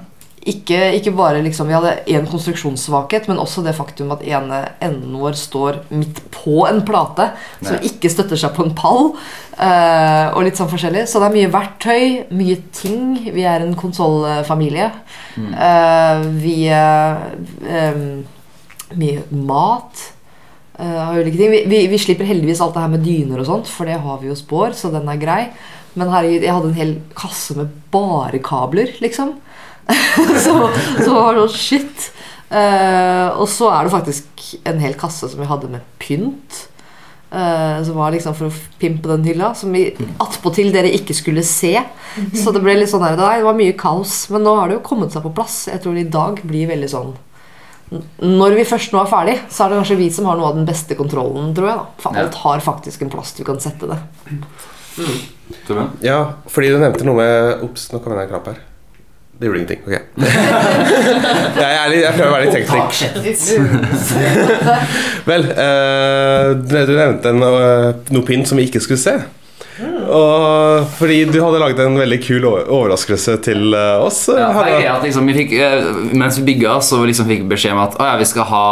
Ikke, 0.47 0.79
ikke 0.99 1.13
bare 1.17 1.43
liksom, 1.43 1.69
Vi 1.69 1.75
hadde 1.75 1.95
én 2.07 2.27
konstruksjonssvakhet, 2.31 3.27
men 3.31 3.41
også 3.43 3.65
det 3.67 3.75
faktum 3.77 4.13
at 4.15 4.23
ene 4.27 4.63
enden 4.85 5.17
vår 5.19 5.37
står 5.39 5.81
midt 5.91 6.21
på 6.35 6.63
en 6.69 6.83
plate 6.87 7.33
som 7.59 7.83
ikke 7.83 8.11
støtter 8.13 8.39
seg 8.39 8.55
på 8.55 8.67
en 8.67 8.75
pall. 8.79 9.13
Uh, 9.57 10.37
og 10.37 10.45
litt 10.47 10.59
sånn 10.59 10.71
forskjellig. 10.71 11.07
Så 11.11 11.19
det 11.19 11.31
er 11.31 11.37
mye 11.37 11.53
verktøy, 11.53 12.03
mye 12.37 12.59
ting. 12.77 13.17
Vi 13.35 13.47
er 13.49 13.65
en 13.65 13.75
konsollfamilie. 13.79 14.91
Eh, 15.37 16.27
vi 16.43 16.59
uh, 16.71 17.25
um, 17.67 18.05
Mye 18.97 19.25
mat. 19.35 20.05
Uh, 20.79 21.17
ulike 21.17 21.41
ting. 21.41 21.51
Vi, 21.51 21.65
vi, 21.67 21.81
vi 21.91 21.99
slipper 21.99 22.29
heldigvis 22.29 22.61
alt 22.63 22.77
det 22.77 22.85
her 22.85 22.93
med 22.93 23.03
dyner 23.03 23.43
og 23.43 23.49
sånt, 23.49 23.73
for 23.73 23.89
det 23.89 23.99
har 24.05 24.21
vi 24.23 24.31
hos 24.31 24.45
Bård, 24.47 24.77
så 24.79 24.93
den 24.95 25.09
er 25.11 25.19
grei. 25.19 25.41
Men 25.97 26.13
herregud, 26.13 26.45
jeg 26.45 26.53
hadde 26.53 26.71
en 26.71 26.79
hel 26.79 26.95
kasse 27.17 27.57
med 27.57 27.73
bare 27.91 28.39
kabler, 28.45 28.93
liksom. 29.03 29.35
så, 30.45 30.55
så 31.05 31.11
var 31.15 31.35
det 31.35 31.47
sånn 31.47 31.59
shit. 31.59 32.13
Uh, 32.47 33.35
og 33.41 33.49
så 33.51 33.69
er 33.75 33.87
det 33.87 33.95
faktisk 33.97 34.49
en 34.69 34.79
hel 34.79 34.95
kasse 34.99 35.29
som 35.33 35.43
vi 35.43 35.51
hadde 35.51 35.71
med 35.73 35.87
pynt. 36.03 36.67
Uh, 37.27 37.83
som 37.85 37.97
var 37.99 38.13
liksom 38.15 38.37
for 38.39 38.49
å 38.49 38.79
pimpe 38.81 39.11
den 39.11 39.27
hylla. 39.27 39.53
Som 39.59 39.75
vi 39.77 39.89
attpåtil 40.23 40.73
dere 40.75 40.93
ikke 40.95 41.17
skulle 41.17 41.45
se. 41.47 41.75
Så 42.39 42.55
det 42.55 42.63
ble 42.65 42.79
litt 42.79 42.93
sånn 42.93 43.05
her, 43.05 43.19
nei, 43.19 43.39
det 43.41 43.49
var 43.49 43.59
mye 43.59 43.77
kaos. 43.79 44.25
Men 44.33 44.47
nå 44.47 44.55
har 44.61 44.71
det 44.71 44.79
jo 44.79 44.87
kommet 44.87 45.15
seg 45.15 45.27
på 45.27 45.35
plass. 45.37 45.65
Jeg 45.73 45.83
tror 45.83 45.97
det 45.97 46.07
i 46.07 46.13
dag 46.19 46.43
blir 46.47 46.71
veldig 46.71 46.91
sånn 46.93 47.15
Når 48.23 48.57
vi 48.57 48.69
først 48.69 48.95
nå 48.95 49.03
er 49.03 49.11
ferdig, 49.11 49.37
så 49.51 49.65
er 49.65 49.73
det 49.73 49.83
kanskje 49.83 49.99
vi 50.01 50.09
som 50.15 50.31
har 50.31 50.39
noe 50.39 50.53
av 50.53 50.57
den 50.59 50.69
beste 50.69 50.99
kontrollen, 50.99 51.53
tror 51.57 51.71
jeg. 51.71 51.83
da 51.83 52.05
For 52.05 52.23
alt 52.23 52.41
har 52.45 52.65
faktisk 52.65 53.05
en 53.05 53.13
plass 53.13 53.35
du 53.37 53.45
kan 53.47 53.61
sette 53.63 53.91
det. 53.91 54.01
Mm. 54.31 54.41
Ja, 56.03 56.21
fordi 56.51 56.73
du 56.73 56.81
nevnte 56.81 57.05
noe 57.07 57.21
med 57.21 57.67
Ops, 57.67 57.91
nå 57.93 58.01
kom 58.01 58.17
det 58.17 58.25
en 58.25 58.33
knapp 58.33 58.51
her. 58.55 58.65
Det 59.39 59.47
gjorde 59.47 59.59
ingenting. 59.59 59.81
Ok. 59.85 59.93
jeg, 61.61 61.73
er 61.77 61.91
litt, 61.93 62.03
jeg 62.07 62.15
prøver 62.17 62.29
å 62.29 62.35
være 62.35 62.45
litt 62.47 62.55
teknisk. 62.57 63.51
Vel, 65.31 65.43
uh, 65.53 66.53
du 66.57 66.95
nevnte 66.97 67.33
en, 67.35 67.45
uh, 67.45 67.91
noe 68.17 68.25
pynt 68.25 68.49
som 68.49 68.57
vi 68.57 68.65
ikke 68.71 68.81
skulle 68.81 69.03
se. 69.03 69.17
Og 69.77 70.87
fordi 70.97 71.19
du 71.29 71.37
hadde 71.43 71.61
laget 71.61 71.83
en 71.85 71.99
veldig 72.01 72.19
kul 72.25 72.47
overraskelse 72.49 73.35
til 73.45 73.75
eh, 73.77 74.01
oss. 74.01 74.23
Ja, 74.33 74.47
det 74.55 74.73
er 74.73 74.79
greit, 74.79 75.05
liksom, 75.05 75.29
vi 75.29 75.35
fikk, 75.37 75.53
mens 76.17 76.39
vi 76.41 76.47
bygga, 76.47 76.79
så 76.81 77.03
liksom 77.05 77.29
fikk 77.29 77.43
vi 77.43 77.51
beskjed 77.51 77.75
om 77.75 77.83
at 77.83 77.99
ja, 78.01 78.15
vi 78.17 78.29
skal 78.31 78.49
ha 78.49 78.65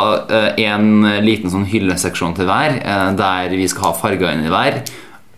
en 0.65 1.05
liten 1.27 1.53
sånn 1.53 1.69
hylleseksjon 1.69 2.39
til 2.39 2.49
hver, 2.49 2.79
der 3.21 3.53
vi 3.53 3.69
skal 3.69 3.91
ha 3.91 3.93
farger 4.01 4.33
inni 4.33 4.49
hver. 4.55 4.81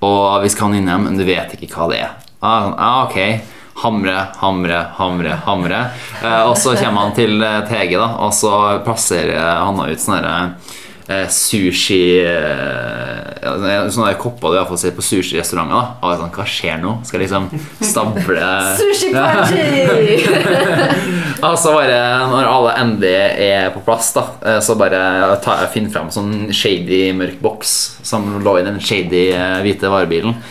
Og 0.06 0.46
vi 0.46 0.54
skal 0.54 0.68
ha 0.68 0.76
den 0.76 0.84
inni, 0.84 1.00
men 1.08 1.18
du 1.18 1.26
vet 1.26 1.58
ikke 1.58 1.80
hva 1.80 1.90
det 1.90 2.02
er. 2.04 2.14
Ah, 2.46 2.70
ah, 2.70 3.02
ok 3.08 3.55
Hamre, 3.76 4.16
hamre, 4.40 4.78
hamre, 4.96 5.36
hamre. 5.44 5.82
Eh, 6.22 6.42
og 6.48 6.56
så 6.58 6.72
kommer 6.78 7.06
han 7.06 7.16
til 7.16 7.42
eh, 7.44 7.60
TG, 7.68 7.96
da, 8.00 8.08
og 8.24 8.32
så 8.34 8.52
plasserer 8.86 9.60
han 9.60 9.82
ut 9.84 10.00
sånne 10.00 10.36
eh, 11.08 11.26
sushi 11.32 12.02
eh, 12.24 13.34
Sånne 13.46 14.08
der 14.10 14.18
kopper 14.20 14.52
du 14.52 14.58
iallfall 14.58 14.78
ser 14.80 14.94
på 14.96 15.04
sushirestauranter. 15.04 15.92
er 16.02 16.20
sånn, 16.20 16.32
Hva 16.34 16.46
skjer 16.50 16.80
nå? 16.82 16.96
Skal 17.06 17.22
jeg 17.22 17.28
liksom 17.28 17.48
stable 17.80 18.48
Sushi 18.80 19.12
party! 19.14 20.16
Og 21.46 21.56
så 21.60 21.72
bare, 21.74 21.98
når 22.30 22.48
alle 22.48 22.74
endelig 22.80 23.12
er 23.46 23.68
på 23.74 23.82
plass, 23.84 24.08
da, 24.16 24.24
eh, 24.46 24.58
så 24.64 24.76
bare 24.78 25.00
tar 25.44 25.62
jeg 25.62 25.72
finner 25.74 25.92
fram 25.92 26.08
sånn 26.12 26.48
shady 26.54 27.10
mørk 27.16 27.38
boks 27.44 27.74
som 28.06 28.24
lå 28.42 28.56
i 28.60 28.64
den 28.66 28.80
shady 28.80 29.26
eh, 29.36 29.58
hvite 29.66 29.92
varebilen. 29.92 30.36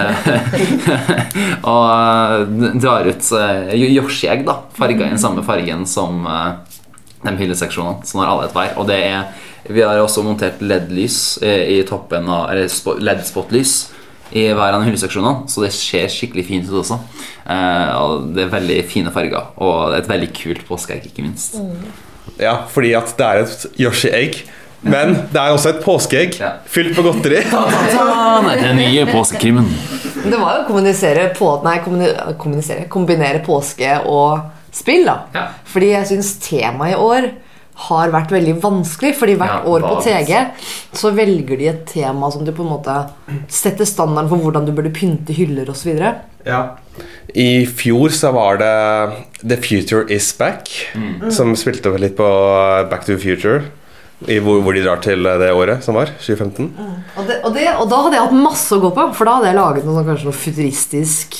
Eh, 0.00 1.66
og 1.68 2.50
drar 2.80 3.06
ut 3.06 3.28
Yoshi-egg, 3.76 4.42
da. 4.46 4.56
Farga 4.76 5.06
i 5.06 5.12
den 5.12 5.20
samme 5.20 5.42
fargen 5.46 5.84
som 5.88 6.24
de 7.24 7.36
hylleseksjonene. 7.36 8.04
Så 8.08 8.18
har 8.20 8.30
alle 8.32 8.48
et 8.48 8.54
hver. 8.56 8.74
Og 8.80 8.86
det 8.88 9.00
er 9.04 9.24
Vi 9.70 9.82
har 9.84 9.98
også 10.00 10.22
montert 10.24 10.60
LED-lys 10.64 11.38
eh, 11.44 11.66
i 11.78 11.82
toppen 11.86 12.28
av 12.32 12.50
Eller 12.50 12.70
LED-spot-lys 13.04 13.74
i 14.32 14.44
hver 14.54 14.76
av 14.76 14.84
hylleseksjonene, 14.86 15.48
så 15.50 15.64
det 15.64 15.72
ser 15.74 16.06
skikkelig 16.08 16.44
fint 16.46 16.68
ut 16.70 16.76
også. 16.84 16.96
Eh, 17.50 17.88
og 17.98 18.28
det 18.36 18.44
er 18.44 18.52
veldig 18.52 18.76
fine 18.86 19.10
farger, 19.10 19.48
og 19.58 19.96
et 19.96 20.06
veldig 20.08 20.28
kult 20.38 20.60
påskeegg, 20.68 21.08
ikke 21.10 21.24
minst. 21.26 21.56
Ja, 22.38 22.52
fordi 22.70 22.92
at 22.94 23.10
det 23.18 23.26
er 23.26 23.42
et 23.42 23.66
Yoshi-egg. 23.82 24.38
Men 24.86 25.16
det 25.32 25.36
er 25.42 25.50
også 25.52 25.74
et 25.74 25.82
påskeegg 25.84 26.38
Ja. 26.40 26.52
fylt 26.64 26.94
på 26.96 27.02
godteri. 27.04 27.42
Er 27.50 28.62
den 28.62 28.76
nye 28.80 29.04
påskekrimmen. 29.10 29.66
Det 30.24 30.38
var 30.38 30.56
jo 30.56 30.62
å 30.62 30.66
kommunisere 30.68 31.34
på 31.36 31.50
Nei, 31.64 31.78
kommunisere, 32.38 32.86
kombinere 32.88 33.42
påske 33.44 33.98
og 34.06 34.40
spill, 34.74 35.06
da. 35.08 35.16
Ja. 35.34 35.46
Fordi 35.70 35.92
jeg 35.94 36.10
syns 36.12 36.34
temaet 36.44 36.94
i 36.94 37.00
år 37.00 37.30
har 37.86 38.10
vært 38.12 38.32
veldig 38.34 38.58
vanskelig. 38.60 39.14
Fordi 39.16 39.36
hvert 39.40 39.64
Ja, 39.64 39.70
år 39.72 39.80
på. 39.86 40.02
TG 40.04 40.34
så 41.00 41.12
velger 41.16 41.56
de 41.58 41.68
et 41.72 41.86
tema 41.88 42.30
som 42.32 42.44
du 42.44 42.52
på 42.52 42.62
en 42.66 42.74
måte 42.74 42.96
setter 43.48 43.88
standarden 43.88 44.28
for 44.28 44.38
hvordan 44.44 44.66
du 44.68 44.72
burde 44.76 44.92
pynte 44.92 45.32
hyller 45.36 45.70
osv. 45.72 45.94
Ja. 46.46 46.60
I 47.34 47.64
fjor 47.66 48.12
så 48.12 48.32
var 48.34 48.58
det 48.60 48.72
The 49.46 49.56
Future 49.56 50.04
Is 50.12 50.32
Back, 50.36 50.68
som 51.30 51.54
spilte 51.56 51.92
litt 51.98 52.16
på 52.18 52.26
Back 52.90 53.06
to 53.06 53.14
the 53.14 53.20
Future. 53.22 53.62
I 54.28 54.36
hvor, 54.44 54.58
hvor 54.60 54.76
de 54.76 54.82
drar 54.84 55.00
til 55.00 55.24
det 55.24 55.48
året 55.56 55.80
som 55.80 55.96
var, 55.96 56.10
2015. 56.20 56.66
Og, 57.16 57.22
det, 57.24 57.38
og, 57.40 57.54
det, 57.56 57.62
og 57.72 57.86
da 57.88 58.00
hadde 58.04 58.18
jeg 58.18 58.26
hatt 58.26 58.36
masse 58.36 58.74
å 58.76 58.82
gå 58.82 58.90
på, 58.92 59.06
for 59.16 59.24
da 59.24 59.38
hadde 59.38 59.48
jeg 59.48 59.56
laget 59.56 59.86
noe, 59.86 59.94
sånn, 59.96 60.08
kanskje 60.10 60.28
noe 60.28 60.36
futuristisk 60.42 61.38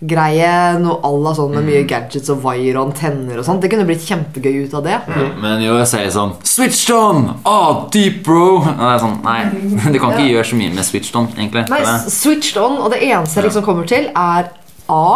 greie. 0.00 0.52
Noe 0.80 0.98
à 1.04 1.10
la 1.24 1.32
sånn 1.36 1.52
med 1.54 1.66
mye 1.68 1.82
gadgets 1.88 2.30
og 2.32 2.40
wire 2.44 2.78
og 2.78 2.90
antenner 2.90 3.40
og 3.40 3.46
sånt. 3.46 3.60
Det 3.62 3.70
kunne 3.72 3.86
blitt 3.88 4.06
kjempegøy 4.06 4.64
ut 4.64 4.76
av 4.78 4.86
det. 4.86 4.96
Men 5.42 5.60
jo, 5.64 5.76
jeg 5.82 5.90
sier 5.92 6.08
sånn 6.14 6.32
Switched 6.46 6.94
on! 6.96 7.28
Ah, 7.48 7.84
deep, 7.92 8.22
bro! 8.26 8.62
Sånn, 9.02 9.20
Nei, 9.26 9.42
du 9.92 10.00
kan 10.00 10.14
ikke 10.14 10.30
gjøre 10.30 10.48
så 10.52 10.60
mye 10.60 10.72
med 10.74 10.88
switched 10.88 11.20
on, 11.20 11.28
egentlig. 11.36 11.66
Nei, 11.72 11.82
switched 12.08 12.60
on, 12.62 12.80
og 12.80 12.94
det 12.94 13.02
eneste 13.10 13.40
jeg 13.40 13.50
liksom 13.50 13.66
kommer 13.66 13.88
til, 13.90 14.08
er 14.14 14.50
A. 14.90 15.06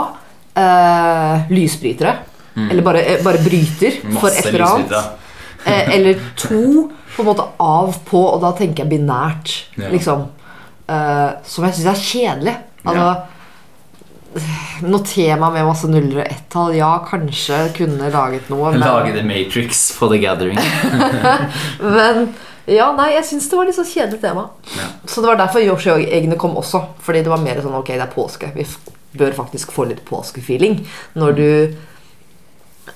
Uh, 0.54 1.50
lysbrytere. 1.50 2.14
Eller 2.54 2.84
bare, 2.86 3.00
eh, 3.02 3.22
bare 3.24 3.40
bryter 3.42 3.96
for 4.04 4.28
Masse 4.28 4.44
et 4.44 4.52
eller 4.52 4.66
annet. 4.68 4.96
Eh, 5.64 5.94
eller 5.94 6.18
to 6.36 6.90
på 7.14 7.22
en 7.22 7.28
måte 7.30 7.44
av 7.56 7.94
på, 8.04 8.20
og 8.20 8.42
da 8.42 8.50
tenker 8.52 8.82
jeg 8.82 8.90
binært. 8.90 9.52
Ja. 9.80 9.88
Liksom. 9.88 10.26
Uh, 10.84 11.40
som 11.48 11.64
jeg 11.64 11.78
syns 11.78 11.86
er 11.88 12.02
kjedelig. 12.02 12.54
Altså, 12.84 13.06
Noe 14.84 15.04
tema 15.06 15.50
med 15.54 15.66
masse 15.68 15.88
nuller 15.90 16.22
og 16.22 16.26
ett-tall. 16.26 16.74
Ja, 16.78 16.90
kanskje 17.06 17.60
kunne 17.76 18.10
laget 18.12 18.50
noe. 18.52 18.72
Men, 18.74 18.82
Lage 18.82 19.14
The 19.14 19.22
Matrix 19.26 19.86
på 19.98 20.08
The 20.10 20.18
Gathering. 20.24 20.58
men 21.96 22.26
ja, 22.70 22.88
nei, 22.96 23.10
jeg 23.14 23.28
syns 23.28 23.46
det 23.50 23.58
var 23.58 23.68
litt 23.68 23.76
sånn 23.76 23.88
kjedelig 23.88 24.22
tema. 24.22 24.48
Ja. 24.74 24.90
Så 25.04 25.22
det 25.22 25.30
var 25.30 25.40
derfor 25.40 25.64
Yoshi-eggene 25.64 26.38
kom 26.40 26.56
også. 26.60 26.80
Fordi 27.04 27.24
det 27.24 27.32
var 27.32 27.42
mer 27.42 27.60
sånn 27.64 27.76
ok, 27.76 27.92
det 27.94 28.06
er 28.06 28.14
påske. 28.14 28.50
Vi 28.56 28.66
bør 29.14 29.36
faktisk 29.36 29.74
få 29.74 29.86
litt 29.90 30.02
påskefeeling 30.08 30.80
når 31.20 31.36
du 31.38 31.48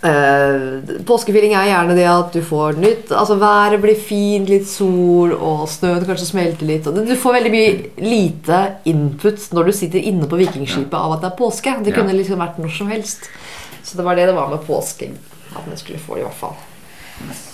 eh, 0.06 0.94
Påskefeeling 1.08 1.54
er 1.56 1.70
gjerne 1.70 1.96
det 1.98 2.06
at 2.10 2.34
du 2.34 2.40
får 2.44 2.78
nytt 2.80 3.12
Altså 3.12 3.38
været 3.40 3.80
blir 3.82 3.98
fint, 3.98 4.50
litt 4.50 4.68
sol, 4.70 5.34
og 5.34 5.66
snøen 5.70 6.06
kanskje 6.08 6.30
smelter 6.30 6.68
litt. 6.68 6.88
Du 6.88 7.14
får 7.18 7.38
veldig 7.38 7.52
mye 7.54 7.72
lite 8.04 8.62
input 8.90 9.50
når 9.56 9.70
du 9.70 9.76
sitter 9.80 10.10
inne 10.10 10.28
på 10.30 10.40
vikingskipet 10.40 10.98
av 10.98 11.16
at 11.16 11.24
det 11.24 11.32
er 11.32 11.38
påske. 11.38 11.76
Det 11.84 11.94
kunne 11.96 12.16
liksom 12.16 12.42
vært 12.42 12.60
når 12.62 12.74
som 12.80 12.92
helst. 12.92 13.30
Så 13.82 13.96
det 13.98 14.04
var 14.04 14.18
det 14.18 14.28
det 14.28 14.36
var 14.36 14.50
med 14.52 14.66
påskeegg. 14.66 15.16
At 15.56 15.64
vi 15.64 15.78
skulle 15.80 16.02
få 16.02 16.18
det 16.18 16.26
i 16.26 16.28
hvert 16.28 16.42
fall. 16.42 16.58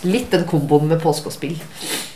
Litt 0.05 0.33
den 0.35 0.45
komboen 0.49 0.91
med 0.91 1.01
påske 1.03 1.31
og 1.31 1.37
spill. 1.37 1.57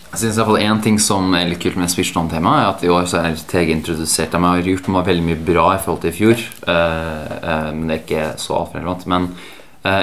Jeg 0.08 0.22
synes 0.22 0.36
i 0.36 0.40
hvert 0.40 0.48
fall 0.48 0.62
En 0.64 0.80
ting 0.84 0.98
som 1.02 1.34
er 1.36 1.50
litt 1.50 1.60
kult 1.60 1.76
med 1.76 1.90
Spirstone-temaet, 1.92 2.62
er 2.62 2.70
at 2.72 2.84
i 2.84 2.90
år 2.92 3.04
så 3.10 3.20
er 3.20 3.36
TG 3.36 3.74
introdusert. 3.74 4.32
De 4.32 4.40
har 4.40 4.70
gjort 4.72 4.88
meg 4.92 5.06
veldig 5.08 5.26
mye 5.26 5.40
bra 5.50 5.66
i 5.74 5.82
forhold 5.84 6.00
til 6.04 6.12
i 6.12 6.16
fjor, 6.16 6.44
uh, 6.64 7.26
uh, 7.44 7.70
men 7.76 7.84
det 7.90 7.96
er 7.98 8.04
ikke 8.04 8.26
så 8.40 8.56
altfor 8.56 8.80
relevant. 8.80 9.04
Men 9.12 9.28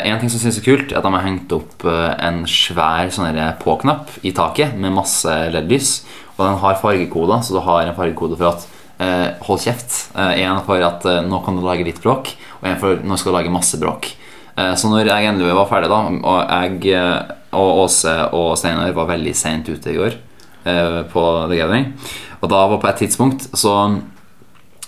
en 0.07 0.19
ting 0.21 0.31
som 0.31 0.41
synes 0.41 0.59
er 0.59 0.65
kult, 0.65 0.91
er 0.91 0.99
at 0.99 1.05
de 1.05 1.11
har 1.13 1.25
hengt 1.25 1.51
opp 1.55 1.85
eh, 1.89 2.13
en 2.27 2.43
svær 2.49 3.09
sånn 3.13 3.39
på-knapp 3.61 4.13
i 4.23 4.31
taket 4.35 4.77
med 4.79 4.95
masse 4.95 5.29
LED-lys. 5.53 5.95
Og 6.35 6.43
den 6.45 6.57
har 6.61 6.79
fargekoder, 6.81 7.43
så 7.43 7.55
du 7.55 7.61
har 7.63 7.85
en 7.85 7.95
fargekode 7.95 8.37
for 8.39 8.51
at 8.51 8.67
eh, 8.99 9.29
hold 9.47 9.61
kjeft. 9.63 9.97
Eh, 10.15 10.41
en 10.43 10.61
for 10.67 10.83
at 10.83 11.05
eh, 11.07 11.21
nå 11.23 11.39
kan 11.45 11.55
du 11.55 11.63
lage 11.65 11.87
litt 11.87 12.01
bråk, 12.03 12.33
og 12.61 12.69
en 12.69 12.79
for 12.81 13.03
nå 13.03 13.17
skal 13.19 13.31
du 13.31 13.37
lage 13.37 13.53
masse 13.53 13.79
bråk. 13.81 14.11
Eh, 14.57 14.73
Så 14.75 14.91
når 14.91 15.11
jeg 15.11 15.29
endelig 15.29 15.55
var 15.55 15.69
ferdig, 15.71 15.91
da 15.91 16.01
og 16.11 16.39
jeg 16.43 16.95
eh, 16.95 17.35
og 17.55 17.85
Åse 17.85 18.13
og 18.35 18.57
Steinar 18.59 18.91
var 18.95 19.07
veldig 19.13 19.31
seint 19.37 19.69
ute 19.69 19.93
i 19.93 19.95
går 19.95 20.17
eh, 20.67 21.01
på 21.11 21.23
The 21.47 21.55
Gathering, 21.61 21.93
og 22.41 22.49
da 22.51 22.65
var 22.67 22.81
på 22.83 22.89
et 22.89 22.99
tidspunkt 23.05 23.47
så 23.55 23.75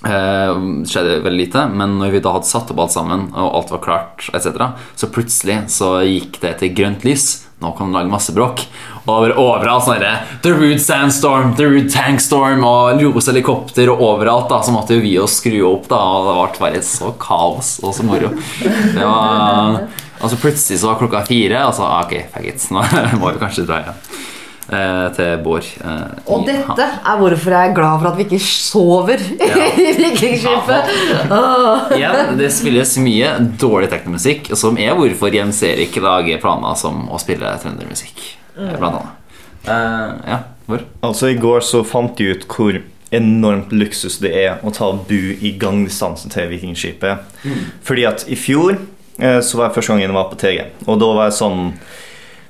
eh, 0.05 0.53
skjedde 0.85 1.19
veldig 1.25 1.41
lite, 1.41 1.65
men 1.73 1.97
når 2.01 2.13
vi 2.17 2.21
da 2.23 2.35
hadde 2.35 2.49
satt 2.49 2.71
opp 2.73 2.85
alt 2.85 2.93
sammen, 2.93 3.27
og 3.33 3.59
alt 3.61 3.73
var 3.73 3.83
klart, 3.83 4.29
etc., 4.33 4.71
så 4.95 5.09
plutselig 5.13 5.63
så 5.73 5.97
gikk 6.05 6.41
det 6.43 6.57
til 6.61 6.73
grønt 6.77 7.07
lys. 7.07 7.29
Nå 7.57 7.71
kan 7.73 7.89
du 7.89 7.95
lage 7.97 8.11
masse 8.11 8.33
bråk. 8.35 8.61
Og 9.07 9.09
over, 9.09 9.31
overalt 9.41 9.87
sånn 9.87 10.03
The 10.43 10.51
Rude 10.53 10.81
Sandstorm, 10.83 11.55
The 11.57 11.65
Rude 11.65 11.89
Tankstorm 11.89 12.61
og 12.67 13.01
rosa 13.01 13.31
helikopter 13.31 13.89
og 13.89 14.03
overalt. 14.05 14.45
da 14.51 14.61
Så 14.61 14.75
måtte 14.75 14.93
jo 14.93 15.01
vi 15.01 15.15
oss 15.17 15.39
skru 15.39 15.63
opp, 15.65 15.87
da 15.89 15.97
og 15.97 16.27
det 16.27 16.37
ble 16.37 16.67
bare 16.67 16.83
så 16.85 17.15
kaos 17.17 17.79
og 17.81 17.95
så 17.97 18.05
moro. 18.05 18.29
Det 18.61 19.01
var 19.01 19.87
Og 20.21 20.31
så 20.31 20.37
plutselig 20.41 20.79
så 20.81 20.91
var 20.91 21.01
klokka 21.01 21.25
fire, 21.25 21.65
og 21.65 21.73
så 21.77 21.85
ok, 21.85 22.17
fuck 22.33 22.45
it. 22.45 22.69
Nå 22.73 22.85
må 23.21 23.33
vi 23.33 23.41
kanskje 23.41 23.65
dra 23.65 23.81
hjem. 23.85 24.03
Eh, 24.67 25.09
til 25.15 25.37
Bård. 25.45 25.63
Eh, 25.79 26.07
Og 26.27 26.41
i- 26.43 26.51
dette 26.51 26.83
er 26.83 27.17
hvorfor 27.21 27.53
jeg 27.55 27.69
er 27.69 27.73
glad 27.75 28.01
for 28.01 28.07
at 28.09 28.17
vi 28.17 28.25
ikke 28.25 28.39
sover 28.43 29.21
i 29.79 29.93
Vikingskipet. 29.95 30.89
Ja. 31.29 31.87
Igjen, 31.95 32.33
det 32.37 32.49
spilles 32.51 32.97
mye 32.99 33.29
dårlig 33.61 33.87
teknomusikk, 33.93 34.49
som 34.59 34.75
er 34.77 34.91
hvorfor 34.97 35.31
Jens 35.33 35.61
Erik 35.63 35.95
lager 36.03 36.41
planer 36.43 36.75
som 36.75 37.05
å 37.07 37.19
spille 37.23 37.53
trøndermusikk. 37.63 38.19
eh, 38.59 38.75
Blant 38.75 38.99
annet. 38.99 39.39
Eh, 39.67 40.31
ja, 40.33 40.41
hvor? 40.67 40.83
Altså 41.01 41.31
I 41.31 41.39
går 41.39 41.63
så 41.63 41.85
fant 41.87 42.17
de 42.19 42.31
ut 42.35 42.45
hvor 42.51 42.81
enormt 43.15 43.71
luksus 43.71 44.19
det 44.19 44.33
er 44.35 44.59
å 44.67 44.71
ta 44.75 44.91
bu 44.91 45.15
i 45.39 45.53
gangdistansen 45.57 46.29
til 46.33 46.49
Vikingskipet. 46.51 47.23
Fordi 47.87 48.03
at 48.05 48.25
i 48.27 48.35
fjor 48.35 48.75
eh, 49.17 49.39
så 49.39 49.55
var 49.61 49.69
jeg 49.69 49.77
første 49.79 49.93
gangen 49.95 50.09
jeg 50.09 50.17
var 50.17 50.27
på 50.33 50.35
TG, 50.43 50.65
og 50.91 50.99
da 50.99 51.13
var 51.15 51.29
jeg 51.29 51.37
sånn 51.39 51.61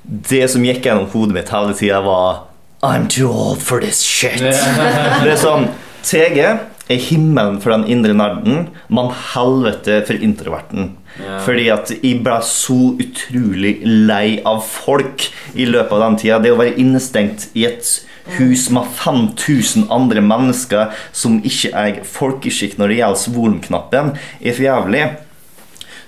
Det 0.08 0.46
som 0.48 0.64
gikk 0.64 0.86
gjennom 0.88 1.08
hodet 1.12 1.36
mitt 1.36 1.52
hele 1.52 1.74
tida, 1.76 2.00
var 2.00 2.46
I'm 2.80 3.08
too 3.08 3.28
old 3.28 3.60
for 3.62 3.80
this 3.80 4.00
shit. 4.00 4.40
det 5.24 5.32
er 5.34 5.40
sånn 5.40 5.68
TG 6.06 6.40
er 6.88 7.00
himmelen 7.04 7.58
for 7.60 7.74
den 7.74 7.84
indre 7.92 8.14
nerden, 8.16 8.68
men 8.88 9.10
helvete 9.34 10.00
for 10.08 10.16
introverten. 10.24 10.94
Yeah. 11.18 11.40
Fordi 11.44 11.66
at 11.74 11.92
jeg 11.98 12.22
ble 12.24 12.38
så 12.46 12.78
utrolig 12.96 13.74
lei 13.84 14.38
av 14.48 14.62
folk 14.64 15.26
i 15.52 15.68
løpet 15.68 15.92
av 15.98 16.04
den 16.06 16.18
tida. 16.22 16.40
Det 16.40 16.54
å 16.54 16.60
være 16.60 16.78
innestengt 16.80 17.50
i 17.58 17.66
et 17.68 17.90
hus 18.38 18.66
med 18.72 18.88
5000 18.96 19.88
andre 19.92 20.22
mennesker 20.24 20.96
som 21.16 21.38
ikke 21.44 21.72
eier 21.76 22.02
folkeskikk 22.08 22.76
når 22.80 22.92
det 22.92 23.00
gjelder 23.02 23.36
volumknappen, 23.36 24.12
er 24.40 24.56
for 24.56 24.68
jævlig. 24.68 25.06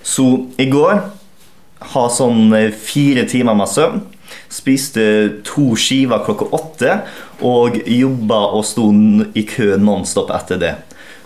Så 0.01 0.27
i 0.61 0.69
går 0.71 1.03
ha 1.93 2.07
sånn 2.13 2.53
eh, 2.57 2.71
fire 2.71 3.25
timer 3.29 3.57
med 3.57 3.67
søvn. 3.71 4.01
Spiste 4.51 5.03
to 5.47 5.73
skiver 5.79 6.21
klokka 6.25 6.47
åtte 6.55 6.97
og 7.47 7.77
jobba 7.87 8.39
og 8.55 8.63
sto 8.67 8.89
i 9.35 9.43
kø 9.47 9.75
nonstop 9.81 10.31
etter 10.35 10.59
det. 10.61 10.75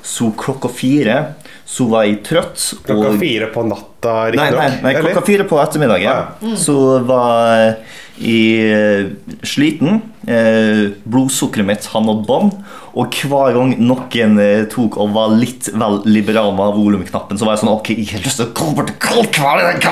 Så 0.05 0.31
klokka 0.37 0.69
fire 0.69 1.19
så 1.65 1.87
var 1.89 2.05
jeg 2.05 2.19
trøtt. 2.27 2.61
Klokka 2.85 3.11
og- 3.13 3.19
fire 3.19 3.47
på 3.53 3.63
natta, 3.67 4.15
Nei, 4.37 4.49
nei, 4.53 4.69
nei, 4.83 4.93
klokka 5.01 5.23
fire 5.25 5.43
på 5.49 5.57
ettermiddagen 5.61 6.55
så 6.61 6.77
var 7.05 7.75
jeg 8.21 8.71
eh, 8.71 9.39
sliten. 9.43 10.01
Eh, 10.25 10.95
blodsukkeret 11.05 11.67
mitt 11.67 11.85
har 11.91 12.01
nådd 12.01 12.23
bånn. 12.25 12.53
Og 12.97 13.17
hver 13.21 13.53
gang 13.57 13.75
noen 13.77 14.39
eh, 14.41 14.63
tok 14.71 14.97
og 15.01 15.13
var 15.15 15.35
litt 15.37 15.69
vel 15.73 15.99
liberal 16.09 16.55
med 16.57 16.73
volumknappen, 16.77 17.37
så 17.37 17.45
var 17.45 17.55
jeg 17.55 17.65
sånn 17.65 17.75
Ok, 17.75 17.91
jeg 17.93 18.09
har 18.15 18.25
lyst 18.25 18.41
til 18.41 18.49
å 18.49 18.55
gå 18.57 18.71
bort 18.77 18.89
til 18.89 18.97
kaldkveld. 19.05 19.85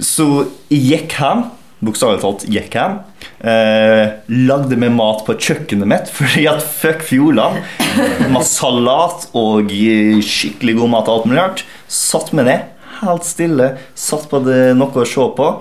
Så 0.00 0.28
jeg 0.68 0.84
gikk 0.90 1.16
hjem. 1.20 1.46
Bokstavelig 1.80 2.20
talt 2.20 2.44
gikk 2.52 2.76
hjem. 2.76 2.98
Eh, 3.40 4.04
lagde 4.44 4.76
meg 4.76 4.92
mat 4.92 5.24
på 5.24 5.38
kjøkkenet 5.40 5.88
mitt, 5.88 6.12
fordi 6.18 6.44
at 6.50 6.60
fuck 6.60 7.04
fjolene. 7.08 7.64
Med 8.28 8.44
salat 8.44 9.30
og 9.32 9.72
eh, 9.72 10.20
skikkelig 10.20 10.76
god 10.82 10.96
mat 10.96 11.08
og 11.08 11.14
alt 11.20 11.30
mulig 11.30 11.40
rart. 11.40 11.64
Satt 11.88 12.34
meg 12.36 12.50
ned, 12.50 12.66
helt 13.00 13.24
stille, 13.24 13.74
satt 13.96 14.28
på 14.28 14.42
det 14.44 14.74
noe 14.76 14.92
å 14.92 15.08
se 15.08 15.30
på. 15.38 15.52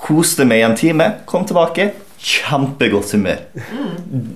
Koste 0.00 0.48
meg 0.48 0.62
i 0.62 0.70
en 0.70 0.78
time, 0.80 1.12
kom 1.28 1.44
tilbake. 1.44 1.90
Kjempegodt 2.20 3.14
humør. 3.16 3.38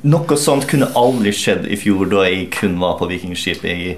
Noe 0.09 0.37
sånt 0.41 0.65
kunne 0.71 0.89
aldri 0.97 1.35
skjedd 1.37 1.67
i 1.69 1.77
fjor, 1.77 2.07
da 2.09 2.23
jeg 2.25 2.47
kun 2.55 2.79
var 2.81 2.95
på 2.97 3.09
Vikingskipet 3.11 3.67
i 3.71 3.91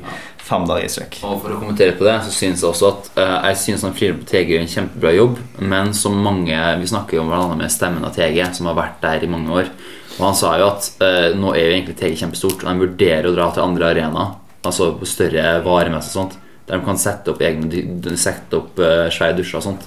fem 0.46 0.64
dager 0.66 0.86
i 0.86 0.90
strekk. 0.90 1.18
Og 1.26 1.40
For 1.42 1.54
å 1.54 1.58
kommentere 1.60 1.94
på 1.98 2.06
det, 2.06 2.16
så 2.26 2.32
synes 2.34 2.62
jeg 2.62 2.70
også 2.70 2.88
at 2.92 3.10
uh, 3.18 3.36
Jeg 3.48 3.60
synes 3.62 3.84
han 3.86 3.94
Flirer 3.96 4.18
på 4.18 4.26
TG 4.30 4.54
gjør 4.54 4.64
en 4.64 4.72
kjempebra 4.72 5.12
jobb, 5.14 5.38
men 5.72 5.92
som 5.94 6.18
mange 6.22 6.56
Vi 6.80 6.90
snakker 6.90 7.18
jo 7.18 7.24
om 7.24 7.30
hverandre 7.30 7.60
med 7.62 7.74
stemmen 7.74 8.06
av 8.06 8.14
TG, 8.16 8.40
som 8.58 8.70
har 8.70 8.78
vært 8.78 8.98
der 9.04 9.26
i 9.26 9.30
mange 9.30 9.54
år. 9.54 9.70
Og 10.16 10.24
han 10.24 10.38
sa 10.38 10.54
jo 10.58 10.70
at 10.72 10.90
uh, 11.02 11.28
nå 11.38 11.52
er 11.54 11.68
jo 11.68 11.76
egentlig 11.76 11.98
TG 12.00 12.18
kjempestort, 12.24 12.64
og 12.64 12.70
de 12.70 12.86
vurderer 12.86 13.30
å 13.30 13.36
dra 13.36 13.50
til 13.52 13.66
andre 13.66 13.92
arenaer, 13.92 14.34
altså 14.66 14.90
på 14.98 15.08
større 15.08 15.60
varemesser 15.66 16.14
og 16.14 16.18
sånt, 16.24 16.38
der 16.66 16.80
de 16.80 16.86
kan 16.88 16.98
sette 16.98 17.30
opp 17.30 17.42
egne 17.46 18.16
sette 18.18 18.58
opp 18.58 18.80
uh, 18.82 19.06
svære 19.14 19.38
dusjer 19.38 19.60
og 19.60 19.68
sånt. 19.68 19.86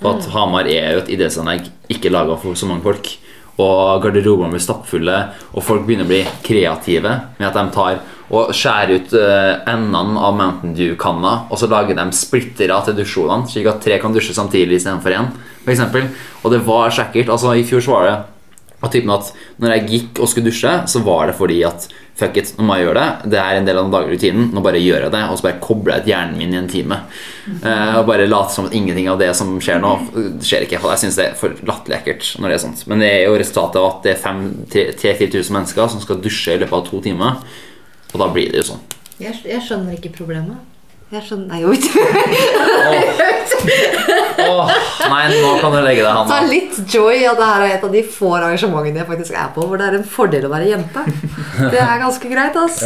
For 0.00 0.14
at 0.14 0.28
Mm. 0.28 0.32
Hamar 0.36 0.68
er 0.70 0.94
jo 0.94 1.02
et 1.02 1.10
idrettsanlegg 1.16 1.66
ikke 1.92 2.12
laga 2.12 2.38
for 2.40 2.54
så 2.54 2.68
mange 2.70 2.86
folk. 2.86 3.10
Og 3.58 4.02
garderobene 4.04 4.54
blir 4.54 4.62
stappfulle, 4.62 5.18
og 5.52 5.64
folk 5.64 5.84
begynner 5.86 6.06
å 6.06 6.12
bli 6.12 6.22
kreative 6.46 7.16
med 7.38 7.48
at 7.50 7.58
de 7.58 7.66
tar 7.74 8.00
og 8.30 8.52
skjærer 8.54 9.00
ut 9.00 9.14
eh, 9.18 9.56
endene 9.72 10.20
av 10.22 10.36
Mountain 10.38 10.74
Dew-kanna, 10.76 11.32
og 11.50 11.58
så 11.58 11.66
lager 11.70 11.98
de 11.98 12.04
splittere 12.14 12.76
til 12.86 13.00
dusjholene, 13.00 13.50
slik 13.50 13.66
at 13.66 13.80
tre 13.82 13.98
kan 13.98 14.14
dusje 14.14 14.36
samtidig 14.36 14.78
istedenfor 14.78 15.16
én. 15.16 15.32
Eksempel. 15.66 16.06
og 16.42 16.52
det 16.54 16.62
var 16.66 16.90
så 16.90 17.02
ekkelt. 17.02 17.28
Altså, 17.28 17.52
I 17.58 17.66
fjor 17.66 17.82
så 17.84 17.92
var 17.92 18.06
det 18.06 18.14
at 18.80 18.94
typen 18.94 19.12
at 19.12 19.32
når 19.60 19.74
jeg 19.74 19.88
gikk 19.90 20.20
og 20.22 20.30
skulle 20.30 20.48
dusje, 20.48 20.72
så 20.88 21.02
var 21.04 21.28
det 21.28 21.36
fordi 21.36 21.58
at 21.68 21.88
fuck 22.20 22.36
it, 22.36 22.52
nå 22.56 22.64
må 22.68 22.76
jeg 22.76 22.86
gjøre 22.86 23.00
det. 23.00 23.30
Det 23.32 23.40
er 23.40 23.58
en 23.58 23.68
del 23.68 23.78
av 23.80 23.86
den 23.86 23.94
daglige 23.94 24.16
rutinen. 24.16 24.48
Nå 24.54 24.62
bare 24.64 24.80
gjør 24.80 25.06
jeg 25.06 25.14
det, 25.14 25.22
og 25.28 25.38
så 25.38 25.46
bare 25.46 25.60
kobler 25.64 25.94
jeg 25.94 26.04
ut 26.04 26.10
hjernen 26.10 26.38
min 26.40 26.54
i 26.54 26.58
en 26.60 26.70
time. 26.70 26.98
Eh, 27.48 27.94
og 28.00 28.08
bare 28.08 28.28
later 28.28 28.54
som 28.56 28.68
at 28.68 28.76
ingenting 28.76 29.08
av 29.12 29.20
det 29.20 29.30
som 29.36 29.54
skjer 29.62 29.80
nå, 29.84 29.92
skjer 30.44 30.66
ikke. 30.66 30.80
Jeg 30.80 31.02
syns 31.04 31.20
det 31.20 31.28
er 31.30 31.38
for 31.40 31.56
latterlig 31.68 32.00
ekkelt 32.00 32.32
når 32.40 32.52
det 32.52 32.58
er 32.58 32.64
sånt. 32.66 32.84
Men 32.90 33.04
det 33.04 33.12
er 33.14 33.22
jo 33.26 33.38
resultatet 33.40 33.80
av 33.80 33.88
at 33.90 34.08
det 34.08 34.16
er 34.16 34.90
3000-4000 35.00 35.56
mennesker 35.58 35.92
som 35.94 36.04
skal 36.04 36.20
dusje 36.24 36.56
i 36.56 36.60
løpet 36.60 36.78
av 36.80 36.88
to 36.88 37.00
timer. 37.04 37.40
Og 38.12 38.20
da 38.20 38.28
blir 38.32 38.52
det 38.52 38.64
jo 38.64 38.72
sånn. 38.72 38.84
Jeg, 39.20 39.40
jeg 39.44 39.64
skjønner 39.64 39.96
ikke 39.96 40.14
problemet. 40.20 40.60
Jeg 41.10 41.22
skjønner 41.26 41.48
Nei, 41.50 41.60
jo 41.64 41.72
ikke. 41.74 41.90
Åh, 44.40 44.70
nei, 45.10 45.24
nå 45.42 45.50
kan 45.60 45.72
du 45.74 45.78
legge 45.84 46.00
deg, 46.04 46.06
Ta 46.06 46.22
Hanna. 46.22 46.38
litt 46.48 46.78
joy 46.90 47.24
at 47.28 47.36
det 47.38 47.48
her 47.50 47.64
er 47.66 47.74
et 47.76 47.84
av 47.86 47.92
de 47.92 48.02
få 48.14 48.30
arrangementene 48.38 49.02
jeg 49.02 49.08
faktisk 49.10 49.34
er 49.36 49.50
på 49.54 49.64
hvor 49.68 49.80
det 49.80 49.88
er 49.90 49.96
en 49.98 50.06
fordel 50.08 50.46
å 50.48 50.50
være 50.52 50.70
jente. 50.70 51.02
Det 51.74 51.80
er 51.82 52.00
ganske 52.00 52.30
greit, 52.30 52.56
ass. 52.62 52.78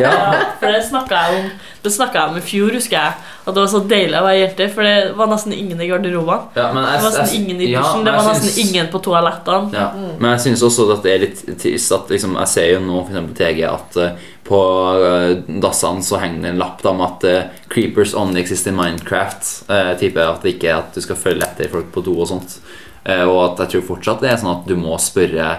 Ja, 0.00 0.14
for 0.60 0.72
det 0.72 0.80
snakka 0.88 1.20
jeg 1.28 1.42
om 1.42 1.50
Det 1.84 1.92
snakket 1.94 2.18
jeg 2.18 2.32
om 2.32 2.38
i 2.40 2.44
fjor, 2.48 2.72
husker 2.74 2.96
jeg. 2.98 3.12
At 3.44 3.54
det 3.54 3.60
var 3.62 3.68
så 3.70 3.80
deilig 3.88 4.18
å 4.18 4.24
være 4.26 4.40
jente, 4.42 4.66
for 4.74 4.88
det 4.88 4.96
var 5.20 5.30
nesten 5.30 5.54
ingen 5.56 5.78
i 5.84 5.86
garderobene. 5.88 6.50
Ja, 6.58 6.66
det 6.74 6.80
var 7.04 7.06
nesten 7.06 7.36
ingen 7.38 7.62
i 7.62 7.70
ja, 7.70 7.84
dusjen, 7.84 8.02
men 8.02 8.08
det 8.10 8.16
var 8.18 8.26
nesten 8.32 8.50
syns- 8.50 8.58
ingen 8.64 8.90
på 8.92 9.02
toalettene. 9.06 9.70
Ja, 9.78 9.86
men 10.18 10.26
jeg 10.34 10.42
synes 10.48 10.64
også 10.68 10.88
at 10.96 11.06
det 11.06 11.14
er 11.14 11.22
litt 11.28 11.44
trist 11.62 11.94
at 11.96 12.10
liksom, 12.12 12.34
Jeg 12.42 12.52
ser 12.56 12.68
jo 12.74 12.82
nå 12.88 13.04
eksempel 13.06 13.38
TG 13.38 13.62
at 13.70 14.00
eh, 14.02 14.26
på 14.48 14.58
uh, 14.98 15.60
dassene 15.60 16.02
så 16.04 16.20
henger 16.22 16.42
det 16.42 16.52
en 16.54 16.60
lapp 16.60 16.82
da, 16.82 16.90
om 16.94 17.02
at 17.04 17.24
uh, 17.28 17.50
'Creepers 17.68 18.14
only 18.16 18.40
exist 18.40 18.66
in 18.66 18.78
Minecraft'. 18.78 19.50
Uh, 19.68 19.92
type 20.00 20.20
At 20.24 20.42
det 20.42 20.56
ikke 20.56 20.70
er 20.72 20.78
at 20.80 20.94
du 20.96 21.04
skal 21.04 21.20
følge 21.20 21.44
etter 21.44 21.68
folk 21.72 21.92
på 21.92 22.04
do 22.06 22.16
og 22.16 22.30
sånt. 22.32 22.58
Uh, 23.04 23.24
og 23.28 23.42
at 23.44 23.66
jeg 23.66 23.76
tror 23.76 23.86
fortsatt 23.94 24.24
det 24.24 24.32
er 24.32 24.40
sånn 24.40 24.54
at 24.56 24.66
du 24.68 24.74
må 24.80 24.96
spørre 25.00 25.50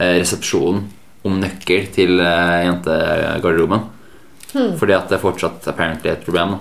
uh, 0.00 0.14
resepsjonen 0.18 0.88
om 1.28 1.38
nøkkel 1.42 1.86
til 1.92 2.18
uh, 2.20 2.64
jentegarderoben. 2.64 3.86
Hmm. 4.54 4.74
Fordi 4.80 4.96
at 4.96 5.12
det 5.12 5.20
fortsatt 5.20 5.68
apparently 5.68 6.10
er 6.10 6.16
et 6.16 6.24
problem. 6.24 6.56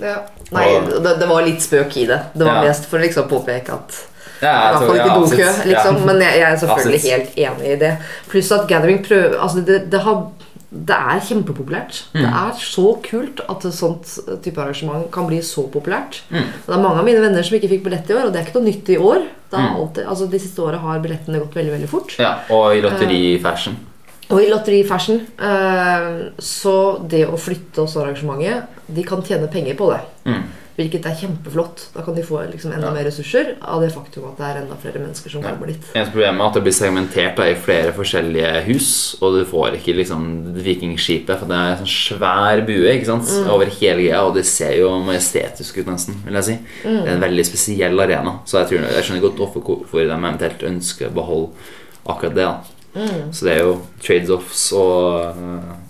Ja. 0.00 0.20
Nei, 0.52 0.68
det, 0.86 1.16
det 1.20 1.28
var 1.28 1.44
litt 1.46 1.62
spøk 1.64 1.96
i 1.96 2.06
det. 2.08 2.18
Det 2.34 2.44
var 2.46 2.60
Ja. 2.60 2.64
mest 2.68 2.88
for 2.90 3.00
å 3.00 3.02
liksom 3.02 3.28
påpeke 3.30 3.74
at 3.74 4.00
Ja, 4.42 4.74
jeg 4.74 4.96
ja, 4.98 5.06
dokø, 5.14 5.48
liksom. 5.68 5.98
Ja. 6.00 6.06
Men 6.06 6.20
jeg, 6.20 6.38
jeg 6.40 6.46
er 6.48 6.56
selvfølgelig 6.58 7.02
helt 7.04 7.36
enig 7.38 7.68
i 7.72 7.76
det. 7.78 7.90
Pluss 8.28 8.50
at 8.52 8.66
Gathering 8.68 8.98
prøver 9.04 9.36
Altså, 9.38 9.62
det, 9.66 9.84
det 9.92 10.00
har 10.02 10.24
det 10.72 10.96
er 10.96 11.20
kjempepopulært. 11.20 11.98
Det 12.16 12.24
er 12.24 12.52
så 12.56 12.94
kult 13.04 13.42
at 13.44 13.64
et 13.68 13.74
sånt 13.76 14.08
type 14.42 14.56
arrangement 14.62 15.04
kan 15.12 15.26
bli 15.28 15.42
så 15.44 15.66
populært. 15.68 16.22
Mm. 16.32 16.46
Det 16.66 16.72
er 16.72 16.80
mange 16.80 17.02
av 17.02 17.04
mine 17.04 17.20
venner 17.20 17.44
som 17.44 17.58
ikke 17.58 17.68
fikk 17.74 17.84
billett 17.84 18.08
i 18.08 18.16
år, 18.16 18.26
og 18.26 18.32
det 18.32 18.40
er 18.40 18.46
ikke 18.48 18.56
noe 18.60 18.70
nytt 18.70 18.88
i 18.88 18.96
år. 18.98 19.26
Det 19.52 19.60
Mm. 19.60 19.76
alltid, 19.76 20.06
altså 20.08 20.30
De 20.30 20.38
siste 20.38 20.62
åra 20.64 20.78
har 20.80 21.00
billettene 21.00 21.38
gått 21.38 21.54
veldig 21.54 21.72
veldig 21.76 21.88
fort. 21.88 22.14
Ja, 22.18 22.38
og 22.48 22.74
i 22.74 22.80
lotterifashion. 22.80 23.74
Uh, 23.74 23.88
Og 24.32 24.40
i 24.40 24.48
Lotteri 24.48 24.82
Fashion 24.86 25.18
eh, 25.38 26.30
Så 26.38 27.06
det 27.06 27.26
å 27.28 27.36
flytte 27.36 27.82
også 27.82 28.00
arrangementet 28.00 28.64
De 28.88 29.02
kan 29.04 29.20
tjene 29.20 29.50
penger 29.50 29.74
på 29.76 29.90
det. 29.92 30.00
Mm. 30.24 30.42
Hvilket 30.76 31.04
er 31.04 31.16
kjempeflott. 31.20 31.82
Da 31.92 32.04
kan 32.04 32.16
de 32.16 32.24
få 32.24 32.40
liksom 32.48 32.72
enda 32.72 32.90
mer 32.94 33.04
ressurser 33.04 33.54
av 33.60 33.82
det 33.84 33.90
faktum 33.92 34.24
at 34.30 34.38
det 34.40 34.46
er 34.48 34.60
enda 34.62 34.78
flere 34.80 35.02
mennesker 35.02 35.34
som 35.34 35.44
kommer 35.44 35.68
dit. 35.68 35.90
Eneste 35.92 36.14
problemet 36.14 36.40
er 36.40 36.46
at 36.46 36.56
det 36.56 36.62
blir 36.64 36.76
segmentert 36.76 37.36
da, 37.36 37.48
i 37.50 37.58
flere 37.66 37.92
forskjellige 37.96 38.52
hus, 38.70 38.90
og 39.20 39.36
du 39.36 39.42
får 39.48 39.76
ikke 39.78 39.96
liksom 40.00 40.26
vikingskipet, 40.64 41.34
for 41.36 41.50
det 41.50 41.58
er 41.58 41.74
en 41.74 41.82
sånn 41.82 41.92
svær 41.92 42.64
bue 42.68 42.96
ikke 42.96 43.10
sant? 43.10 43.28
Mm. 43.28 43.50
over 43.52 43.72
hele 43.76 44.00
greia, 44.00 44.24
og 44.24 44.36
det 44.38 44.46
ser 44.48 44.78
jo 44.80 44.90
majestetisk 45.04 45.82
ut, 45.82 45.92
nesten. 45.92 46.18
vil 46.24 46.40
jeg 46.40 46.48
si. 46.48 46.58
Mm. 46.86 46.98
Det 46.98 47.06
er 47.06 47.14
en 47.18 47.26
veldig 47.28 47.46
spesiell 47.48 48.06
arena, 48.06 48.36
så 48.48 48.62
jeg, 48.62 48.72
tror, 48.72 48.86
jeg 48.96 49.08
skjønner 49.08 49.26
godt 49.28 49.42
hvorfor, 49.44 50.00
de 50.00 50.06
eventuelt 50.16 50.68
ønsker 50.72 51.10
å 51.10 51.16
beholde 51.20 51.72
akkurat 52.08 52.38
det. 52.38 52.48
da. 52.48 52.78
Mm. 52.92 53.32
Så 53.32 53.46
det 53.46 53.54
er 53.54 53.62
jo 53.64 53.76
trades-offs 54.04 54.66
og 54.76 55.42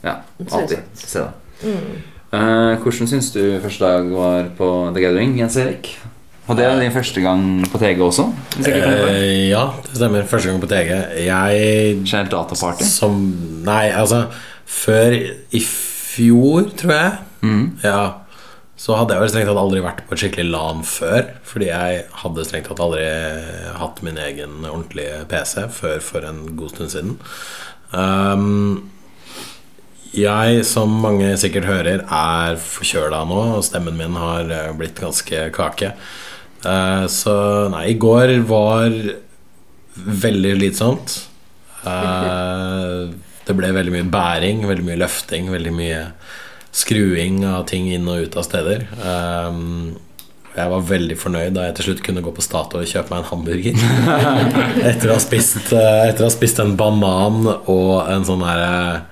ja, 0.05 0.20
alltid 0.51 0.83
Se 0.99 1.18
til. 1.18 1.30
Mm. 1.62 2.11
Eh, 2.33 2.78
hvordan 2.80 3.09
syns 3.11 3.28
du 3.35 3.43
første 3.61 3.85
dag 3.85 4.07
var 4.14 4.47
på 4.57 4.68
The 4.95 5.03
Gathering, 5.05 5.35
Jens 5.37 5.57
Erik? 5.61 5.91
Og 6.49 6.57
det 6.59 6.64
er 6.66 6.78
din 6.80 6.93
første 6.95 7.20
gang 7.22 7.43
på 7.70 7.78
TG 7.78 8.01
også? 8.03 8.24
Eh, 8.66 9.51
ja, 9.51 9.66
det 9.85 9.95
stemmer. 10.01 10.24
Første 10.26 10.49
gang 10.51 10.61
på 10.62 10.66
TG. 10.70 10.91
Jeg 11.26 12.01
Generelt 12.07 12.33
dataparty? 12.33 12.83
Som 12.89 13.20
Nei, 13.66 13.91
altså 13.95 14.24
Før 14.66 15.12
i 15.53 15.61
fjor, 15.61 16.70
tror 16.80 16.93
jeg, 16.97 17.12
Mm. 17.43 17.72
ja, 17.83 18.12
så 18.78 18.95
hadde 18.97 19.14
jeg 19.16 19.20
vel 19.20 19.28
strengt 19.33 19.49
tatt 19.51 19.59
aldri 19.59 19.80
vært 19.83 20.03
på 20.07 20.14
et 20.14 20.20
skikkelig 20.22 20.45
LAN 20.53 20.83
før. 20.87 21.24
Fordi 21.45 21.66
jeg 21.66 22.05
hadde 22.22 22.45
strengt 22.47 22.68
tatt 22.70 22.80
aldri 22.80 23.03
hatt 23.76 24.03
min 24.07 24.16
egen 24.16 24.62
ordentlige 24.64 25.24
PC 25.28 25.66
før 25.74 26.01
for 26.01 26.24
en 26.28 26.57
god 26.57 26.70
stund 26.70 26.91
siden. 26.95 27.16
Um, 27.93 28.91
jeg, 30.12 30.62
som 30.68 30.92
mange 31.02 31.30
sikkert 31.40 31.68
hører, 31.68 32.04
er 32.04 32.60
forkjøla 32.60 33.22
nå, 33.28 33.40
og 33.56 33.64
stemmen 33.64 33.96
min 33.96 34.18
har 34.20 34.50
eh, 34.52 34.70
blitt 34.76 35.00
ganske 35.00 35.46
kake. 35.56 35.92
Eh, 36.62 37.04
så 37.12 37.36
nei, 37.72 37.86
i 37.92 37.98
går 38.00 38.36
var 38.48 38.92
veldig 39.96 40.54
slitsomt. 40.58 41.16
Eh, 41.88 43.10
det 43.42 43.56
ble 43.58 43.72
veldig 43.74 43.96
mye 43.96 44.10
bæring, 44.12 44.66
veldig 44.68 44.86
mye 44.86 45.00
løfting, 45.00 45.50
veldig 45.52 45.74
mye 45.74 46.06
skruing 46.72 47.42
av 47.48 47.66
ting 47.68 47.88
inn 47.92 48.08
og 48.08 48.28
ut 48.28 48.38
av 48.38 48.46
steder. 48.46 48.86
Jeg 50.52 50.68
var 50.68 50.84
veldig 50.84 51.16
fornøyd 51.16 51.54
da 51.56 51.64
jeg 51.64 51.76
til 51.78 51.86
slutt 51.86 52.02
kunne 52.04 52.22
gå 52.24 52.32
på 52.36 52.44
Statoil 52.44 52.84
og 52.84 52.90
kjøpe 52.90 53.14
meg 53.14 53.22
en 53.22 53.28
hamburger. 53.30 53.78
etter, 54.90 55.08
å 55.08 55.16
ha 55.16 55.22
spist, 55.24 55.72
etter 55.72 56.20
å 56.20 56.28
ha 56.28 56.32
spist 56.32 56.60
en 56.60 56.76
banan 56.76 57.48
og 57.48 57.94
en 58.12 58.26
sånn 58.28 58.44
her 58.44 58.64
eh, 58.66 59.11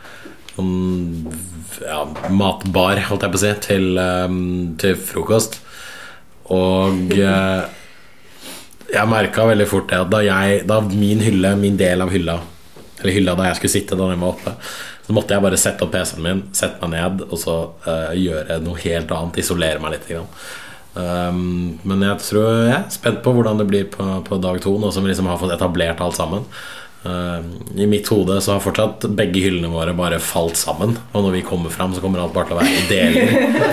sånn, 0.61 1.81
ja, 1.83 2.05
matbar, 2.31 3.01
holdt 3.09 3.27
jeg 3.27 3.33
på 3.35 3.41
å 3.41 3.43
si, 3.43 3.53
til, 3.67 3.91
um, 3.99 4.39
til 4.81 4.97
frokost. 4.97 5.61
Og 6.51 7.13
eh, 7.17 7.67
jeg 8.91 9.11
merka 9.11 9.47
veldig 9.47 9.67
fort 9.71 9.91
det 9.91 10.01
at 10.03 10.13
da, 10.13 10.23
jeg, 10.27 10.65
da 10.69 10.81
min 10.87 11.23
hylle, 11.23 11.55
min 11.61 11.77
del 11.79 12.03
av 12.03 12.11
hylla 12.11 12.41
Eller 13.01 13.15
hylla 13.15 13.37
da 13.39 13.47
jeg 13.47 13.61
skulle 13.61 13.75
sitte 13.77 13.99
da 13.99 14.09
den 14.11 14.23
var 14.23 14.35
oppe, 14.35 14.57
så 15.07 15.15
måtte 15.15 15.37
jeg 15.37 15.45
bare 15.45 15.61
sette 15.61 15.87
opp 15.87 15.93
PC-en 15.95 16.25
min, 16.25 16.43
sette 16.57 16.83
meg 16.83 16.97
ned 16.97 17.23
og 17.29 17.39
så 17.39 17.55
uh, 17.87 18.11
gjøre 18.19 18.59
noe 18.65 18.83
helt 18.83 19.15
annet. 19.15 19.39
Isolere 19.41 19.81
meg 19.83 19.95
litt. 19.95 20.11
Grann. 20.11 20.29
Um, 20.91 21.79
men 21.87 22.03
jeg 22.03 22.19
tror 22.27 22.49
jeg 22.67 22.75
er 22.75 22.85
spent 22.93 23.23
på 23.25 23.33
hvordan 23.35 23.63
det 23.63 23.67
blir 23.71 23.87
på, 23.91 24.05
på 24.27 24.39
dag 24.43 24.59
to, 24.63 24.75
nå 24.83 24.91
som 24.91 25.07
vi 25.07 25.13
liksom 25.13 25.31
har 25.31 25.39
fått 25.41 25.55
etablert 25.55 26.03
alt 26.05 26.19
sammen. 26.19 26.45
Um, 27.03 27.47
I 27.81 27.87
mitt 27.89 28.09
hode 28.13 28.35
så 28.45 28.53
har 28.53 28.61
fortsatt 28.61 29.07
begge 29.17 29.41
hyllene 29.41 29.71
våre 29.73 29.95
bare 29.97 30.19
falt 30.21 30.59
sammen. 30.61 30.99
Og 31.17 31.25
når 31.25 31.33
vi 31.39 31.43
kommer 31.47 31.73
fram, 31.73 31.95
så 31.97 32.03
kommer 32.05 32.21
alt 32.21 32.35
bare 32.35 32.51
til 32.51 32.59
å 32.59 32.61
være 32.61 32.75
i 32.77 32.89
deler 32.91 33.31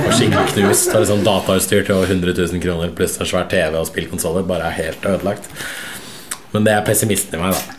og 0.07 0.13
skikkelig 0.15 0.53
knust. 0.53 0.93
Og 0.93 1.01
liksom 1.03 1.25
datautstyr 1.28 1.84
til 1.84 1.97
over 1.97 2.07
100 2.13 2.38
000 2.39 2.63
kroner 2.63 2.93
pluss 2.95 3.17
en 3.19 3.28
svær 3.28 3.49
TV 3.51 3.75
og 3.82 3.89
spillkonsoller 3.89 4.47
bare 4.47 4.69
er 4.71 4.78
helt 4.80 5.09
ødelagt. 5.11 5.49
Men 6.53 6.63
det 6.63 6.78
er 6.78 6.86
pessimisten 6.88 7.36
i 7.36 7.43
meg, 7.43 7.57
da. 7.57 7.73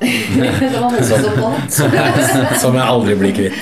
Det 0.00 1.04
som. 1.06 1.90
Som 2.62 2.74
jeg 2.74 2.82
aldri 2.84 3.14
blir 3.20 3.34
kvitt. 3.36 3.60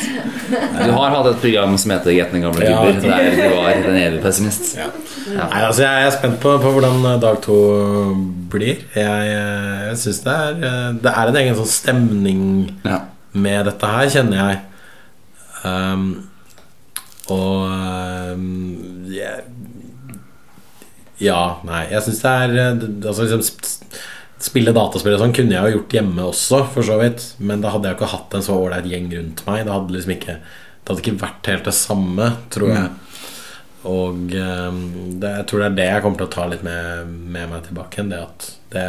Du 0.53 0.91
har 0.95 1.11
hatt 1.17 1.27
et 1.33 1.41
program 1.43 1.75
som 1.79 1.91
heter 1.93 2.13
'Gjetning 2.15 2.43
gamle 2.47 2.65
gamle 2.67 2.95
Ja. 2.95 3.19
der 3.19 3.37
du 3.37 3.57
var 3.57 3.71
en 3.73 3.97
evige 3.97 4.23
pessimist. 4.23 4.77
Ja. 4.79 4.89
Nei, 5.33 5.63
altså 5.65 5.85
Jeg 5.85 6.07
er 6.07 6.15
spent 6.15 6.39
på, 6.43 6.53
på 6.61 6.73
hvordan 6.75 7.21
dag 7.23 7.39
to 7.45 7.57
blir. 8.53 8.83
Jeg, 8.97 9.31
jeg 9.33 9.97
syns 10.03 10.21
det 10.27 10.35
er 10.35 10.99
Det 11.03 11.13
er 11.13 11.31
en 11.31 11.41
egen 11.43 11.59
sånn 11.59 11.73
stemning 11.73 12.45
med 13.33 13.65
dette 13.69 13.89
her, 13.89 14.11
kjenner 14.13 14.41
jeg. 14.43 14.61
Um, 15.63 16.07
og 17.31 17.69
um, 18.35 19.05
jeg, 19.13 19.45
Ja, 21.23 21.43
nei, 21.63 21.85
jeg 21.93 22.03
syns 22.03 22.23
det 22.25 22.33
er 22.33 22.57
Altså 22.83 23.29
liksom 23.29 23.45
Spille 24.43 24.75
dataspill 24.75 25.15
og 25.15 25.21
sånn 25.23 25.35
kunne 25.37 25.55
jeg 25.55 25.71
jo 25.71 25.77
gjort 25.77 25.93
hjemme 25.95 26.25
også, 26.27 26.65
for 26.75 26.83
så 26.83 26.97
vidt. 26.99 27.29
Men 27.39 27.61
da 27.63 27.71
hadde 27.71 27.87
jeg 27.87 27.95
ikke 27.95 28.11
hatt 28.11 28.33
en 28.35 28.43
så 28.43 28.57
ålreit 28.59 28.89
gjeng 28.91 29.07
rundt 29.13 29.45
meg. 29.47 29.61
Det 29.63 29.71
hadde 29.77 29.95
liksom 29.95 30.15
ikke 30.17 30.35
Det 30.43 30.91
hadde 30.91 31.05
ikke 31.05 31.21
vært 31.21 31.51
helt 31.53 31.69
det 31.71 31.75
samme, 31.79 32.27
tror 32.51 32.73
jeg. 32.75 32.89
Og 33.89 34.37
eh, 34.37 34.69
det, 35.23 35.33
jeg 35.39 35.49
tror 35.51 35.65
det 35.65 35.71
er 35.71 35.79
det 35.81 35.89
jeg 35.89 36.05
kommer 36.05 36.21
til 36.21 36.29
å 36.29 36.35
ta 36.37 36.47
litt 36.51 36.63
med, 36.67 37.17
med 37.35 37.51
meg 37.51 37.67
tilbake 37.67 37.99
igjen. 37.99 38.13
Det 38.13 38.23
at 38.23 38.49
det, 38.75 38.87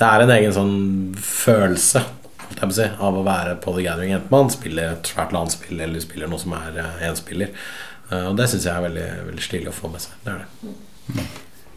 det 0.00 0.08
er 0.08 0.24
en 0.24 0.34
egen 0.38 0.56
sånn 0.56 0.78
følelse 1.20 2.06
jeg 2.50 2.74
si, 2.74 2.86
av 2.98 3.16
å 3.16 3.24
være 3.26 3.56
på 3.62 3.74
The 3.76 3.84
Gathering. 3.86 4.14
Enten 4.16 4.32
man 4.32 4.50
spiller 4.52 4.94
et 4.94 5.10
svært 5.10 5.34
landspill 5.34 5.80
eller 5.80 6.02
spiller 6.02 6.30
noe 6.30 6.40
som 6.42 6.56
er 6.58 6.80
uh, 6.80 7.04
enspiller. 7.08 7.52
Eh, 8.10 8.26
og 8.26 8.34
det 8.38 8.48
syns 8.50 8.66
jeg 8.66 8.74
er 8.74 8.88
veldig, 8.88 9.06
veldig 9.30 9.44
stilig 9.44 9.70
å 9.70 9.76
få 9.76 9.92
med 9.92 10.02
seg. 10.02 10.18
Det 10.24 10.34
er 10.34 10.42
det. 10.42 11.28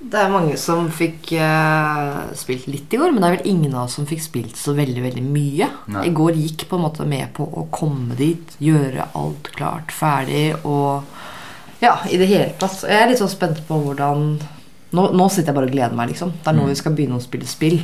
Det 0.03 0.19
er 0.19 0.31
mange 0.33 0.57
som 0.59 0.89
fikk 0.91 1.29
uh, 1.39 2.25
spilt 2.35 2.65
litt 2.67 2.91
i 2.91 2.99
går, 2.99 3.13
men 3.13 3.23
det 3.23 3.29
er 3.29 3.35
vel 3.37 3.51
ingen 3.53 3.75
av 3.77 3.85
oss 3.85 3.95
som 3.99 4.07
fikk 4.09 4.23
spilt 4.25 4.59
så 4.59 4.73
veldig 4.75 5.05
veldig 5.05 5.23
mye. 5.23 5.69
Nei. 5.95 6.07
I 6.09 6.15
går 6.17 6.41
gikk 6.41 6.65
på 6.67 6.79
en 6.79 6.83
måte 6.89 7.07
med 7.07 7.31
på 7.37 7.47
å 7.47 7.67
komme 7.71 8.17
dit, 8.19 8.57
gjøre 8.59 9.07
alt 9.15 9.47
klart, 9.55 9.95
ferdig 9.95 10.49
og 10.63 11.07
Ja, 11.83 11.97
i 12.09 12.17
det 12.17 12.29
hele 12.31 12.51
tatt. 12.59 12.83
Jeg 12.87 12.95
er 13.03 13.09
litt 13.11 13.19
sånn 13.21 13.31
spent 13.33 13.63
på 13.67 13.79
hvordan 13.83 14.37
Nå, 14.93 15.07
nå 15.09 15.25
sitter 15.25 15.49
jeg 15.49 15.55
bare 15.57 15.65
og 15.65 15.71
gleder 15.73 15.95
meg, 15.97 16.11
liksom. 16.11 16.29
Det 16.37 16.51
er 16.51 16.53
nå 16.53 16.67
Mm. 16.67 16.69
vi 16.69 16.75
skal 16.77 16.93
begynne 16.93 17.15
å 17.17 17.21
spille 17.23 17.47
spill. 17.49 17.79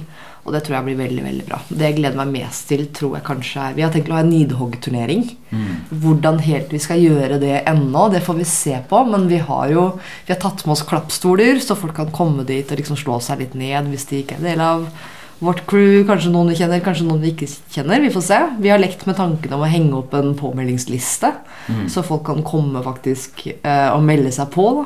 Og 0.45 0.53
det 0.53 0.59
tror 0.63 0.75
jeg 0.75 0.85
blir 0.85 0.99
veldig 0.99 1.23
veldig 1.25 1.45
bra. 1.47 1.57
Det 1.67 1.87
jeg 1.87 1.95
gleder 1.97 2.17
meg 2.19 2.29
mest 2.35 2.67
til, 2.69 2.83
tror 2.93 3.15
jeg 3.17 3.23
kanskje 3.25 3.63
er 3.63 3.73
Vi 3.73 3.81
har 3.81 3.89
tenkt 3.91 4.11
å 4.11 4.13
ha 4.13 4.19
en 4.19 4.29
nidhoggturnering. 4.29 5.23
Mm. 5.51 5.73
Hvordan 6.03 6.37
helt 6.45 6.69
vi 6.69 6.77
skal 6.77 7.01
gjøre 7.01 7.39
det 7.41 7.63
ennå, 7.65 8.11
det 8.13 8.21
får 8.21 8.37
vi 8.37 8.45
se 8.45 8.77
på. 8.87 9.01
Men 9.09 9.27
vi 9.27 9.37
har 9.41 9.69
jo 9.73 9.99
Vi 10.27 10.33
har 10.35 10.39
tatt 10.39 10.63
med 10.67 10.73
oss 10.77 10.83
klappstoler, 10.85 11.57
så 11.59 11.75
folk 11.75 11.95
kan 11.95 12.11
komme 12.11 12.45
dit 12.45 12.69
og 12.71 12.77
liksom 12.77 12.95
slå 12.95 13.19
seg 13.19 13.39
litt 13.39 13.55
ned 13.55 13.89
hvis 13.89 14.05
de 14.05 14.21
ikke 14.21 14.37
er 14.37 14.51
del 14.51 14.61
av 14.61 14.85
vårt 15.39 15.65
crew. 15.69 16.03
Kanskje 16.07 16.31
noen 16.33 16.51
vi 16.51 16.57
kjenner, 16.59 16.81
kanskje 16.83 17.07
noen 17.07 17.23
vi 17.23 17.33
ikke 17.33 17.47
kjenner. 17.71 18.01
Vi 18.03 18.11
får 18.13 18.25
se. 18.27 18.39
Vi 18.59 18.71
har 18.71 18.81
lekt 18.81 19.05
med 19.07 19.17
tanken 19.19 19.55
om 19.55 19.63
å 19.63 19.71
henge 19.71 19.95
opp 20.01 20.13
en 20.19 20.35
påmeldingsliste, 20.39 21.33
Mm. 21.69 21.89
så 21.89 22.01
folk 22.01 22.23
kan 22.25 22.39
komme 22.43 22.81
faktisk 22.81 23.43
uh, 23.61 23.93
og 23.93 24.01
melde 24.01 24.31
seg 24.33 24.49
på. 24.49 24.85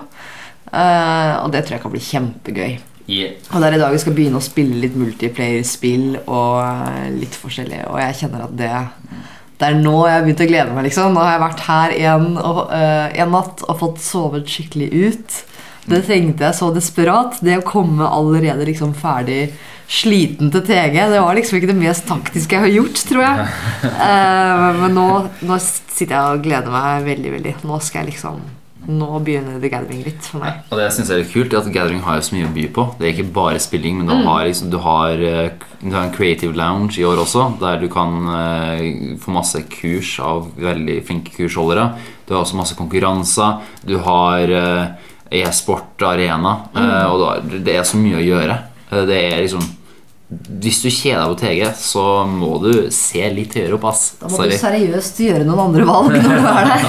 Eh, 0.73 1.33
og 1.43 1.51
det 1.53 1.61
tror 1.63 1.77
jeg 1.77 1.81
kan 1.83 1.91
bli 1.93 2.01
kjempegøy. 2.01 2.73
Yeah. 3.07 3.35
Og 3.53 3.61
det 3.61 3.67
er 3.67 3.75
i 3.77 3.79
dag 3.79 3.93
vi 3.93 4.01
skal 4.01 4.15
begynne 4.17 4.39
å 4.39 4.43
spille 4.43 4.79
litt 4.81 4.95
multiplayer-spill 4.97 6.17
og 6.23 6.59
uh, 6.59 7.07
litt 7.13 7.35
forskjellig. 7.37 7.83
Og 7.91 7.99
jeg 8.01 8.17
kjenner 8.23 8.45
at 8.47 8.57
det 8.57 8.71
Det 9.59 9.69
er 9.69 9.79
nå 9.79 9.95
jeg 10.07 10.15
har 10.15 10.23
begynt 10.25 10.43
å 10.43 10.49
glede 10.49 10.73
meg. 10.73 10.83
liksom 10.89 11.13
Nå 11.13 11.23
har 11.23 11.35
jeg 11.37 11.43
vært 11.43 11.65
her 11.67 11.95
en, 12.11 12.37
og, 12.37 12.61
en 12.73 13.31
natt 13.31 13.63
og 13.63 13.79
fått 13.79 14.01
sovet 14.03 14.49
skikkelig 14.49 14.89
ut. 14.91 15.37
Det 15.85 16.01
trengte 16.07 16.47
jeg 16.47 16.57
så 16.57 16.71
desperat. 16.73 17.37
Det 17.39 17.59
å 17.59 17.67
komme 17.67 18.07
allerede 18.07 18.65
liksom 18.67 18.95
ferdig 18.97 19.53
sliten 19.93 20.49
til 20.53 20.63
TG, 20.65 20.95
det 21.13 21.19
var 21.21 21.35
liksom 21.37 21.59
ikke 21.59 21.69
det 21.69 21.77
mest 21.77 22.07
taktiske 22.09 22.55
jeg 22.57 22.63
har 22.65 22.73
gjort, 22.73 23.03
tror 23.09 23.23
jeg. 23.27 23.47
Eh, 23.83 24.65
men 24.81 24.95
nå, 24.97 25.07
nå 25.45 25.57
sitter 25.61 26.15
jeg 26.15 26.35
og 26.39 26.43
gleder 26.47 26.73
meg 26.73 27.05
veldig, 27.07 27.31
veldig. 27.37 27.55
Nå 27.69 27.79
skal 27.85 28.03
jeg 28.05 28.13
liksom 28.15 28.41
Nå 28.83 29.07
begynner 29.23 29.61
The 29.63 29.69
Gathering 29.71 30.01
litt 30.03 30.25
for 30.27 30.41
meg. 30.43 30.57
Og 30.67 30.75
det 30.75 30.83
jeg 30.89 30.93
synes 30.97 31.09
er 31.13 31.19
litt 31.21 31.29
kult, 31.31 31.53
er 31.55 31.61
at 31.61 31.69
Gathering 31.71 32.01
har 32.03 32.17
jo 32.17 32.23
så 32.27 32.33
mye 32.35 32.49
å 32.49 32.51
by 32.51 32.65
på. 32.75 32.83
Det 32.99 33.05
er 33.07 33.13
ikke 33.13 33.29
bare 33.37 33.61
spilling, 33.63 33.95
men 34.01 34.09
du, 34.09 34.11
Mm. 34.17 34.25
har, 34.27 34.41
liksom, 34.49 34.69
du, 34.73 34.77
har, 34.83 35.11
eh, 35.23 35.51
du 35.79 35.93
har 35.95 36.03
en 36.03 36.11
creative 36.11 36.51
lounge 36.53 36.97
i 36.99 37.05
år 37.07 37.21
også, 37.23 37.45
der 37.61 37.77
du 37.79 37.87
kan 37.87 38.27
eh, 38.27 39.15
få 39.23 39.31
masse 39.31 39.61
kurs 39.71 40.19
av 40.19 40.49
veldig 40.59 40.97
flinke 41.07 41.31
kursholdere. 41.31 41.93
Du 42.27 42.33
har 42.35 42.41
også 42.43 42.59
masse 42.59 42.75
konkurranser. 42.75 43.61
Du 43.87 43.95
har 44.03 44.51
eh, 44.51 44.91
e-sport 45.31 46.03
arena. 46.03 46.57
eh, 46.75 46.81
Mm. 46.81 47.11
og 47.13 47.17
du 47.19 47.25
har, 47.29 47.39
det 47.63 47.77
er 47.77 47.83
så 47.87 47.95
mye 48.03 48.19
å 48.19 48.27
gjøre. 48.27 48.59
Eh, 48.91 49.05
Det 49.05 49.21
er 49.31 49.41
liksom 49.47 49.63
hvis 50.63 50.79
du 50.83 50.89
kjeder 50.89 51.23
deg 51.23 51.33
på 51.33 51.39
TG, 51.41 51.61
så 51.79 52.03
må 52.29 52.55
du 52.63 52.71
se 52.93 53.23
litt 53.33 53.55
høyere 53.57 53.77
opp, 53.77 53.87
ass. 53.91 54.03
Da 54.19 54.29
må 54.31 54.39
Sorry. 54.39 54.53
du 54.53 54.61
seriøst 54.61 55.21
gjøre 55.25 55.47
noen 55.47 55.63
andre 55.67 55.87
valg 55.89 56.15
når 56.15 56.29
du 56.29 56.47
er 56.53 56.71
der. 56.71 56.87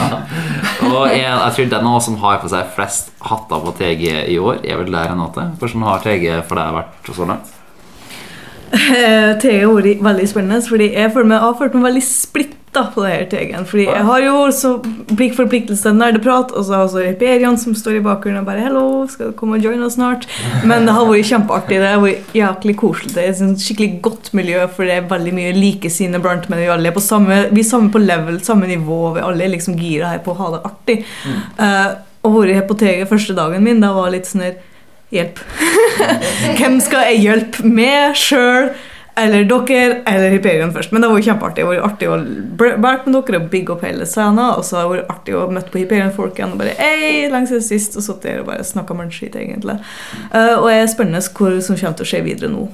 Og 0.95 1.03
jeg, 1.09 1.25
jeg 1.25 1.57
tror 1.57 1.69
den 1.75 1.91
av 1.91 1.99
oss 1.99 2.09
som 2.11 2.21
har 2.23 2.41
på 2.43 2.51
seg 2.53 2.73
flest 2.77 3.13
hatter 3.25 3.67
på 3.67 3.75
TG 3.81 4.07
i 4.35 4.39
år, 4.41 4.63
er 4.63 4.81
vel 4.83 4.93
der 4.95 5.13
Renate. 5.13 5.49
Hvordan 5.61 5.87
har 5.89 6.05
TG 6.05 6.27
for 6.49 6.61
deg 6.61 6.81
vært 6.81 7.13
så 7.15 7.29
langt? 7.29 7.53
Eh, 8.75 9.31
TG 9.39 9.63
har 9.63 9.73
vært 9.77 10.03
veldig 10.03 10.29
spennende, 10.29 10.61
fordi 10.67 10.91
jeg 10.95 11.13
meg, 11.15 11.39
har 11.41 11.57
følt 11.59 11.75
meg 11.77 11.87
veldig 11.89 12.03
splitta 12.05 12.83
på 12.91 13.05
det 13.05 13.11
her 13.13 13.27
TG-en. 13.31 13.67
Fordi 13.71 13.85
jeg 13.87 14.07
har 14.09 14.23
jo 14.25 14.39
så 14.55 14.73
blikk 15.15 15.37
forpliktelse 15.37 15.87
til 15.87 15.95
nerdeprat, 15.99 16.51
og 16.51 16.65
så 16.65 16.75
har 16.75 16.83
jeg 16.83 16.89
også 16.89 17.05
Hyperion 17.07 17.59
som 17.61 17.77
står 17.79 18.01
i 18.01 18.05
bakgrunnen 18.05 18.41
og 18.43 18.49
bare 18.49 18.65
'Hello, 18.65 19.07
skal 19.07 19.31
du 19.31 19.37
komme 19.39 19.59
og 19.59 19.65
joine 19.65 19.87
oss 19.87 19.95
snart?' 19.95 20.27
Men 20.65 20.87
det 20.87 20.97
har 20.97 21.07
vært 21.07 21.31
kjempeartig. 21.31 21.79
Det 21.79 21.93
har 21.93 22.03
vært 22.03 22.35
jæklig 22.35 22.77
koselig. 22.77 23.15
Det 23.15 23.23
er 23.25 23.31
et 23.31 23.63
skikkelig 23.63 24.03
godt 24.03 24.35
miljø, 24.35 24.67
for 24.67 24.83
det 24.85 24.97
er 24.97 25.09
veldig 25.09 25.35
mye 25.35 25.55
likesinnede 25.55 26.23
blant, 26.23 26.51
men 26.51 26.59
vi 26.59 26.67
alle 26.67 26.89
er 26.89 26.99
på 26.99 27.01
samme, 27.01 27.49
vi 27.53 27.61
er 27.61 27.71
samme 27.71 27.93
på 27.93 28.03
level, 28.03 28.41
samme 28.43 28.67
nivå. 28.67 29.15
Vi 29.15 29.21
alle 29.21 29.45
er 29.45 29.55
liksom 29.55 29.79
gira 29.79 30.11
her 30.11 30.19
på 30.19 30.35
å 30.35 30.41
ha 30.43 30.51
det 30.57 30.65
artig. 30.65 31.05
Eh, 31.61 31.95
og 32.25 32.41
vært 32.41 32.55
her 32.55 32.67
på 32.67 32.75
TG 32.75 33.07
første 33.07 33.35
dagen 33.37 33.63
min, 33.63 33.81
da 33.81 33.93
var 33.93 34.11
litt 34.11 34.27
sånn 34.27 34.43
her 34.43 34.55
Hjelp. 35.15 35.39
Hvem 36.59 36.81
skal 36.83 37.09
jeg 37.13 37.23
hjelpe? 37.25 37.65
med 37.75 38.17
sjøl 38.19 38.73
eller 39.15 39.45
dere 39.47 40.01
eller 40.11 40.33
Hyperion 40.35 40.73
først. 40.75 40.93
Men 40.93 41.03
det 41.03 41.11
var 41.11 41.21
jo 41.21 41.27
kjempeartig. 41.29 41.63
Det 41.63 41.69
var 41.69 41.77
jo 41.77 41.85
artig 41.87 42.09
å 42.11 42.17
være 42.59 42.79
med 43.07 43.15
dere 43.15 43.39
og 43.39 43.51
bygge 43.53 43.75
opp 43.77 43.85
hele 43.87 44.09
scenen. 44.11 44.57
Og 44.59 44.65
så 44.67 44.81
har 44.81 44.89
det 44.89 44.95
vært 44.97 45.13
artig 45.15 45.37
å 45.39 45.45
møte 45.55 45.71
på 45.71 45.83
Hyperion-folk 45.85 46.41
igjen 46.41 46.57
og 46.57 46.63
bare 46.63 46.75
Ei, 46.83 47.29
langt 47.31 47.53
siden 47.53 47.63
sist. 47.63 47.95
Og 47.99 48.07
satt 48.07 48.27
der 48.27 48.43
og 48.43 48.49
bare 48.51 48.67
snakka 48.67 48.97
mannskitt, 48.99 49.39
egentlig. 49.39 49.79
Uh, 50.35 50.57
og 50.59 50.67
jeg 50.73 50.83
er 50.83 50.91
spennende 50.91 51.23
hva 51.23 51.55
som 51.63 51.79
kommer 51.79 52.01
til 52.01 52.09
å 52.09 52.11
skje 52.11 52.25
videre 52.27 52.51
nå. 52.51 52.67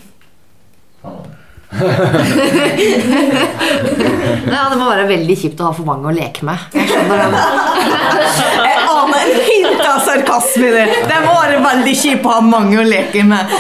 Ja, 4.50 4.64
det 4.72 4.78
må 4.80 4.88
være 4.88 5.06
veldig 5.06 5.36
kjipt 5.38 5.60
å 5.62 5.68
ha 5.68 5.76
for 5.76 5.86
mange 5.86 6.08
å 6.10 6.14
leke 6.16 6.44
med. 6.48 6.58
Jeg 6.74 6.88
skjønner 6.88 7.20
det. 7.20 7.28
Jeg 8.70 8.80
aner 8.90 9.20
en 9.20 9.36
sarkasme 10.10 10.68
i 10.68 10.74
det. 10.74 10.86
Det 11.08 11.20
må 11.24 11.34
være 11.38 11.62
veldig 11.64 11.96
kjipt 12.02 12.26
å 12.26 12.36
ha 12.36 12.44
mange 12.44 12.80
å 12.80 12.86
leke 12.86 13.24
med. 13.26 13.54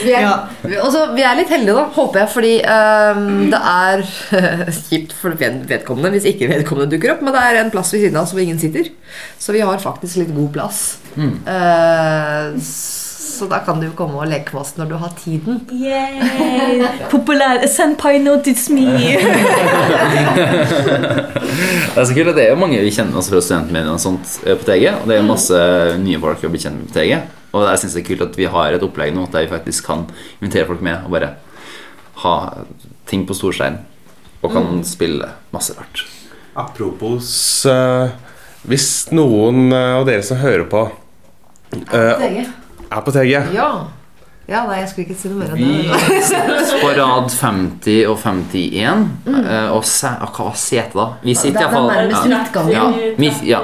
Vi 0.00 0.12
er, 0.12 0.26
vi, 0.62 0.76
også, 0.80 1.06
vi 1.16 1.22
er 1.24 1.38
litt 1.38 1.50
heldige, 1.52 1.74
da, 1.76 1.86
håper 1.94 2.20
jeg, 2.20 2.28
fordi 2.32 2.52
um, 2.62 3.28
det 3.52 3.60
er 3.70 4.02
kjipt 4.90 5.14
for 5.16 5.36
vedkommende 5.40 6.12
hvis 6.14 6.28
ikke 6.30 6.48
vedkommende 6.50 6.92
dukker 6.92 7.14
opp, 7.14 7.24
men 7.24 7.34
det 7.34 7.42
er 7.42 7.60
en 7.62 7.72
plass 7.72 7.92
ved 7.94 8.04
siden 8.04 8.18
av 8.20 8.28
oss 8.28 8.34
hvor 8.36 8.44
ingen 8.44 8.60
sitter. 8.60 8.90
Så 9.40 9.56
vi 9.56 9.64
har 9.64 9.80
faktisk 9.82 10.20
litt 10.20 10.32
god 10.36 10.50
plass. 10.56 10.82
Eh, 11.16 12.60
så 13.40 13.48
da 13.50 13.58
kan 13.64 13.80
du 13.80 13.86
jo 13.88 13.94
komme 13.96 14.20
og 14.20 14.28
leke 14.30 14.52
med 14.54 14.60
oss 14.62 14.74
når 14.76 14.90
du 14.92 14.96
har 15.00 15.12
tiden. 15.18 15.62
Yay! 15.72 16.84
Populær 17.12 17.64
Senpai 17.72 18.18
notice 18.22 18.68
me! 18.72 18.84
Det 21.90 21.98
er 21.98 22.06
så 22.06 22.14
kult 22.14 22.30
at 22.30 22.36
det 22.38 22.44
er 22.46 22.52
jo 22.54 22.60
mange 22.60 22.78
vi 22.82 22.92
kjenner 22.94 23.18
oss 23.20 23.28
fra 23.32 23.40
studentmediene 23.42 23.94
og 23.96 24.00
sånt 24.02 24.36
eh, 24.46 24.56
på 24.58 24.66
TG. 24.68 24.84
Og 25.00 25.08
det 25.10 25.16
er 25.18 25.26
masse 25.26 25.60
nye 26.00 26.20
folk 26.22 26.44
å 26.46 26.50
bli 26.52 26.60
kjent 26.62 26.78
med 26.78 26.90
på 26.92 26.96
TG. 27.00 27.12
Og 27.50 27.64
jeg 27.66 27.80
synes 27.82 27.96
det 27.96 28.02
er 28.04 28.08
kult 28.12 28.24
at 28.28 28.38
vi 28.38 28.46
har 28.54 28.76
et 28.76 28.84
opplegg 28.86 29.14
nå 29.16 29.24
der 29.32 29.46
vi 29.46 29.50
faktisk 29.52 29.88
kan 29.90 30.04
invitere 30.38 30.68
folk 30.68 30.84
med 30.86 31.02
og 31.06 31.14
bare 31.16 31.32
ha 32.22 32.34
ting 33.10 33.24
på 33.26 33.34
storstein 33.34 33.80
Og 34.44 34.52
kan 34.54 34.62
Mm. 34.70 34.84
spille 34.86 35.28
masse 35.52 35.74
rart. 35.76 36.04
Apropos 36.56 37.66
uh, 37.66 38.08
Hvis 38.68 39.08
noen 39.12 39.72
eh, 39.72 39.96
av 39.98 40.06
dere 40.08 40.22
som 40.26 40.36
hører 40.40 40.66
på 40.70 40.84
eh, 41.92 42.44
Er 42.90 43.00
på 43.06 43.12
TG 43.14 43.30
Ja. 43.54 43.66
ja, 44.50 44.64
nei, 44.66 44.80
jeg 44.80 44.88
skulle 44.90 45.06
ikke 45.06 45.18
si 45.20 45.28
noe 45.30 45.38
mer 45.44 45.52
enn 45.54 45.60
Vi 45.60 45.84
det. 45.86 46.80
på 46.82 46.88
rad 46.96 47.28
50 47.30 48.00
og 48.10 48.16
51. 48.18 49.04
Mm. 49.26 49.44
Og 49.76 49.84
se, 49.86 50.10
ah, 50.10 50.26
hva 50.34 50.48
var 50.48 50.56
setet, 50.58 50.96
da? 50.98 51.04
Vi 51.22 51.34
sitter 51.38 51.60
Det 51.60 51.62
er 51.62 51.68
iallfall 51.68 51.92
nærmest 51.94 52.26
midtgangen. 52.32 52.72
Ja, 52.74 53.14
midt, 53.22 53.44
ja. 53.46 53.60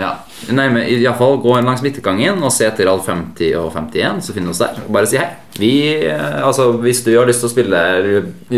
Ja, 0.00 0.10
nærme, 0.52 0.82
i 0.90 0.98
alle 1.06 1.16
fall 1.16 1.38
Gå 1.40 1.56
langs 1.64 1.80
midtgangen 1.86 2.42
og 2.44 2.52
se 2.52 2.66
etter 2.68 2.90
rad 2.90 3.00
50 3.06 3.54
og 3.62 3.72
51, 3.72 4.20
så 4.28 4.36
finner 4.36 4.52
du 4.52 4.56
oss 4.58 4.60
der. 4.66 4.84
Bare 4.92 5.08
si 5.08 5.16
hei. 5.22 5.30
Vi, 5.56 5.72
eh, 6.10 6.46
altså, 6.46 6.68
hvis 6.84 7.00
du 7.04 7.14
har 7.16 7.26
lyst 7.28 7.40
til 7.40 7.48
å 7.48 7.54
spille 7.56 7.80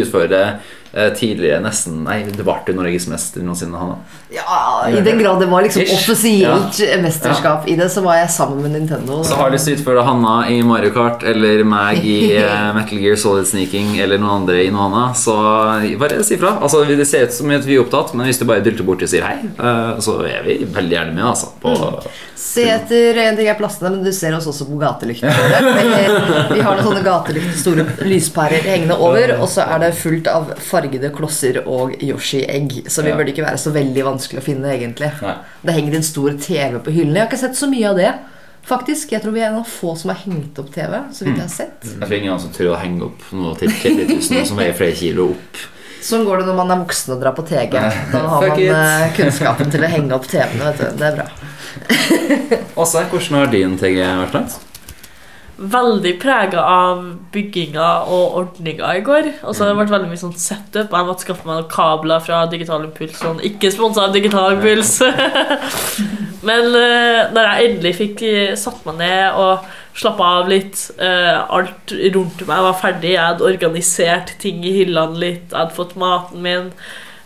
utføre 0.03 0.43
eh, 0.43 0.79
tidligere 0.93 1.63
nesten 1.65 2.03
Nei, 2.05 2.19
det 2.29 2.45
ble 2.45 2.55
jo 2.69 2.75
Norges 2.77 3.07
mester 3.09 3.45
noensinne, 3.45 3.79
Hanna. 3.81 3.97
Ja, 4.33 4.89
I 4.89 5.01
den 5.05 5.19
grad 5.23 5.41
det 5.41 5.49
var 5.49 5.65
liksom 5.65 5.83
Ish. 5.83 5.95
offisielt 5.95 6.81
Ja. 6.81 6.99
mesterskap 7.03 7.69
i 7.69 7.77
det, 7.77 7.89
så 7.93 8.03
var 8.05 8.17
jeg 8.21 8.31
sammen 8.31 8.63
med 8.63 8.75
Nintendo. 8.77 9.23
Så 9.25 9.35
har 9.39 9.51
du 9.51 9.57
til 9.59 9.75
å 9.75 9.79
utføre 9.79 10.05
Hanna 10.05 10.35
i 10.53 10.63
Mario 10.67 10.93
Kart 10.93 11.25
eller 11.25 11.65
meg 11.65 12.05
i 12.05 12.35
eh, 12.43 12.73
Metal 12.77 12.99
Gear 12.99 13.17
Solid 13.17 13.49
Sneaking 13.49 13.97
eller 14.03 14.21
noen 14.21 14.43
andre 14.43 14.65
i 14.67 14.71
noe 14.75 14.89
annet, 14.91 15.17
så 15.21 15.37
bare 16.01 16.23
si 16.27 16.37
fra. 16.41 16.57
Altså, 16.61 16.85
det 16.89 17.07
ser 17.09 17.29
ut 17.29 17.33
som 17.37 17.51
at 17.57 17.65
vi 17.69 17.79
er 17.79 17.85
opptatt, 17.85 18.13
men 18.15 18.29
hvis 18.29 18.41
du 18.43 18.47
bare 18.49 18.65
dulter 18.65 18.87
borti 18.87 19.09
og 19.09 19.13
sier 19.13 19.25
hei, 19.27 19.39
eh, 19.49 19.95
så 20.03 20.19
er 20.29 20.45
vi 20.47 20.61
veldig 20.65 20.99
gjerne 20.99 21.17
med, 21.17 21.25
altså. 21.33 21.53
På, 21.63 21.77
Se 22.43 22.65
etter 22.69 23.17
en 23.23 23.37
ting 23.39 23.47
er 23.49 23.57
deg, 23.57 23.85
men 23.87 24.03
du 24.05 24.11
ser 24.13 24.35
oss 24.37 24.49
også 24.51 24.67
på 24.69 24.77
gatelyktene. 24.81 25.31
Vi 26.53 26.61
har 26.61 26.77
noen 26.77 26.85
sånne 26.85 27.03
gatelykter, 27.07 27.55
store 27.57 27.85
lyspærer 28.09 28.67
hengende 28.67 28.97
over, 28.99 29.37
og 29.39 29.47
så 29.49 29.65
er 29.65 29.85
det 29.85 29.93
fullt 29.97 30.29
av 30.29 30.51
fargede 30.83 31.11
klosser 31.15 31.63
og 31.67 31.95
Yoshi-egg. 32.03 32.83
Så 32.91 33.03
vi 33.03 33.09
Ja. 33.11 33.17
burde 33.17 33.33
ikke 33.33 33.45
være 33.47 33.59
så 33.59 33.73
veldig 33.73 34.05
vanskelig 34.05 34.39
å 34.41 34.43
finne, 34.43 34.69
egentlig. 34.75 35.13
Nei. 35.23 35.35
Det 35.65 35.75
henger 35.75 35.95
en 35.97 36.03
stor 36.03 36.31
TV 36.39 36.79
på 36.79 36.91
hyllene. 36.93 37.15
Jeg 37.15 37.23
har 37.23 37.31
ikke 37.31 37.39
sett 37.39 37.57
så 37.57 37.69
mye 37.71 37.89
av 37.91 37.97
det. 37.97 38.13
Faktisk, 38.65 39.11
Jeg 39.11 39.23
tror 39.23 39.33
vi 39.33 39.41
er 39.41 39.49
en 39.49 39.57
av 39.59 39.67
få 39.67 39.97
som 39.99 40.11
har 40.11 40.19
hengt 40.23 40.59
opp 40.59 40.71
TV. 40.73 40.93
Så 41.13 41.25
vidt 41.25 41.35
jeg 41.37 41.43
har 41.43 41.49
sett 41.49 41.83
jeg 41.83 41.99
tror 42.01 42.13
ingen 42.19 42.39
som 42.39 42.51
tør 42.51 42.75
å 42.77 42.79
henge 42.79 43.03
opp 43.03 43.23
noe 43.33 43.57
til 43.59 43.69
30 43.69 44.07
000 44.31 44.45
som 44.47 44.57
veier 44.57 44.73
flere 44.73 44.95
kilo 44.95 45.31
opp. 45.31 45.57
Sånn 46.03 46.25
går 46.27 46.39
det 46.39 46.47
når 46.47 46.57
man 46.57 46.71
er 46.71 46.85
voksen 46.85 47.13
og 47.15 47.21
drar 47.23 47.33
på 47.35 47.43
TG. 47.47 47.71
Da 48.13 48.19
har 48.19 48.49
man 48.49 48.59
it. 48.59 48.71
eh, 48.71 49.13
kunnskapen 49.17 49.71
til 49.71 49.81
å 49.83 49.89
henge 49.89 50.13
opp 50.13 50.27
TV-ene. 50.27 50.73
Det 50.99 51.03
er 51.03 51.17
bra. 51.17 51.27
Åse, 52.83 53.05
hvordan 53.11 53.39
har 53.39 53.47
din 53.53 53.77
TG 53.79 53.99
vært 54.03 54.35
langt? 54.35 54.59
Veldig 55.63 56.17
prega 56.19 56.63
av 56.67 57.03
bygginga 57.31 57.89
og 58.11 58.39
ordninga 58.41 58.89
i 58.99 59.03
går. 59.07 59.29
Og 59.47 59.55
så 59.55 59.63
har 59.63 59.71
det 59.71 59.79
vært 59.79 59.93
veldig 59.93 60.09
mye 60.11 60.19
sånn 60.19 60.35
setup. 60.35 60.91
Jeg 60.91 61.07
måtte 61.07 61.23
skaffe 61.23 61.47
meg 61.47 61.61
noen 61.61 61.69
kabler 61.71 62.23
fra 62.25 62.41
Digital 62.51 62.87
Impuls. 62.89 63.15
Sånn. 63.21 63.39
Ikke 63.47 63.71
sponsa 63.71 64.09
av 64.09 64.17
Digital 64.17 64.57
Impuls. 64.57 64.97
Men 66.49 66.67
uh, 66.75 67.31
når 67.31 67.47
jeg 67.47 67.69
endelig 67.69 67.93
fikk 68.01 68.25
eh, 68.27 68.57
satt 68.59 68.83
meg 68.89 68.99
ned 68.99 69.39
og 69.39 69.69
slappa 69.95 70.31
av 70.41 70.49
litt 70.51 70.81
uh, 70.99 71.45
Alt 71.55 71.95
rundt 72.17 72.43
meg 72.49 72.67
var 72.67 72.81
ferdig. 72.81 73.15
Jeg 73.15 73.23
hadde 73.23 73.47
organisert 73.47 74.35
ting 74.43 74.65
i 74.67 74.75
hyllene 74.81 75.21
litt. 75.21 75.47
Jeg 75.53 75.61
hadde 75.61 75.79
fått 75.79 75.95
maten 76.01 76.43
min. 76.43 76.73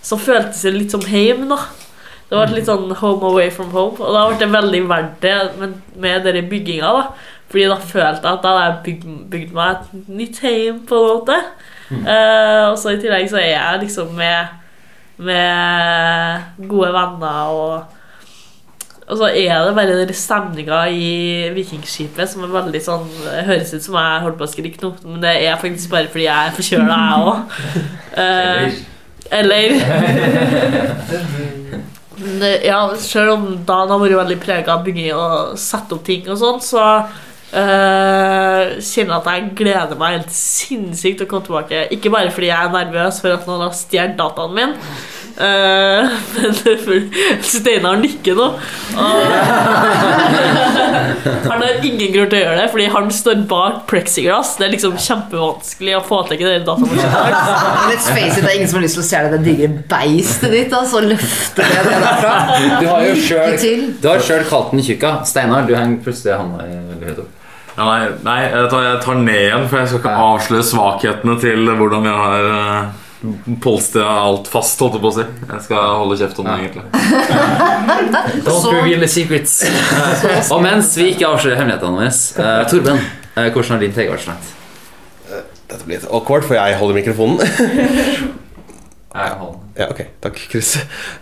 Så 0.05 0.20
føltes 0.20 0.61
det 0.66 0.74
litt 0.76 0.93
som 0.93 1.09
hjem, 1.09 1.49
da. 1.55 1.62
Det 2.26 2.34
ble 2.34 2.59
litt 2.59 2.68
sånn 2.68 2.91
home 2.99 3.22
away 3.30 3.49
from 3.55 3.70
home. 3.72 3.97
Og 4.03 4.12
da 4.12 4.26
ble 4.28 4.39
det 4.43 4.51
veldig 4.53 4.82
verdt 4.91 5.16
det 5.22 5.37
med, 5.62 5.80
med 6.03 6.26
denne 6.26 6.45
bygginga. 6.51 6.93
da 7.01 7.32
Fordi 7.51 7.66
da 7.70 7.78
følte 7.78 8.26
jeg 8.26 8.32
at 8.32 8.44
da 8.44 8.53
hadde 8.53 8.64
jeg 8.64 8.78
bygd, 8.84 9.11
bygd 9.30 9.57
meg 9.57 9.74
et 9.74 10.09
nytt 10.20 10.40
hjem, 10.42 10.80
på 10.88 11.01
en 11.01 11.11
måte. 11.12 11.40
Eh, 11.94 12.62
og 12.66 12.78
så 12.80 12.94
i 12.94 13.03
tillegg 13.03 13.28
så 13.30 13.38
er 13.38 13.53
jeg 13.53 13.82
liksom 13.84 14.16
med, 14.18 14.57
med 15.22 16.66
gode 16.66 16.90
venner 16.97 17.53
og 17.55 17.76
og 19.07 19.20
så 19.20 19.28
er 19.30 19.61
det 19.62 19.74
bare 19.76 19.99
den 20.01 20.14
stemninga 20.18 20.80
i 20.90 21.51
Vikingskipet 21.55 22.26
som 22.26 22.42
er 22.42 22.51
veldig 22.57 22.80
sånn 22.82 23.05
høres 23.47 23.70
ut 23.76 23.84
som 23.84 23.94
jeg 24.01 24.22
holdt 24.24 24.38
på 24.40 24.47
å 24.49 24.51
skrike 24.51 24.82
nå, 24.82 24.90
men 25.05 25.20
det 25.22 25.34
er 25.47 25.61
faktisk 25.61 25.92
bare 25.92 26.11
fordi 26.11 26.24
jeg 26.26 26.49
er 26.49 26.57
forkjøla, 26.57 26.97
jeg 27.07 27.18
òg. 27.30 27.38
eller 29.38 29.66
Men 32.16 32.42
Ja, 32.64 32.80
selv 32.99 33.36
om 33.36 33.47
dagen 33.68 33.94
har 33.94 34.03
vært 34.03 34.18
veldig 34.24 34.40
prega 34.42 34.74
av 34.74 34.82
bygging 34.86 35.14
og 35.14 35.55
sette 35.61 35.94
opp 35.94 36.05
ting 36.07 36.26
og 36.26 36.40
sånn, 36.42 36.59
så 36.64 36.82
eh, 37.53 38.76
kjenner 38.82 39.18
at 39.20 39.28
jeg 39.30 39.51
gleder 39.59 39.99
meg 40.01 40.18
helt 40.18 40.34
sinnssykt 40.34 41.20
til 41.20 41.28
å 41.28 41.30
komme 41.30 41.47
tilbake. 41.49 41.84
Ikke 41.94 42.12
bare 42.14 42.32
fordi 42.34 42.51
jeg 42.51 42.68
er 42.68 42.74
nervøs 42.74 43.20
for 43.22 43.36
at 43.36 43.47
noen 43.49 43.66
har 43.66 43.76
stjålet 43.76 44.18
dataen 44.18 44.57
min, 44.57 44.74
eh, 45.41 46.09
men 46.89 47.11
Steinar 47.45 47.97
nikker 48.01 48.37
nå. 48.39 48.47
Han 51.47 51.62
har 51.62 51.84
ingen 51.84 52.12
grunn 52.14 52.30
til 52.30 52.39
å 52.39 52.43
gjøre 52.43 52.59
det, 52.61 52.66
fordi 52.72 52.89
han 52.95 53.11
står 53.12 53.45
bak 53.51 53.84
plexiglass. 53.91 54.57
Det 54.61 54.68
er 54.68 54.74
liksom 54.74 54.97
kjempevanskelig 55.01 55.97
å 55.99 56.03
få 56.07 56.22
tak 56.30 56.43
i. 56.43 56.51
Let's 56.57 58.09
face 58.11 58.37
it, 58.37 58.43
det 58.43 58.51
er 58.51 58.57
ingen 58.59 58.70
som 58.70 58.80
har 58.80 58.87
lyst 58.87 58.99
til 58.99 59.05
å 59.05 59.09
se 59.11 59.24
det 59.37 59.43
digre 59.47 59.70
beistet 59.91 60.55
ditt. 60.55 60.76
Altså, 60.76 61.03
løfte 61.05 61.64
det 61.64 61.87
det 61.87 61.97
derfra. 62.05 62.34
Du 62.80 62.87
har 62.91 63.07
jo 63.07 63.16
sjøl 63.28 63.57
til. 63.61 63.89
Kalt 64.47 64.72
den 64.72 64.84
tjukka. 64.87 65.18
Steinar, 65.28 65.66
du 65.66 65.74
henger 65.76 65.99
plutselig 66.05 66.37
handa 66.37 66.66
i 66.66 66.76
veldig 66.76 67.11
høyt 67.11 67.24
opp. 67.24 67.32
Ja, 67.76 67.84
nei, 67.84 68.05
nei 68.24 68.37
jeg, 68.47 68.68
tar, 68.72 68.84
jeg 68.87 69.01
tar 69.05 69.18
ned 69.20 69.43
igjen, 69.43 69.66
for 69.68 69.82
jeg 69.82 69.91
skal 69.91 70.01
ikke 70.01 70.12
avsløre 70.26 70.64
svakhetene 70.64 71.34
til 71.43 71.74
hvordan 71.76 72.07
jeg 72.09 72.20
har 72.22 72.47
uh, 73.25 73.55
polstra 73.64 74.05
alt 74.27 74.49
fast. 74.51 74.81
holdt 74.83 74.99
jeg 74.99 75.05
på 75.05 75.11
å 75.12 75.17
si 75.17 75.25
Jeg 75.25 75.64
skal 75.69 75.89
holde 76.03 76.19
kjeft 76.21 76.41
om 76.43 76.51
det, 76.51 76.57
egentlig. 76.67 76.85
Don't 78.47 78.62
Så- 78.62 78.75
reveal 78.75 79.01
the 79.01 79.09
secrets. 79.11 79.57
og 80.53 80.62
mens 80.64 80.93
vi 80.99 81.11
ikke 81.14 81.29
avslører 81.31 81.61
hemmelighetene 81.62 81.97
våre, 81.97 82.12
uh, 82.12 82.62
Torben, 82.71 83.03
uh, 83.37 83.49
hvordan 83.49 83.77
har 83.77 83.85
din 83.87 83.97
TG 83.97 84.11
vært 84.12 84.27
så 84.27 84.33
langt? 84.35 84.53
Dette 85.67 85.83
blir 85.83 85.99
litt 85.99 86.11
awkward, 86.14 86.45
for 86.47 86.55
jeg 86.59 86.77
holder 86.79 87.01
mikrofonen. 87.01 87.41
Jeg 89.17 89.33
holder. 89.41 89.61
Ja, 89.81 89.87
ok, 89.93 90.01
takk, 90.21 90.41
Chris. 90.51 90.75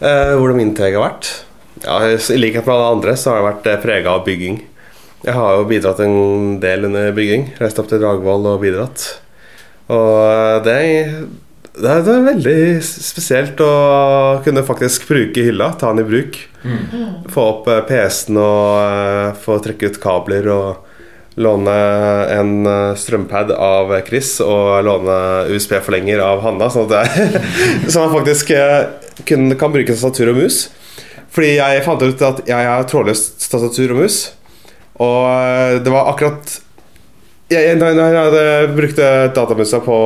Eh, 0.03 0.33
hvordan 0.35 0.57
min 0.59 0.73
teg 0.75 0.97
har 0.97 1.05
vært? 1.05 1.29
Ja, 1.85 2.01
I 2.11 2.39
likhet 2.41 2.67
med 2.67 2.75
alle 2.75 2.89
andre 2.97 3.13
så 3.19 3.31
har 3.31 3.39
jeg 3.39 3.47
vært 3.47 3.85
prega 3.85 4.15
av 4.17 4.25
bygging. 4.27 4.57
Jeg 5.25 5.37
har 5.37 5.61
jo 5.61 5.67
bidratt 5.71 6.01
en 6.03 6.57
del 6.63 6.89
under 6.89 7.13
bygging. 7.15 7.53
Reist 7.61 7.79
opp 7.79 7.87
til 7.93 8.03
Dragvoll 8.03 8.49
og 8.51 8.59
bidratt. 8.65 9.05
Og 9.95 10.11
eh, 10.27 10.59
det 10.67 10.75
det 11.75 11.91
er, 11.91 12.03
det 12.07 12.13
er 12.13 12.27
veldig 12.29 12.59
spesielt 12.87 13.61
å 13.65 13.71
kunne 14.45 14.63
faktisk 14.67 15.09
bruke 15.09 15.43
hylla, 15.43 15.73
ta 15.79 15.91
den 15.91 16.05
i 16.05 16.07
bruk. 16.07 16.37
Få 17.35 17.47
opp 17.51 17.71
eh, 17.71 17.81
PC-en 17.89 18.39
og 18.39 18.69
eh, 18.79 19.31
få 19.43 19.57
trekke 19.65 19.91
ut 19.91 19.99
kabler 20.03 20.47
og 20.55 20.93
låne 21.43 21.75
en 22.31 22.53
eh, 22.71 22.93
strømpad 22.99 23.51
av 23.59 23.91
Chris 24.07 24.37
og 24.45 24.85
låne 24.87 25.17
USB-forlenger 25.51 26.23
av 26.23 26.45
Hanna, 26.45 26.71
sånn 26.71 26.87
at 26.95 27.11
jeg, 27.11 27.43
så 27.91 28.05
man 28.05 28.15
faktisk 28.15 28.55
kun 29.27 29.51
kan 29.59 29.75
bruke 29.75 29.91
tastatur 29.91 30.31
og 30.31 30.45
mus. 30.45 30.69
Fordi 31.35 31.57
jeg 31.57 31.83
fant 31.83 32.07
ut 32.07 32.23
at 32.23 32.45
jeg 32.47 32.71
har 32.71 32.87
trådløst 32.87 33.49
tastatur 33.51 33.97
og 33.97 34.05
mus. 34.05 34.21
Og 35.03 35.83
det 35.83 35.91
var 35.91 36.13
akkurat 36.13 36.61
jeg, 37.51 37.67
jeg, 37.67 37.77
jeg 37.83 38.33
jeg 38.39 38.73
brukte 38.79 39.11
datamusa 39.35 39.83
på 39.83 39.99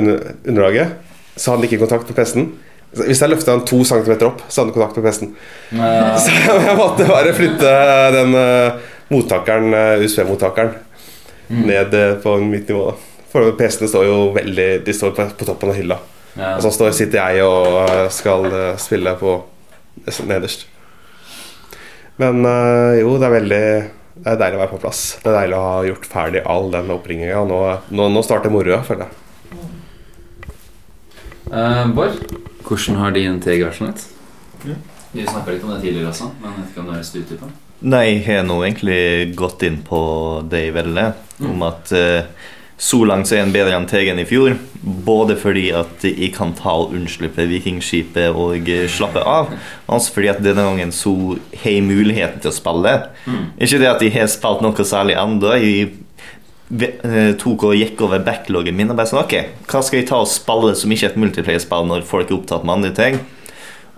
under, 0.00 0.32
underlaget, 0.48 0.96
så 1.36 1.52
hadde 1.52 1.62
han 1.62 1.68
ikke 1.70 1.80
kontakt 1.84 2.08
med 2.10 2.18
PC-en. 2.18 2.48
Hvis 2.90 3.20
jeg 3.22 3.30
løfta 3.30 3.54
den 3.54 3.66
to 3.68 3.84
centimeter 3.86 4.26
opp, 4.32 4.40
så 4.48 4.62
hadde 4.62 4.72
han 4.72 4.78
kontakt 4.78 4.98
med 4.98 5.06
PC-en. 5.06 5.34
Så 6.24 6.32
jeg 6.34 6.78
måtte 6.78 7.06
bare 7.06 7.34
flytte 7.36 7.74
den 8.16 8.34
eh, 8.38 8.80
mottakeren, 9.14 9.70
eh, 9.74 10.02
USB-mottakeren 10.02 10.74
ned 11.68 11.94
eh, 11.94 12.16
på 12.22 12.34
mitt 12.42 12.70
nivå. 12.70 12.90
da. 12.90 13.22
For 13.30 13.52
PC-ene 13.58 13.90
står 13.92 14.08
jo 14.08 14.16
veldig 14.34 14.66
De 14.82 14.94
står 14.96 15.14
på, 15.14 15.28
på 15.38 15.46
toppen 15.46 15.70
av 15.70 15.78
hylla. 15.78 16.00
Ja. 16.34 16.56
Og 16.56 16.64
så 16.66 16.74
står, 16.74 16.90
sitter 16.98 17.22
jeg 17.22 17.46
og 17.46 18.10
skal 18.14 18.50
spille 18.78 19.14
på 19.18 19.38
nederst. 20.26 20.66
Men 22.20 22.42
jo, 22.98 23.14
det 23.18 23.26
er 23.26 23.32
veldig 23.32 23.64
Det 24.20 24.28
er 24.28 24.38
deilig 24.38 24.58
å 24.58 24.62
være 24.64 24.74
på 24.74 24.82
plass. 24.82 25.00
Det 25.22 25.30
er 25.30 25.38
deilig 25.44 25.58
å 25.58 25.64
ha 25.64 25.80
gjort 25.86 26.10
ferdig 26.10 26.42
all 26.42 26.70
den 26.74 26.90
oppringinga. 26.94 27.42
Nå, 27.46 27.60
nå, 27.94 28.10
nå 28.12 28.22
starter 28.26 28.52
moroa, 28.52 28.82
føler 28.86 29.06
jeg. 29.06 29.29
Eh, 31.50 31.88
Bård, 31.88 32.12
hvordan 32.62 33.00
har 33.00 33.14
din 33.14 33.40
TG 33.42 33.64
vært 33.64 33.78
sånn 33.80 33.90
ut? 33.90 34.04
Vi 35.10 35.24
snakka 35.26 35.50
litt 35.50 35.64
om 35.66 35.72
det 35.74 35.80
tidligere 35.82 36.12
også, 36.12 36.30
men 36.38 36.52
jeg 36.52 36.60
vet 36.60 36.70
ikke 36.70 36.82
om 36.82 36.86
du 36.86 36.92
har 36.92 37.00
lyst 37.00 37.14
til 37.16 37.22
å 37.22 37.26
utdype? 37.26 37.50
Nei, 37.80 38.04
jeg 38.06 38.22
har 38.28 38.44
nå 38.46 38.58
egentlig 38.60 39.00
gått 39.34 39.64
inn 39.66 39.80
på 39.82 40.00
det 40.46 40.66
jeg 40.68 40.74
ville, 40.76 41.06
om 41.48 41.64
at 41.66 41.90
uh, 41.96 42.50
så 42.80 43.00
langt 43.08 43.26
så 43.26 43.36
er 43.36 43.42
en 43.42 43.52
bedre 43.52 43.74
enn 43.74 43.88
TG-en 43.88 44.20
i 44.22 44.26
fjor. 44.28 44.54
Både 44.80 45.34
fordi 45.40 45.66
at 45.76 46.04
jeg 46.06 46.30
kan 46.36 46.54
ta 46.56 46.76
og 46.84 46.94
unnslippe 46.96 47.44
Vikingskipet 47.50 48.30
og 48.30 48.70
eh, 48.70 48.86
slappe 48.88 49.20
av, 49.20 49.50
og 49.84 49.96
også 49.98 50.14
fordi 50.14 50.30
at 50.32 50.40
denne 50.44 50.64
gangen 50.64 50.94
så 50.94 51.12
har 51.34 51.74
jeg 51.74 51.84
muligheten 51.84 52.40
til 52.40 52.52
å 52.52 52.56
spille. 52.56 52.94
Ikke 53.58 53.82
det 53.82 53.90
at 53.90 54.06
jeg 54.06 54.14
har 54.14 54.30
spilt 54.32 54.64
noe 54.64 54.86
særlig 54.86 55.18
ennå. 55.20 55.52
Eh, 56.70 57.32
tok 57.34 57.64
og 57.66 57.74
gikk 57.74 57.98
over 58.06 58.22
backloggen 58.22 58.76
min 58.78 58.92
og 58.92 58.98
bare 59.00 59.10
sånn 59.10 59.24
Ok, 59.24 59.32
hva 59.66 59.80
skal 59.82 59.98
jeg 59.98 60.06
ta 60.06 60.20
og 60.22 60.28
spille 60.30 60.76
som 60.78 60.92
ikke 60.94 61.08
er 61.08 61.10
et 61.10 61.18
multiplayer-spill 61.18 61.88
når 61.88 62.04
folk 62.06 62.30
er 62.30 62.36
opptatt 62.36 62.66
med 62.66 62.76
andre 62.76 62.92
ting? 62.94 63.18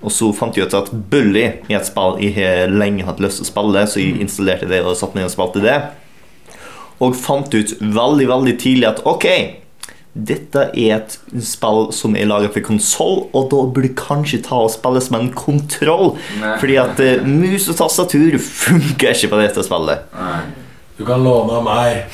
Og 0.00 0.10
så 0.10 0.30
fant 0.34 0.56
jeg 0.56 0.70
ut 0.70 0.78
at 0.78 0.88
Bully 1.12 1.44
er 1.44 1.76
et 1.76 1.88
spill 1.90 2.16
jeg 2.24 2.32
har 2.38 2.72
lenge 2.72 3.04
hatt 3.06 3.20
lyst 3.22 3.42
til 3.42 3.46
å 3.46 3.50
spille, 3.50 3.82
så 3.86 4.00
jeg 4.00 4.22
installerte 4.24 4.70
det 4.70 4.80
og 4.82 4.96
satte 4.98 5.18
ned 5.18 5.28
og 5.28 5.34
spilte 5.34 5.62
det. 5.62 5.76
Og 7.04 7.18
fant 7.18 7.52
ut 7.52 7.76
veldig, 7.78 8.26
veldig 8.32 8.56
tidlig 8.64 8.88
at 8.88 9.04
ok, 9.06 9.28
dette 10.32 10.64
er 10.72 10.96
et 10.96 11.14
spill 11.44 11.86
som 11.94 12.16
er 12.18 12.26
laget 12.32 12.56
for 12.56 12.66
konsoll, 12.66 13.22
og 13.36 13.52
da 13.52 13.62
burde 13.68 13.92
kanskje 14.00 14.42
ta 14.48 14.64
og 14.64 14.72
spille 14.72 15.04
som 15.04 15.20
en 15.20 15.30
kontroll. 15.36 16.16
Nei. 16.40 16.56
Fordi 16.64 16.80
at 16.82 17.04
eh, 17.04 17.22
mus 17.28 17.68
og 17.68 17.78
tastatur 17.84 18.40
funker 18.64 19.12
ikke 19.12 19.34
på 19.36 19.44
dette 19.44 19.68
spillet. 19.68 20.10
Du 21.02 21.06
kan 21.06 21.24
låne 21.24 21.52
av 21.52 21.64
meg. 21.66 22.04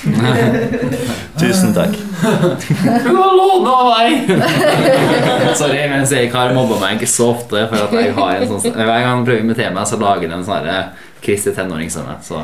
Tusen 1.40 1.74
takk. 1.76 1.92
Du 3.04 3.04
kan 3.04 3.36
låne 3.36 3.68
av 3.68 3.90
meg! 3.90 4.30
Sorry, 5.60 5.82
mens 5.92 6.08
jeg 6.16 6.30
har 6.32 6.54
mobba 6.56 6.78
meg 6.80 6.96
ikke 6.96 7.10
så 7.12 7.26
ofte. 7.34 7.66
For 7.68 7.76
at 7.84 7.92
jeg 7.92 8.14
har 8.16 8.32
en 8.38 8.48
sånn 8.48 8.64
Hver 8.72 8.88
gang 8.88 9.04
han 9.10 9.26
prøver 9.26 9.42
å 9.42 9.44
invitere 9.44 9.74
meg, 9.76 9.84
så 9.90 10.00
lager 10.00 10.24
han 10.24 10.38
en 10.38 10.46
sånn 10.46 10.56
herre 10.62 10.78
Kristi 11.20 11.52
tenåringsstemme. 11.52 12.16
Så 12.24 12.40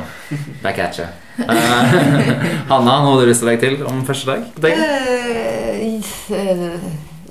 back 0.60 0.84
at 0.84 1.00
you. 1.00 1.08
Eh, 1.48 1.48
Hanna, 2.68 3.00
noe 3.06 3.16
du 3.16 3.24
har 3.24 3.32
lyst 3.32 3.40
til 3.40 3.48
å 3.48 3.50
legge 3.54 3.64
til 3.64 3.88
om 3.88 4.04
første 4.04 4.26
dag? 4.34 4.40
på 4.52 4.60
dagen? 4.68 4.78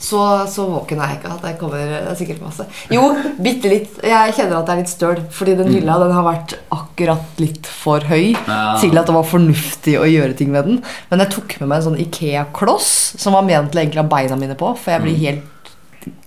Så, 0.04 0.20
så 0.52 0.66
våken 0.68 1.00
er 1.00 1.14
jeg 1.14 1.20
ikke 1.22 1.30
at 1.38 1.46
jeg 1.48 1.58
kommer 1.62 1.80
det 1.88 2.00
er 2.12 2.18
sikkert 2.20 2.42
masse. 2.44 2.66
Jo, 2.92 3.06
bitte 3.40 3.70
litt. 3.72 3.94
Jeg 4.04 4.34
kjenner 4.36 4.58
at 4.60 4.68
det 4.68 4.74
er 4.76 4.82
litt 4.82 4.92
støl. 4.92 5.22
Fordi 5.32 5.54
den 5.62 5.72
hylla 5.72 5.96
den 6.02 6.12
har 6.12 6.26
vært 6.28 6.58
akkurat 6.76 7.40
litt 7.40 7.70
for 7.72 8.04
høy 8.10 8.34
Ja. 8.34 8.76
til 8.82 8.98
at 9.00 9.08
det 9.08 9.16
var 9.16 9.24
fornuftig 9.30 9.96
å 10.02 10.04
gjøre 10.10 10.36
ting 10.36 10.52
med 10.52 10.68
den. 10.68 10.82
Men 11.10 11.24
jeg 11.24 11.32
tok 11.38 11.56
med 11.62 11.70
meg 11.72 11.78
en 11.80 11.88
sånn 11.88 12.02
Ikea-kloss 12.04 12.92
som 13.22 13.38
var 13.38 13.48
ment 13.48 13.72
til 13.72 13.84
egentlig 13.86 14.02
å 14.02 14.06
ha 14.06 14.12
beina 14.18 14.36
mine 14.44 14.60
på. 14.60 14.74
For 14.76 14.92
jeg 14.98 15.06
blir 15.06 15.20
helt 15.24 15.50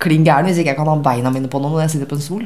klin 0.03 0.25
gæren 0.27 0.49
hvis 0.49 0.61
ikke 0.61 0.73
jeg 0.73 0.79
kan 0.79 0.89
ha 0.91 0.97
beina 1.03 1.33
mine 1.35 1.51
på 1.53 1.61
noe 1.63 1.75
når 1.75 1.87
jeg 1.87 1.97
sitter 1.97 2.11
på 2.11 2.19
en 2.19 2.25
stol. 2.25 2.45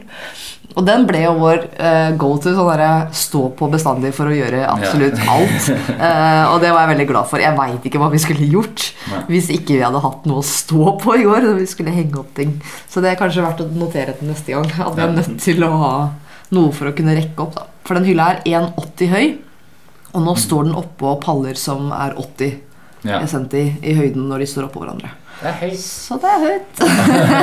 Og 0.78 0.86
den 0.86 1.02
ble 1.08 1.24
jo 1.24 1.32
vår 1.40 1.64
uh, 1.80 2.10
go 2.20 2.30
to. 2.38 2.52
Sånn 2.54 2.68
derre 2.70 2.90
stå 3.16 3.42
på 3.58 3.68
bestandig 3.72 4.12
for 4.14 4.30
å 4.30 4.34
gjøre 4.34 4.62
absolutt 4.70 5.18
alt. 5.24 5.70
Uh, 5.90 6.44
og 6.52 6.60
det 6.62 6.70
var 6.70 6.84
jeg 6.84 6.92
veldig 6.92 7.06
glad 7.10 7.30
for. 7.30 7.42
Jeg 7.42 7.56
veit 7.58 7.88
ikke 7.90 8.02
hva 8.02 8.10
vi 8.12 8.22
skulle 8.22 8.46
gjort 8.52 8.86
Nei. 9.10 9.22
hvis 9.32 9.50
ikke 9.56 9.76
vi 9.76 9.82
hadde 9.82 10.02
hatt 10.04 10.28
noe 10.30 10.44
å 10.44 10.46
stå 10.46 10.94
på 11.02 11.16
i 11.18 11.26
går. 11.26 11.48
Når 11.48 11.58
vi 11.58 11.68
skulle 11.70 11.94
henge 11.94 12.20
opp 12.22 12.32
ting 12.36 12.56
Så 12.90 13.02
det 13.02 13.12
er 13.12 13.18
kanskje 13.20 13.44
verdt 13.44 13.64
å 13.64 13.68
notere 13.74 14.14
til 14.18 14.30
neste 14.30 14.54
gang. 14.54 14.70
At 14.70 14.96
vi 14.98 15.06
er 15.06 15.14
nødt 15.16 15.36
til 15.42 15.66
å 15.66 15.72
ha 15.82 15.94
noe 16.54 16.74
for 16.74 16.90
å 16.90 16.94
kunne 16.96 17.16
rekke 17.18 17.46
opp. 17.46 17.56
Da. 17.58 17.66
For 17.86 17.98
den 17.98 18.06
hylla 18.06 18.32
er 18.36 18.44
1,80 18.46 19.14
høy. 19.14 19.26
Og 20.14 20.26
nå 20.26 20.34
står 20.38 20.66
den 20.66 20.78
oppå 20.78 21.16
paller 21.22 21.58
som 21.58 21.90
er 21.94 22.14
80 22.18 22.58
Ja. 23.06 23.22
cm 23.24 23.80
i 23.80 23.94
høyden 23.96 24.26
når 24.28 24.42
de 24.42 24.46
står 24.50 24.66
oppå 24.66 24.82
hverandre. 24.82 25.14
Det 25.40 25.48
er 25.48 25.58
høyt. 25.62 25.80
Så 25.80 26.18
det 26.20 26.30
er 26.30 26.42
høyt. 26.44 26.80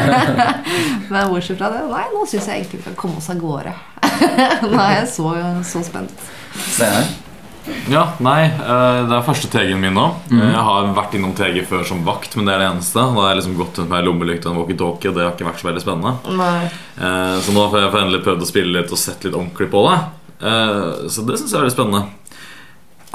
Men 1.12 1.30
bortsett 1.32 1.58
fra 1.60 1.70
det, 1.74 1.84
nei, 1.92 2.04
nå 2.14 2.26
syns 2.30 2.48
jeg 2.50 2.62
egentlig 2.62 2.82
vi 2.82 2.88
kan 2.92 2.98
komme 3.00 3.18
oss 3.22 3.30
av 3.34 3.40
gårde. 3.42 3.74
nå 4.72 4.76
er 4.84 4.92
jeg 5.00 5.08
så, 5.16 5.32
så 5.66 5.82
spent. 5.86 6.28
Steinar? 6.58 7.08
Ja, 7.92 8.04
nei, 8.24 8.46
eh, 8.48 9.00
det 9.10 9.16
er 9.18 9.26
første 9.28 9.50
TG-en 9.52 9.82
min 9.82 9.98
nå. 9.98 10.06
Jeg 10.32 10.62
har 10.70 10.86
vært 10.96 11.18
innom 11.18 11.34
TG 11.36 11.66
før 11.68 11.82
som 11.90 12.00
vakt, 12.08 12.38
men 12.40 12.48
det 12.48 12.54
er 12.54 12.62
det 12.64 12.70
eneste. 12.70 13.02
Da 13.02 13.18
har 13.26 13.34
jeg 13.34 13.42
liksom 13.42 13.58
gått 13.60 13.82
rundt 13.82 13.92
med 13.92 14.06
lommelykt 14.08 14.46
og 14.48 14.54
en 14.54 14.60
walkietalkie, 14.62 15.12
og 15.12 15.18
det 15.18 15.26
har 15.26 15.34
ikke 15.36 15.50
vært 15.50 15.60
så 15.64 15.68
veldig 15.68 15.84
spennende. 15.84 16.14
Nei. 16.40 16.70
Eh, 17.02 17.34
Så 17.44 17.56
nå 17.58 17.66
får 17.74 17.82
jeg 17.84 17.92
endelig 18.06 18.22
prøvd 18.24 18.46
å 18.46 18.50
spille 18.54 18.78
litt 18.78 18.94
og 18.96 19.02
sett 19.02 19.28
litt 19.28 19.36
ordentlig 19.36 19.68
på 19.74 19.84
det. 19.90 19.98
Eh, 20.48 21.10
Så 21.12 21.26
det 21.28 21.42
syns 21.42 21.52
jeg 21.52 21.60
er 21.60 21.66
veldig 21.66 21.76
spennende. 21.76 22.06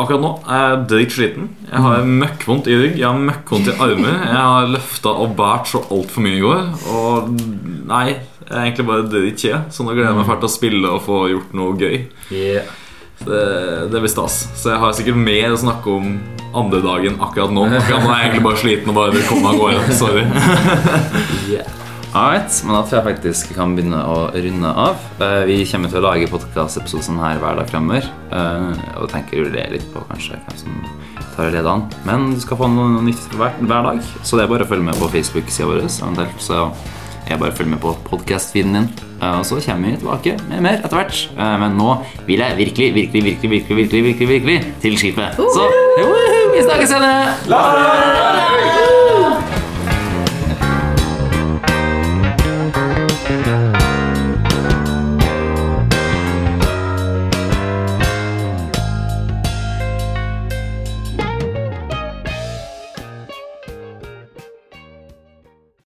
Akkurat 0.01 0.22
nå 0.22 0.30
er 0.49 0.62
jeg 0.62 0.84
dritsliten. 0.88 1.49
Jeg 1.68 1.84
har 1.84 2.07
møkkvondt 2.09 2.68
i 2.70 2.76
rygg, 2.80 2.95
jeg 2.97 3.05
har 3.05 3.18
møkkvondt 3.28 3.68
i 3.68 3.74
armer. 3.76 4.14
Jeg 4.24 4.38
har 4.40 4.70
løfta 4.72 5.12
og 5.20 5.34
båret 5.36 5.68
så 5.68 5.82
altfor 5.93 6.24
mye 6.24 6.38
i 6.38 6.45
går. 6.45 6.62
Og 6.97 7.28
nei, 7.90 8.07
jeg 8.14 8.49
er 8.49 8.62
egentlig 8.62 8.86
bare 8.88 9.09
dritkje. 9.12 9.61
Så 9.74 9.84
nå 9.84 9.93
gleder 9.93 10.11
jeg 10.11 10.20
meg 10.20 10.30
fælt 10.30 10.43
til 10.45 10.49
å 10.49 10.55
spille 10.55 10.95
og 10.97 11.05
få 11.05 11.18
gjort 11.34 11.53
noe 11.59 11.76
gøy. 11.76 11.99
Yeah. 12.32 12.72
Det, 13.22 13.43
det 13.93 14.01
blir 14.01 14.11
stas. 14.11 14.40
Så 14.59 14.72
jeg 14.72 14.80
har 14.82 14.97
sikkert 14.97 15.20
mer 15.28 15.53
å 15.53 15.61
snakke 15.61 15.93
om 15.93 16.16
andre 16.57 16.80
dagen 16.84 17.20
akkurat 17.22 17.53
nå. 17.55 17.68
Akkurat 17.68 18.03
nå 18.03 18.09
er 18.09 18.16
jeg 18.16 18.30
egentlig 18.30 18.47
bare 18.49 18.64
sliten 18.64 18.95
og 18.95 18.99
bare 18.99 19.14
vil 19.18 19.28
komme 19.28 19.53
av 19.53 19.61
gårde. 19.61 20.01
Sorry. 20.01 21.70
Alright, 22.12 22.52
men 22.66 22.74
da 22.76 22.82
tror 22.84 22.98
jeg 22.98 23.06
faktisk 23.06 23.54
kan 23.56 23.70
begynne 23.72 23.96
å 24.04 24.16
runde 24.34 24.68
av. 24.84 24.98
Eh, 25.24 25.46
Vi 25.48 25.54
kommer 25.70 25.88
til 25.88 26.02
å 26.02 26.04
lage 26.04 26.26
podkastepisoder 26.28 27.06
sånn 27.06 27.20
her 27.22 27.38
hver 27.40 27.56
dag 27.56 27.70
fremover. 27.70 28.04
eh, 28.30 28.98
Og 29.00 29.08
tenker 29.08 29.40
å 29.46 29.52
le 29.52 29.64
litt 29.72 29.86
på 29.94 30.02
kanskje 30.10 30.36
hvem 30.36 30.58
som 30.58 30.84
tar 31.36 31.56
an. 31.72 31.88
Men 32.04 32.34
du 32.34 32.40
skal 32.40 32.58
få 32.58 32.68
noe 32.68 33.00
nytt 33.02 33.16
hver, 33.32 33.52
hver 33.60 33.82
dag, 33.82 34.00
så 34.22 34.36
det 34.36 34.44
er 34.44 34.48
bare 34.52 34.64
å 34.64 34.68
følge 34.68 34.84
med 34.84 34.94
på 35.00 35.08
Facebook-sida 35.08 35.66
vår. 35.66 35.80
Eventuelt 35.88 36.38
så 36.38 36.70
jeg 37.30 37.38
bare 37.38 37.52
følger 37.52 37.70
med 37.70 37.80
på 37.80 37.96
podcast-feeden 38.04 38.72
din. 38.74 38.88
Eh, 39.22 39.38
Og 39.38 39.44
så 39.46 39.56
kommer 39.64 39.88
vi 39.88 39.96
tilbake 39.96 40.48
med 40.50 40.60
mer 40.62 40.82
etter 40.84 40.96
hvert. 41.00 41.28
Eh, 41.38 41.56
Men 41.58 41.78
nå 41.78 42.04
vil 42.26 42.38
jeg 42.40 42.56
virkelig, 42.58 42.92
virkelig, 42.94 43.22
virkelig, 43.24 43.50
virkelig, 43.50 43.76
virkelig, 43.88 44.02
virkelig, 44.04 44.28
virkelig 44.28 44.74
til 44.82 44.96
skipet. 44.98 45.36
Så 45.36 45.64
vi 46.52 46.60
snakkes 46.60 46.88
senere! 46.92 48.82